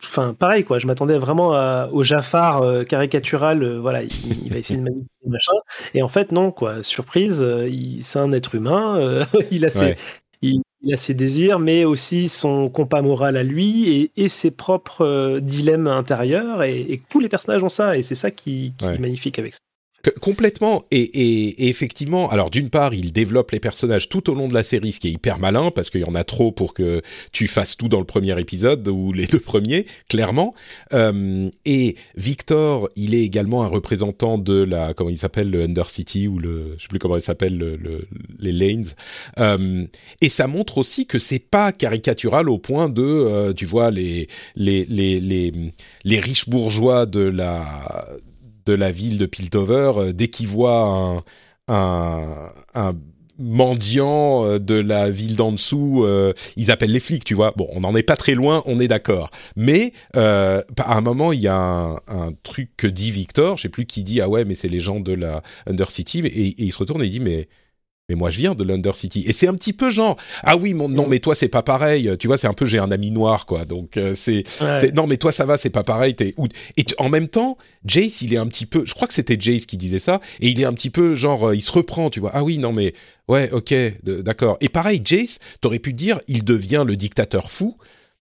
[0.03, 0.79] enfin pareil quoi.
[0.79, 1.49] Je m'attendais vraiment
[1.91, 5.53] au Jafar euh, caricatural euh, voilà il, va essayer de manipuler machin.
[5.93, 6.83] Et en fait non quoi.
[6.83, 7.69] Surprise euh,
[8.01, 9.95] c'est un être humain il a ses
[10.41, 10.61] il,
[10.91, 16.63] a ses désirs mais aussi son compas moral à lui et, ses propres dilemmes intérieurs.
[16.63, 19.59] Et, tous les personnages ont ça et c'est ça qui, qui est magnifique avec ça
[20.21, 20.83] complètement.
[20.91, 24.91] Et, effectivement, alors d'une part, il développe les personnages tout au long de la série,
[24.91, 27.01] ce qui est hyper malin parce qu'il y en a trop pour que
[27.31, 30.53] tu fasses tout dans le premier épisode ou les deux premiers, clairement.
[30.93, 36.27] Euh, et Victor, il est également un représentant de la comment il s'appelle le Undercity
[36.27, 38.07] ou le je sais plus comment il s'appelle le,
[38.39, 38.87] les lanes.
[39.39, 39.85] Euh,
[40.21, 44.27] et ça montre aussi que c'est pas caricatural au point de euh, tu vois les
[44.55, 45.53] les les
[46.03, 48.05] les riches bourgeois de la
[48.65, 51.23] de la ville de Piltover, euh, dès qu'ils voient
[51.67, 52.93] un, un,
[53.39, 57.53] mendiant euh, de la ville d'en dessous, euh, ils appellent les flics, tu vois.
[57.55, 59.29] Bon, on n'en est pas très loin, on est d'accord.
[59.55, 63.85] Mais à un moment, il y a un, truc que dit Victor, je sais plus
[63.85, 67.01] qui dit ah ouais, mais c'est les gens de la Undercity, et il se retourne
[67.01, 67.47] et il dit mais
[68.13, 70.87] mais moi je viens de l'Undercity et c'est un petit peu genre ah oui mon
[70.87, 71.09] non mm.
[71.09, 72.09] mais toi c'est pas pareil.
[72.19, 73.65] Tu vois c'est un peu j'ai un ami noir quoi.
[73.65, 74.43] Donc euh, c'est
[74.93, 76.15] non mais toi ça va c'est pas pareil.
[76.15, 76.35] T'es
[76.77, 79.65] et en même temps Jace il est un petit peu je crois que c'était Jace
[79.65, 80.21] qui disait ça.
[80.39, 82.31] Et il est un petit peu genre euh, il se reprend tu vois.
[82.33, 82.93] Ah oui non mais
[83.27, 83.73] ouais ok
[84.23, 84.57] d'accord.
[84.61, 87.75] Et pareil Jace t'aurais pu dire il devient le dictateur fou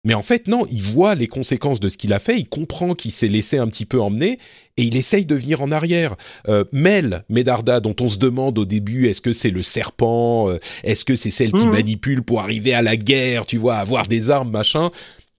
[0.06, 2.93] mais en fait, non, il voit les conséquences de ce qu'il a fait, il comprend
[2.93, 4.38] qu'il s'est laissé un petit peu emmener
[4.76, 6.16] et il essaye de venir en arrière.
[6.49, 10.60] Euh, Mel, Medarda, dont on se demande au début, est-ce que c'est le serpent, euh,
[10.84, 11.72] est-ce que c'est celle qui mhm.
[11.72, 14.91] manipule pour arriver à la guerre, tu vois, avoir des armes, machin.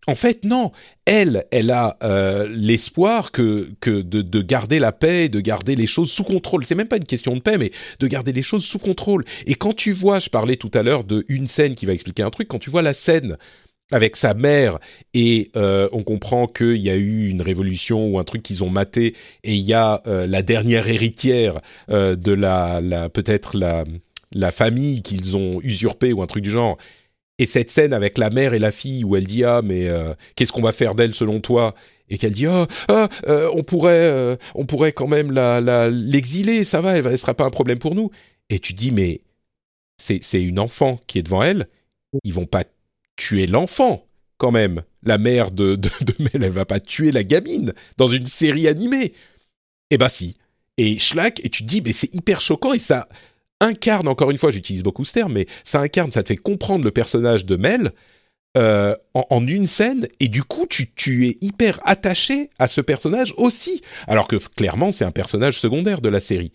[0.07, 0.71] En fait, non.
[1.05, 5.87] Elle, elle a euh, l'espoir que, que de, de, garder la paix, de garder les
[5.87, 6.65] choses sous contrôle.
[6.65, 9.25] C'est même pas une question de paix, mais de garder les choses sous contrôle.
[9.47, 12.23] Et quand tu vois, je parlais tout à l'heure de une scène qui va expliquer
[12.23, 13.37] un truc, quand tu vois la scène
[13.91, 14.79] avec sa mère
[15.13, 18.71] et euh, on comprend qu'il y a eu une révolution ou un truc qu'ils ont
[18.71, 19.15] maté
[19.45, 21.61] et il y a euh, la dernière héritière
[21.91, 22.81] euh, de la,
[23.11, 23.85] peut-être la,
[24.53, 26.77] famille qu'ils ont usurpée ou un truc du genre.
[27.39, 29.89] Et cette scène avec la mère et la fille où elle dit ah mais
[30.37, 31.75] qu'est-ce qu'on va faire d'elle selon toi?
[32.09, 32.67] Et qu'elle dit oh,
[33.53, 35.33] on pourrait on pourrait quand même
[35.91, 38.11] l'exiler ça va elle ne sera pas un problème pour nous.
[38.51, 39.21] Et tu dis mais
[39.97, 41.67] c'est c'est une enfant qui est devant elle.
[42.23, 42.65] Ils vont pas
[43.17, 44.07] tuer l'enfant,
[44.39, 44.83] quand même.
[45.03, 49.13] La mère de, de, Mel, elle va pas tuer la gamine dans une série animée.
[49.91, 50.37] Eh ben si.
[50.77, 53.07] Et Schlack, et tu te dis, mais c'est hyper choquant et ça
[53.61, 56.85] incarne, encore une fois, j'utilise beaucoup ce terme, mais ça incarne, ça te fait comprendre
[56.85, 57.93] le personnage de Mel
[58.57, 63.35] euh, en, une scène, et du coup, tu, tu es hyper attaché à ce personnage
[63.37, 66.53] aussi, alors que clairement, c'est un personnage secondaire de la série.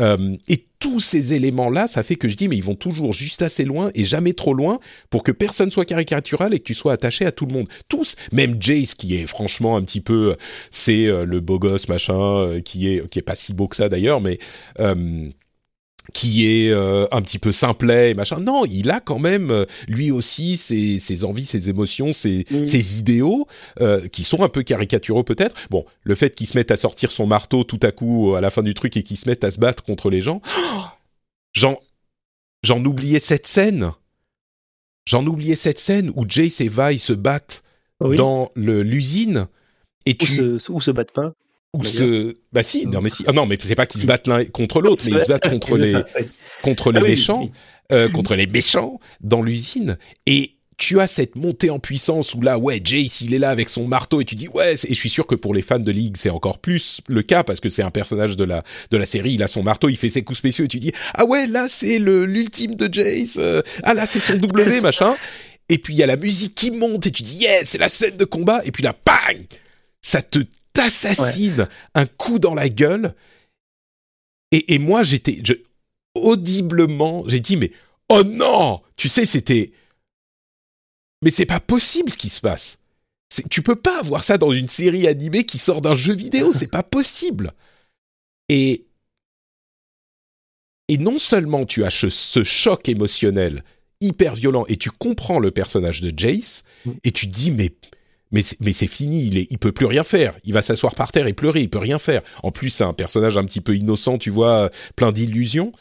[0.00, 0.36] Euh,
[0.78, 3.90] tous ces éléments-là, ça fait que je dis, mais ils vont toujours juste assez loin
[3.94, 4.78] et jamais trop loin
[5.10, 7.68] pour que personne soit caricatural et que tu sois attaché à tout le monde.
[7.88, 10.36] Tous, même Jace qui est franchement un petit peu,
[10.70, 13.76] c'est euh, le beau gosse machin, euh, qui est qui est pas si beau que
[13.76, 14.38] ça d'ailleurs, mais
[16.12, 18.40] qui est euh, un petit peu simplet et machin.
[18.40, 22.98] Non, il a quand même euh, lui aussi ses, ses, envies, ses émotions, ses, ses
[22.98, 23.46] idéaux
[23.80, 25.54] euh, qui sont un peu caricaturaux peut-être.
[25.70, 28.50] Bon, le fait qu'il se mette à sortir son marteau tout à coup à la
[28.50, 30.40] fin du truc et qu'il se mette à se battre contre les gens,
[31.52, 31.80] j'en
[32.62, 33.92] j'en oubliais cette scène.
[35.06, 37.62] J'en oubliais cette scène où Jace et Vi se battent
[38.00, 39.46] dans l'usine
[40.04, 41.32] et tu se, ou se battent pas
[41.76, 43.24] ou se bah si non mais si.
[43.26, 45.48] Ah non mais c'est pas qu'ils se battent l'un contre l'autre mais ils se battent
[45.50, 45.94] contre les
[46.62, 47.50] contre les ah méchants
[47.92, 49.96] euh, contre les méchants dans l'usine.
[50.26, 53.68] Et tu as cette montée en puissance où là, ouais, Jace, il est là avec
[53.68, 55.90] son marteau et tu dis, ouais, et je suis sûr que pour les fans de
[55.90, 59.06] League, c'est encore plus le cas parce que c'est un personnage de la, de la
[59.06, 61.46] série, il a son marteau, il fait ses coups spéciaux et tu dis, ah ouais,
[61.46, 65.16] là, c'est le, l'ultime de Jace, euh, ah là, c'est son W, machin.
[65.68, 67.88] Et puis il y a la musique qui monte et tu dis, yes, c'est la
[67.88, 69.46] scène de combat, et puis là, bang!
[70.02, 70.40] Ça te
[70.76, 73.14] t'assassine un coup dans la gueule.
[74.52, 75.42] Et, moi, j'étais
[76.14, 77.72] audiblement, j'ai dit, mais
[78.08, 79.72] oh non Tu sais, c'était.
[81.22, 82.78] Mais c'est pas possible ce qui se passe.
[83.50, 86.70] Tu peux pas avoir ça dans une série animée qui sort d'un jeu vidéo, c'est
[86.70, 87.52] pas possible.
[88.48, 88.86] Et.
[90.88, 93.64] Et non seulement tu as ce choc émotionnel
[94.00, 96.92] hyper violent et tu comprends le personnage de Jace mm.
[97.04, 97.72] et tu dis mais
[98.32, 100.34] mais c'est fini, il est, il peut plus rien faire.
[100.44, 102.22] Il va s'asseoir par terre et pleurer, il peut rien faire.
[102.42, 105.72] En plus, c'est un personnage un petit peu innocent, tu vois, plein d'illusions,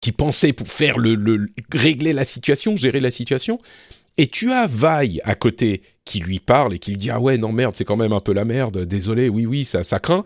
[0.00, 3.58] qui pensait pour faire le, le régler la situation, gérer la situation.
[4.16, 7.38] Et tu as Vi à côté qui lui parle et qui lui dit ah ouais
[7.38, 10.24] non merde c'est quand même un peu la merde désolé oui oui ça ça craint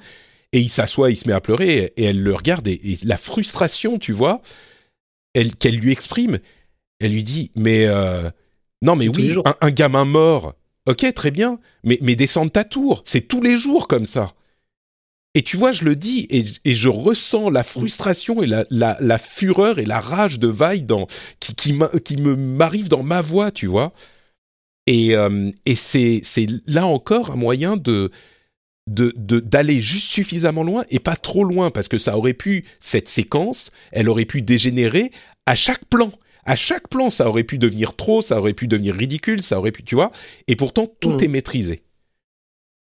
[0.52, 3.98] et il s'assoit il se met à pleurer et elle le regarde et, la frustration
[3.98, 4.40] tu vois
[5.34, 6.38] elle qu'elle lui exprime
[7.00, 8.30] elle lui dit mais euh,
[8.82, 10.54] non mais oui un, gamin mort
[10.86, 14.34] ok très bien mais mais descendre ta tour c'est tous les jours comme ça
[15.36, 19.84] et tu vois, je le dis et, je ressens la frustration et la, fureur et
[19.84, 20.86] la rage de Vaille
[21.40, 23.92] qui, me m'arrive dans ma voix, tu vois.
[24.86, 26.22] Et, euh, c'est,
[26.66, 28.12] là encore un moyen de,
[28.88, 32.64] de, de, d'aller juste suffisamment loin et pas trop loin parce que ça aurait pu,
[32.78, 35.10] cette séquence, elle aurait pu dégénérer
[35.46, 36.12] à chaque plan.
[36.44, 39.72] À chaque plan, ça aurait pu devenir trop, ça aurait pu devenir ridicule, ça aurait
[39.72, 40.10] pu, tu vois.
[40.48, 41.24] Et pourtant, tout mmh.
[41.24, 41.82] est maîtrisé.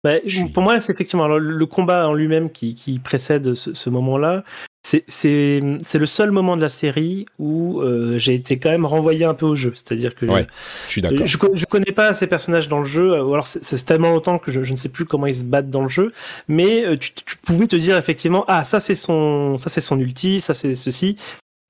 [0.04, 0.14] Bah,
[0.52, 4.42] pour moi, c'est effectivement le, combat en lui-même qui, qui, précède ce, ce moment-là.
[4.84, 9.34] C'est le seul moment de la série où euh, j'ai été quand même renvoyé un
[9.34, 9.72] peu au jeu.
[9.76, 10.48] C'est-à-dire que ouais,
[10.86, 11.24] je, suis d'accord.
[11.24, 14.50] Je, je, connais pas ces personnages dans le jeu, ou alors c'est tellement longtemps que
[14.50, 16.12] je, je, ne sais plus comment ils se battent dans le jeu.
[16.48, 20.00] Mais euh, tu, tu pouvais te dire effectivement, ah ça c'est son, ça c'est son
[20.00, 21.16] ulti, ça c'est ceci.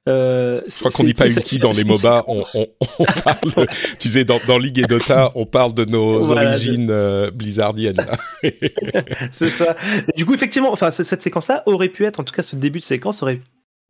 [0.08, 2.66] Euh, je crois qu'on dit pas ulti dans les MOBA, on, on,
[2.98, 3.66] on parle,
[4.00, 8.04] tu sais, dans, dans League et Dota, on parle de nos origines euh, blizzardiennes.
[9.30, 9.76] c'est ça.
[10.16, 12.84] du coup, effectivement, enfin, cette séquence-là aurait pu être, en tout cas, ce début de
[12.84, 13.40] séquence aurait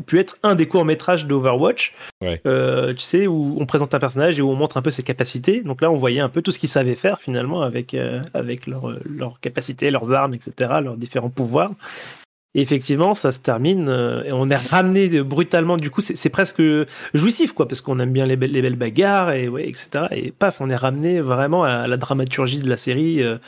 [0.06, 2.40] pu être un des courts métrages d'Overwatch, ouais.
[2.46, 5.02] euh, tu sais, où on présente un personnage et où on montre un peu ses
[5.02, 5.62] capacités.
[5.62, 8.66] Donc là, on voyait un peu tout ce qu'ils savaient faire finalement avec euh, avec
[8.66, 11.72] leurs leur capacités, leurs armes, etc., leurs différents pouvoirs.
[12.54, 15.78] Et effectivement, ça se termine euh, et on est ramené brutalement.
[15.78, 16.62] Du coup, c'est presque
[17.14, 20.04] jouissif, quoi, parce qu'on aime bien les belles, les belles bagarres et ouais, etc.
[20.10, 23.22] Et paf, on est ramené vraiment à la dramaturgie de la série.
[23.22, 23.38] Euh,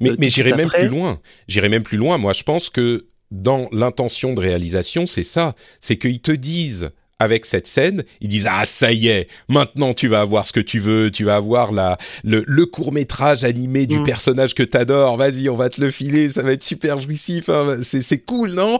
[0.00, 1.18] mais euh, mais j'irai même plus loin.
[1.48, 2.18] J'irai même plus loin.
[2.18, 5.54] Moi, je pense que dans l'intention de réalisation, c'est ça.
[5.80, 6.90] C'est qu'ils te disent
[7.22, 10.60] avec cette scène, ils disent ah ça y est, maintenant tu vas avoir ce que
[10.60, 14.04] tu veux, tu vas avoir la le, court métrage animé du mm.
[14.04, 17.78] personnage que t'adores, vas-y on va te le filer, ça va être super jouissif, hein.
[17.82, 18.78] c'est cool non?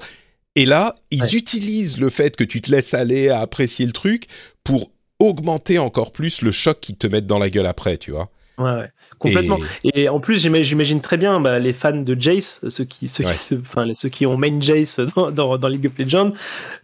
[0.56, 4.26] Et là ils utilisent le fait que tu te laisses aller à apprécier le truc
[4.64, 8.30] pour augmenter encore plus le choc qu'ils te mettent dans la gueule après, tu vois.
[8.58, 9.58] Ouais, ouais, complètement.
[9.84, 10.08] Et...
[10.08, 13.86] en plus, j'imagine très bien bah, les fans de Jace, ceux qui, ceux, qui, enfin,
[13.94, 16.32] ceux qui ont main Jace dans, dans, dans League of Legends,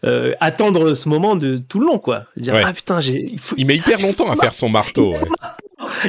[0.05, 2.24] euh, attendre ce moment de tout le long, quoi.
[2.36, 3.31] Dire, ah putain, j'ai.
[3.32, 3.55] Il, faut...
[3.59, 5.12] il met hyper longtemps à faire son marteau.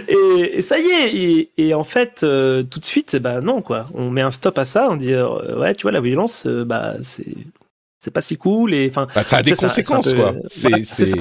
[0.07, 3.61] Et, et, ça y est, et, et en fait, euh, tout de suite, bah non,
[3.61, 3.87] quoi.
[3.93, 6.95] On met un stop à ça, on dit, euh, ouais, tu vois, la violence, bah,
[7.01, 7.35] c'est
[8.01, 11.11] c'est pas si cool et enfin bah, ça a des conséquences quoi c'est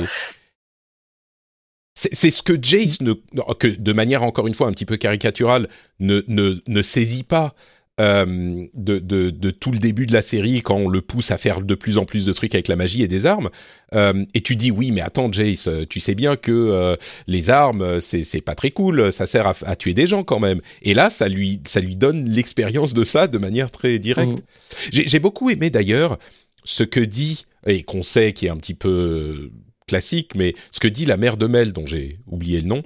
[1.99, 3.13] c'est ce que Jace, ne,
[3.59, 5.69] que de manière encore une fois un petit peu caricaturale,
[5.99, 7.55] ne, ne, ne saisit pas
[8.01, 11.39] euh, de, de, de, tout le début de la série quand on le pousse à
[11.39, 13.51] faire de plus en plus de trucs avec la magie et des armes.
[13.95, 16.95] Euh, et tu dis oui, mais attends, Jace, tu sais bien que euh,
[17.27, 20.39] les armes, c'est c'est pas très cool, ça sert à, à, tuer des gens quand
[20.39, 20.61] même.
[20.83, 24.39] Et là, ça lui ça lui donne l'expérience de ça de manière très directe.
[24.39, 25.03] Mmh.
[25.07, 26.19] J'ai beaucoup aimé d'ailleurs
[26.63, 29.51] ce que dit et qu'on sait qui est un petit peu
[29.89, 32.83] classique, mais ce que dit la mère de Mel, dont j'ai oublié le nom,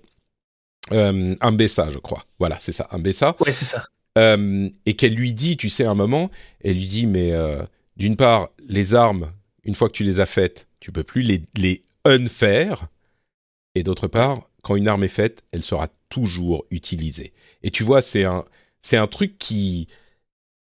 [0.93, 2.23] euh, Mbessa, je crois.
[2.39, 3.37] Voilà, c'est ça, Mbessa.
[3.41, 3.85] Ouais, c'est ça.
[4.19, 6.31] Euh, et qu'elle lui dit, tu sais, un moment,
[6.63, 7.63] elle lui dit, mais euh,
[7.97, 9.33] d'une part, les armes,
[9.65, 12.89] une fois que tu les as faites, tu peux plus les, les unfaire.
[13.75, 17.33] Et d'autre part, quand une arme est faite, elle sera toujours utilisée.
[17.63, 18.45] Et tu vois, c'est un,
[18.81, 19.89] c'est un truc qui,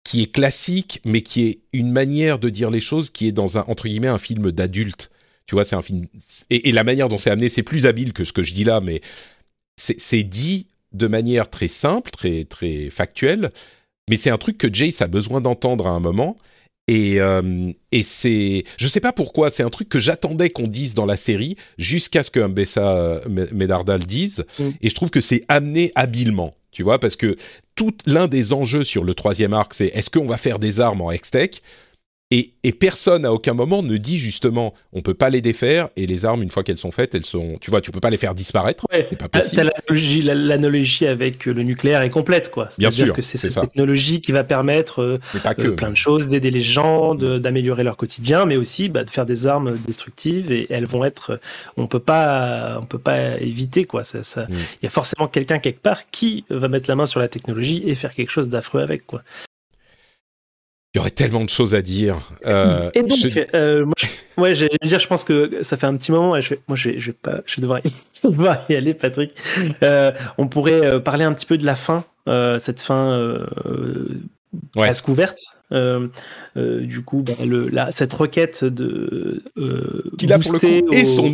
[0.04, 3.58] qui est classique, mais qui est une manière de dire les choses qui est dans
[3.58, 5.10] un, entre guillemets, un film d'adulte.
[5.52, 6.06] Tu vois, c'est un film.
[6.48, 8.80] Et, la manière dont c'est amené, c'est plus habile que ce que je dis là,
[8.80, 9.02] mais
[9.76, 13.50] c'est dit de manière très simple, très, très factuelle.
[14.08, 16.38] Mais c'est un truc que Jace a besoin d'entendre à un moment.
[16.88, 20.94] Et, euh, et c'est, je sais pas pourquoi, c'est un truc que j'attendais qu'on dise
[20.94, 23.20] dans la série jusqu'à ce que Mbessa euh,
[23.52, 24.46] Medardal dise.
[24.58, 24.70] Mm.
[24.80, 27.36] Et je trouve que c'est amené habilement, tu vois, parce que
[27.74, 31.02] tout l'un des enjeux sur le troisième arc, c'est est-ce qu'on va faire des armes
[31.02, 31.60] en Hextech?
[32.32, 36.06] Et, et, personne à aucun moment ne dit justement on peut pas les défaire et
[36.06, 38.16] les armes une fois qu'elles sont faites elles sont tu vois tu peux pas les
[38.16, 38.86] faire disparaître.
[38.90, 39.04] Ouais.
[39.06, 39.70] c'est pas possible.
[39.90, 42.68] L'analogie avec le nucléaire est complète quoi.
[42.78, 46.50] Bien sûr que c'est cette technologie qui va permettre euh, euh, plein de choses d'aider
[46.50, 50.86] les gens d'améliorer leur quotidien mais aussi bah, de faire des armes destructives et elles
[50.86, 51.38] vont être
[51.76, 54.04] on peut pas on peut pas éviter quoi.
[54.04, 54.54] Ça ça mm.
[54.80, 57.82] il y a forcément quelqu'un quelque part qui va mettre la main sur la technologie
[57.84, 59.22] et faire quelque chose d'affreux avec quoi
[60.94, 62.18] il y aurait tellement de choses à dire.
[62.46, 63.40] Euh, et donc, je...
[63.54, 66.36] euh, moi, je, ouais, j'allais dire, je pense que ça fait un petit moment.
[66.36, 67.88] Et je, moi, je, je vais pas, je vais devoir, y,
[68.22, 69.32] vais devoir y aller, Patrick.
[69.82, 73.46] Euh, on pourrait euh, parler un petit peu de la fin, euh, cette fin euh,
[74.76, 74.86] ouais.
[74.86, 75.38] presque ouverte.
[75.70, 79.42] du coup, bah, le, la, cette requête de
[80.18, 81.32] qui là pour le coup est son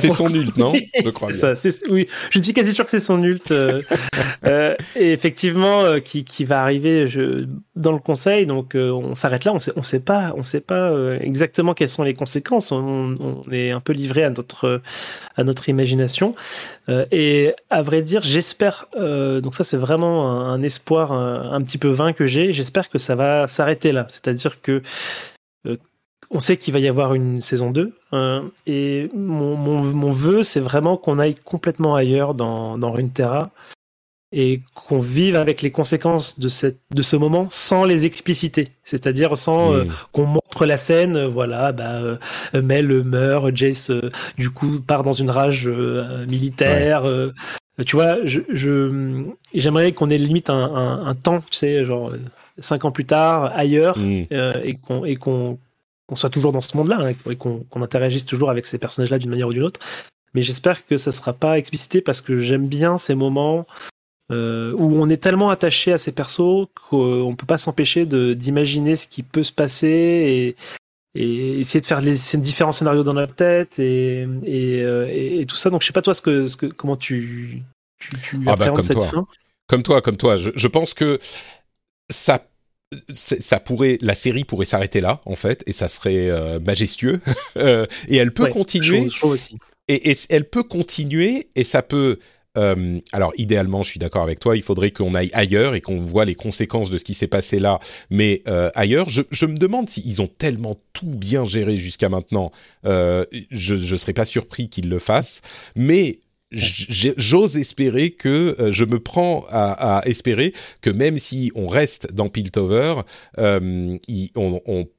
[0.00, 0.72] c'est son ult, non
[1.04, 1.54] Je crois ça,
[1.90, 3.50] oui, je suis quasi sûr que c'est son ult.
[3.50, 3.82] Euh,
[4.46, 7.46] euh, et effectivement, qui, qui, va arriver je,
[7.76, 8.46] dans le conseil.
[8.46, 9.52] Donc, on s'arrête là.
[9.52, 12.72] On sait, on sait pas, on sait pas exactement quelles sont les conséquences.
[12.72, 14.82] On, on, est un peu livré à notre
[15.36, 16.32] à notre imagination.
[16.88, 18.88] et à vrai dire, j'espère.
[18.96, 22.52] donc ça, c'est vraiment un, un espoir un, un, petit peu vain que j'ai.
[22.52, 24.06] J'espère que ça va s'arrêter là.
[24.08, 24.82] C'est-à-dire que
[26.34, 27.94] on sait qu'il va y avoir une saison 2.
[28.12, 33.50] Hein, et mon, mon, vœu, c'est vraiment qu'on aille complètement ailleurs dans, dans Runeterra
[34.32, 38.70] et qu'on vive avec les conséquences de, cette, de ce moment sans les expliciter.
[38.82, 42.16] C'est-à-dire sans euh, qu'on montre la scène, euh, voilà, bah, euh,
[42.52, 43.92] Mel meurt, Jace,
[44.36, 45.68] du coup, part dans une rage
[46.28, 47.04] militaire.
[47.86, 48.40] tu vois, je,
[49.54, 52.12] j'aimerais qu'on ait limite un, un, temps, tu sais, genre
[52.58, 55.58] cinq ans plus tard, ailleurs, et qu'on et qu'on
[56.06, 59.30] qu'on soit toujours dans ce monde-là hein, et qu'on interagisse toujours avec ces personnages-là d'une
[59.30, 59.80] manière ou d'une autre.
[60.34, 63.66] Mais j'espère que ça ne sera pas explicité parce que j'aime bien ces moments
[64.30, 68.96] euh, où on est tellement attaché à ces persos qu'on ne peut pas s'empêcher d'imaginer
[68.96, 70.56] ce qui peut se passer et,
[71.14, 75.56] et essayer de faire les, différents scénarios dans la tête et, euh, et, et, tout
[75.56, 75.70] ça.
[75.70, 77.62] Donc je sais pas toi ce que, ce que comment tu,
[78.00, 79.06] tu, tu ah bah, cette toi.
[79.06, 79.26] fin?
[79.68, 80.36] Comme toi, comme toi.
[80.36, 81.18] Je, je pense que
[82.10, 82.44] ça
[83.12, 87.20] ça pourrait, la série pourrait s'arrêter là en fait, et ça serait euh, majestueux.
[87.56, 89.08] Euh, et elle peut continuer.
[89.22, 89.56] aussi.
[89.86, 92.18] Et, elle peut continuer, et ça peut.
[92.58, 94.56] Euh, alors idéalement, je suis d'accord avec toi.
[94.56, 97.60] Il faudrait qu'on aille ailleurs et qu'on voit les conséquences de ce qui s'est passé
[97.60, 97.78] là,
[98.10, 98.42] mais
[98.74, 99.08] ailleurs.
[99.08, 102.50] Je, je, me demande s'ils ont tellement tout bien géré jusqu'à maintenant.
[102.84, 105.42] je ne serais pas surpris qu'ils le fassent,
[105.76, 106.18] mais
[106.54, 112.28] j'ose espérer que euh, je me prends à, espérer que même si on reste dans
[112.28, 113.02] Piltover,
[113.38, 114.30] euh, ils,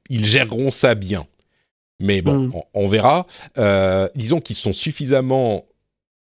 [0.08, 1.26] ils, géreront ça bien.
[1.98, 2.52] Mais bon, mm.
[2.74, 3.26] on, verra.
[3.58, 5.64] Euh, disons qu'ils sont suffisamment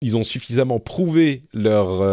[0.01, 2.05] ils ont suffisamment prouvé leur,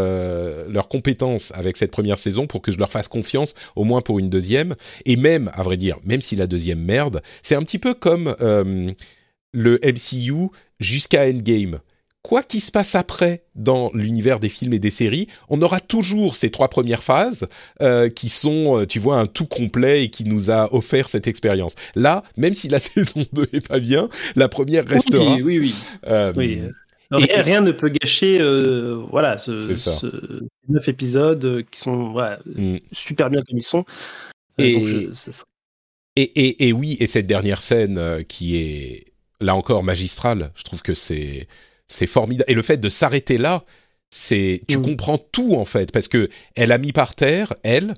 [0.69, 4.18] leur compétence avec cette première saison pour que je leur fasse confiance, au moins pour
[4.18, 4.76] une deuxième.
[5.03, 8.34] Et même, à vrai dire, même si la deuxième merde, c'est un petit peu comme
[9.52, 11.81] le MCU jusqu'à Endgame
[12.23, 16.35] quoi qu'il se passe après dans l'univers des films et des séries, on aura toujours
[16.35, 17.48] ces trois premières phases
[17.81, 21.27] euh, qui sont, euh, tu vois, un tout complet et qui nous a offert cette
[21.27, 21.76] expérience.
[21.95, 25.35] Là, même si la saison 2 est pas bien, la première restera.
[25.35, 25.76] Oui, oui, oui.
[26.07, 26.31] Euh,
[27.11, 28.38] rien, ne peut gâcher,
[29.10, 32.15] voilà, ce, ce, neuf épisodes qui sont
[32.45, 32.77] mm.
[32.93, 33.84] super bien comme ils sont.
[34.57, 35.10] Et,
[36.15, 39.06] et, et, et, oui, et cette dernière scène qui est
[39.41, 41.48] là encore magistrale, je trouve que c'est
[41.91, 42.49] c'est formidable.
[42.49, 43.63] Et le fait de s'arrêter là,
[44.09, 44.81] c'est tu mm.
[44.81, 47.93] comprends tout en fait parce que elle a mis par terre elle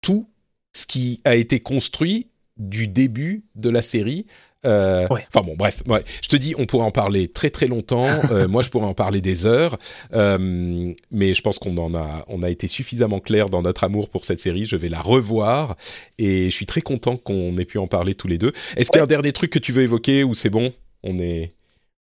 [0.00, 0.28] tout
[0.72, 4.26] ce qui a été construit du début de la série.
[4.66, 5.82] Euh, enfin bon, bref,
[6.22, 8.06] je te dis, on pourrait en parler très très longtemps.
[8.30, 9.78] Euh, moi, je pourrais en parler des heures,
[10.12, 14.08] euh, mais je pense qu'on en a, on a été suffisamment clair dans notre amour
[14.08, 14.66] pour cette série.
[14.66, 15.76] Je vais la revoir
[16.18, 18.52] et je suis très content qu'on ait pu en parler tous les deux.
[18.76, 20.72] Est-ce qu'il y a un dernier truc que tu veux évoquer ou c'est bon?
[21.02, 21.50] On est,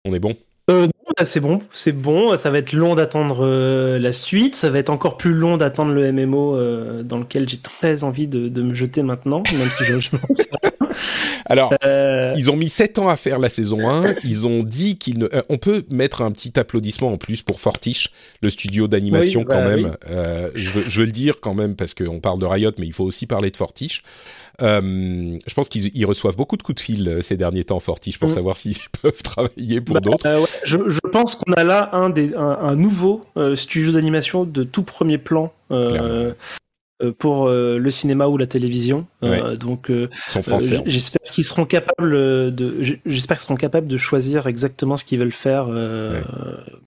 [0.04, 0.34] on est bon?
[0.70, 0.88] Euh,
[1.24, 2.36] c'est bon, c'est bon.
[2.36, 4.54] Ça va être long d'attendre euh, la suite.
[4.54, 8.28] Ça va être encore plus long d'attendre le MMO euh, dans lequel j'ai très envie
[8.28, 10.10] de, de, me jeter maintenant, même si je, je
[11.46, 14.14] Alors, euh, ils ont mis 7 ans à faire la saison 1.
[14.24, 15.28] Ils ont dit qu'ils ne...
[15.48, 18.10] on peut mettre un petit applaudissement en plus pour Fortiche,
[18.42, 19.96] le studio d'animation quand bah même.
[20.54, 22.92] je, veux, je, veux, le dire quand même parce qu'on parle de Riot, mais il
[22.92, 24.02] faut aussi parler de Fortiche.
[24.62, 28.18] Euh, je pense qu'ils reçoivent beaucoup de coups de fil euh, ces derniers temps, Fortiche,
[28.18, 28.32] pour mm.
[28.32, 30.26] savoir s'ils peuvent travailler pour bah, d'autres.
[30.26, 33.24] Euh, je, je, pense qu'on a là un, des, un, nouveau
[33.54, 35.52] studio d'animation de tout premier plan.
[37.18, 39.06] Pour le cinéma ou la télévision.
[39.22, 39.90] Euh, donc,
[40.86, 45.32] j'espère qu'ils seront capables de, j'espère qu'ils seront capables de choisir exactement ce qu'ils veulent
[45.32, 45.68] faire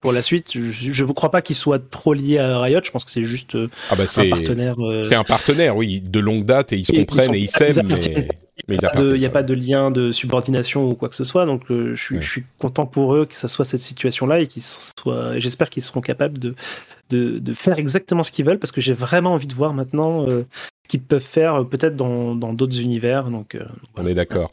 [0.01, 0.51] pour la suite.
[0.53, 2.81] Je ne crois pas qu'ils soient trop liés à Riot.
[2.84, 3.57] Je pense que c'est juste
[3.89, 4.76] ah bah un partenaire.
[5.01, 7.88] C'est un partenaire, oui, de longue date et ils se comprennent et ils s'aiment.
[8.68, 8.76] Mais...
[8.76, 11.95] il n'y a, pas de lien de subordination ou quoi que ce soit, donc je,
[11.95, 15.39] suis, je, suis, content pour eux que ça soit cette situation-là et qu'ils soient.
[15.39, 16.56] J'espère qu'ils seront capables de,
[17.10, 20.27] de, de, faire exactement ce qu'ils veulent parce que j'ai vraiment envie de voir maintenant
[20.30, 20.45] euh,
[20.90, 23.30] qu'ils peuvent faire euh, peut-être dans d'autres univers.
[23.30, 23.64] Donc, euh,
[23.95, 24.52] On est d'accord.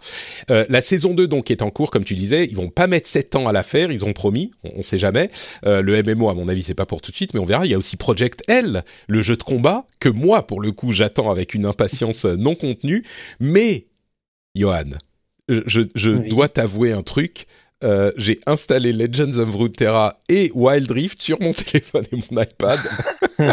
[0.50, 2.44] Euh, la saison 2 donc est en cours, comme tu disais.
[2.44, 4.98] Ils vont pas mettre 7 ans à la faire, ils ont promis, on, ne sait
[4.98, 5.30] jamais.
[5.64, 7.66] le MMO, à mon avis, c'est pas pour tout de suite, mais on verra.
[7.66, 10.92] Il y a aussi Project L, le jeu de combat, que moi, pour le coup,
[10.92, 13.04] j'attends avec une impatience non contenue.
[13.40, 13.86] Mais,
[14.54, 14.90] Johan,
[15.48, 17.46] je, je dois t'avouer un truc.
[17.84, 22.78] Euh, j'ai installé Legends of Runeterra et Wild Rift sur mon téléphone et mon iPad.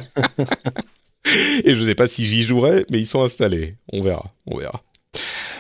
[1.63, 3.75] et je ne sais pas si j'y jouerai, mais ils sont installés.
[3.91, 4.83] On verra, on verra.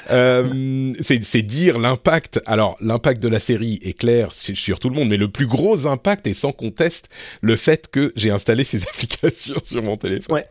[0.09, 2.41] Euh, c'est dire l'impact.
[2.45, 5.87] Alors, l'impact de la série est clair sur tout le monde, mais le plus gros
[5.87, 7.09] impact est sans conteste
[7.41, 10.35] le fait que j'ai installé ces applications sur mon téléphone.
[10.35, 10.45] Ouais.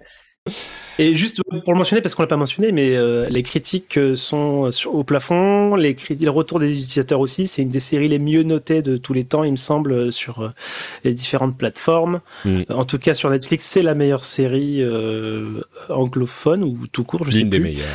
[0.99, 4.15] Et juste pour le mentionner, parce qu'on l'a pas mentionné, mais euh, les critiques euh,
[4.15, 7.47] sont au plafond, les, les retours des utilisateurs aussi.
[7.47, 10.53] C'est une des séries les mieux notées de tous les temps, il me semble, sur
[11.05, 12.21] les différentes plateformes.
[12.45, 12.63] Mm.
[12.69, 14.85] En tout cas, sur Netflix, c'est la meilleure série
[15.89, 17.87] anglophone ou tout court, je sais L'une des meilleures.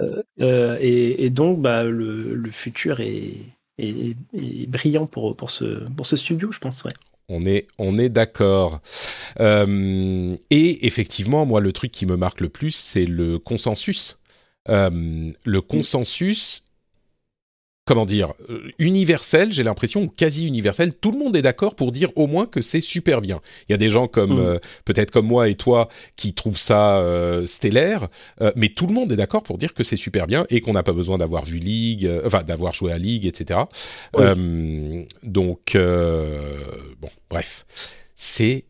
[0.00, 3.34] Euh, euh, et, donc, bah, le, futur est,
[4.68, 6.84] brillant pour, pour, ce, pour ce studio, je pense.
[7.28, 8.80] On est, on est d'accord.
[9.40, 14.18] Euh, et effectivement, moi, le truc qui me marque le plus, c'est le consensus.
[14.68, 16.65] le consensus
[17.86, 20.92] comment dire, euh, universel, j'ai l'impression, quasi universel.
[20.92, 23.40] Tout le monde est d'accord pour dire au moins que c'est super bien.
[23.68, 24.40] Il y a des gens comme mm.
[24.40, 28.08] euh, peut-être comme moi et toi qui trouvent ça euh, stellaire,
[28.56, 30.82] mais tout le monde est d'accord pour dire que c'est super bien et qu'on n'a
[30.82, 33.60] pas besoin d'avoir vu League, enfin d'avoir joué à League, etc.
[35.22, 37.66] donc bon, bref,
[38.16, 38.64] c'est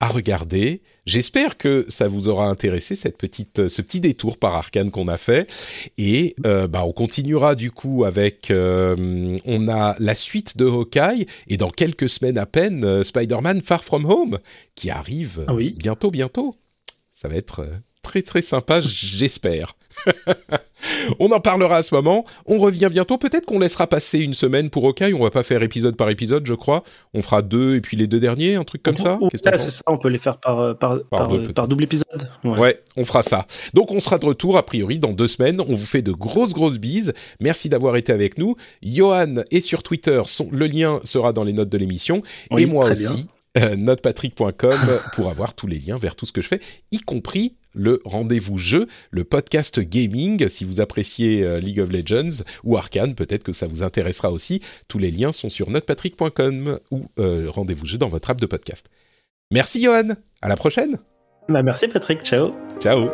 [0.00, 0.82] à regarder.
[1.06, 5.16] J'espère que ça vous aura intéressé cette petite, ce petit détour par Arkane qu'on a
[5.16, 5.50] fait
[5.96, 11.26] et euh, bah on continuera du coup avec euh, on a la suite de Hawkeye
[11.48, 14.38] et dans quelques semaines à peine euh, Spider-Man Far From Home
[14.74, 16.54] qui arrive ah bientôt bientôt.
[17.14, 17.66] Ça va être
[18.02, 19.76] très très sympa, j'espère.
[21.18, 22.24] on en parlera à ce moment.
[22.46, 23.18] On revient bientôt.
[23.18, 25.02] Peut-être qu'on laissera passer une semaine pour OK.
[25.14, 26.84] On va pas faire épisode par épisode, je crois.
[27.14, 29.18] On fera deux et puis les deux derniers, un truc comme ça.
[29.32, 29.82] c'est ça.
[29.86, 32.30] On peut les faire par, euh, par, par, euh, double épisode.
[32.44, 32.80] Ouais.
[32.96, 33.46] on fera ça.
[33.74, 35.60] Donc on sera de retour a priori dans deux semaines.
[35.60, 37.12] On vous fait de grosses grosses bises.
[37.40, 38.56] Merci d'avoir été avec nous.
[38.82, 40.22] Johan est sur Twitter.
[40.50, 42.22] le lien sera dans les notes de l'émission.
[42.56, 43.26] et moi aussi.
[43.56, 46.60] Euh, notepatrick.com pour avoir tous les liens vers tout ce que je fais,
[46.92, 50.48] y compris le rendez-vous jeu, le podcast gaming.
[50.48, 54.60] Si vous appréciez euh, League of Legends ou Arkane, peut-être que ça vous intéressera aussi.
[54.88, 58.88] Tous les liens sont sur notepatrick.com ou euh, rendez-vous jeu dans votre app de podcast.
[59.52, 60.08] Merci Johan,
[60.42, 60.98] à la prochaine.
[61.48, 62.52] Bah merci Patrick, ciao.
[62.80, 63.08] Ciao.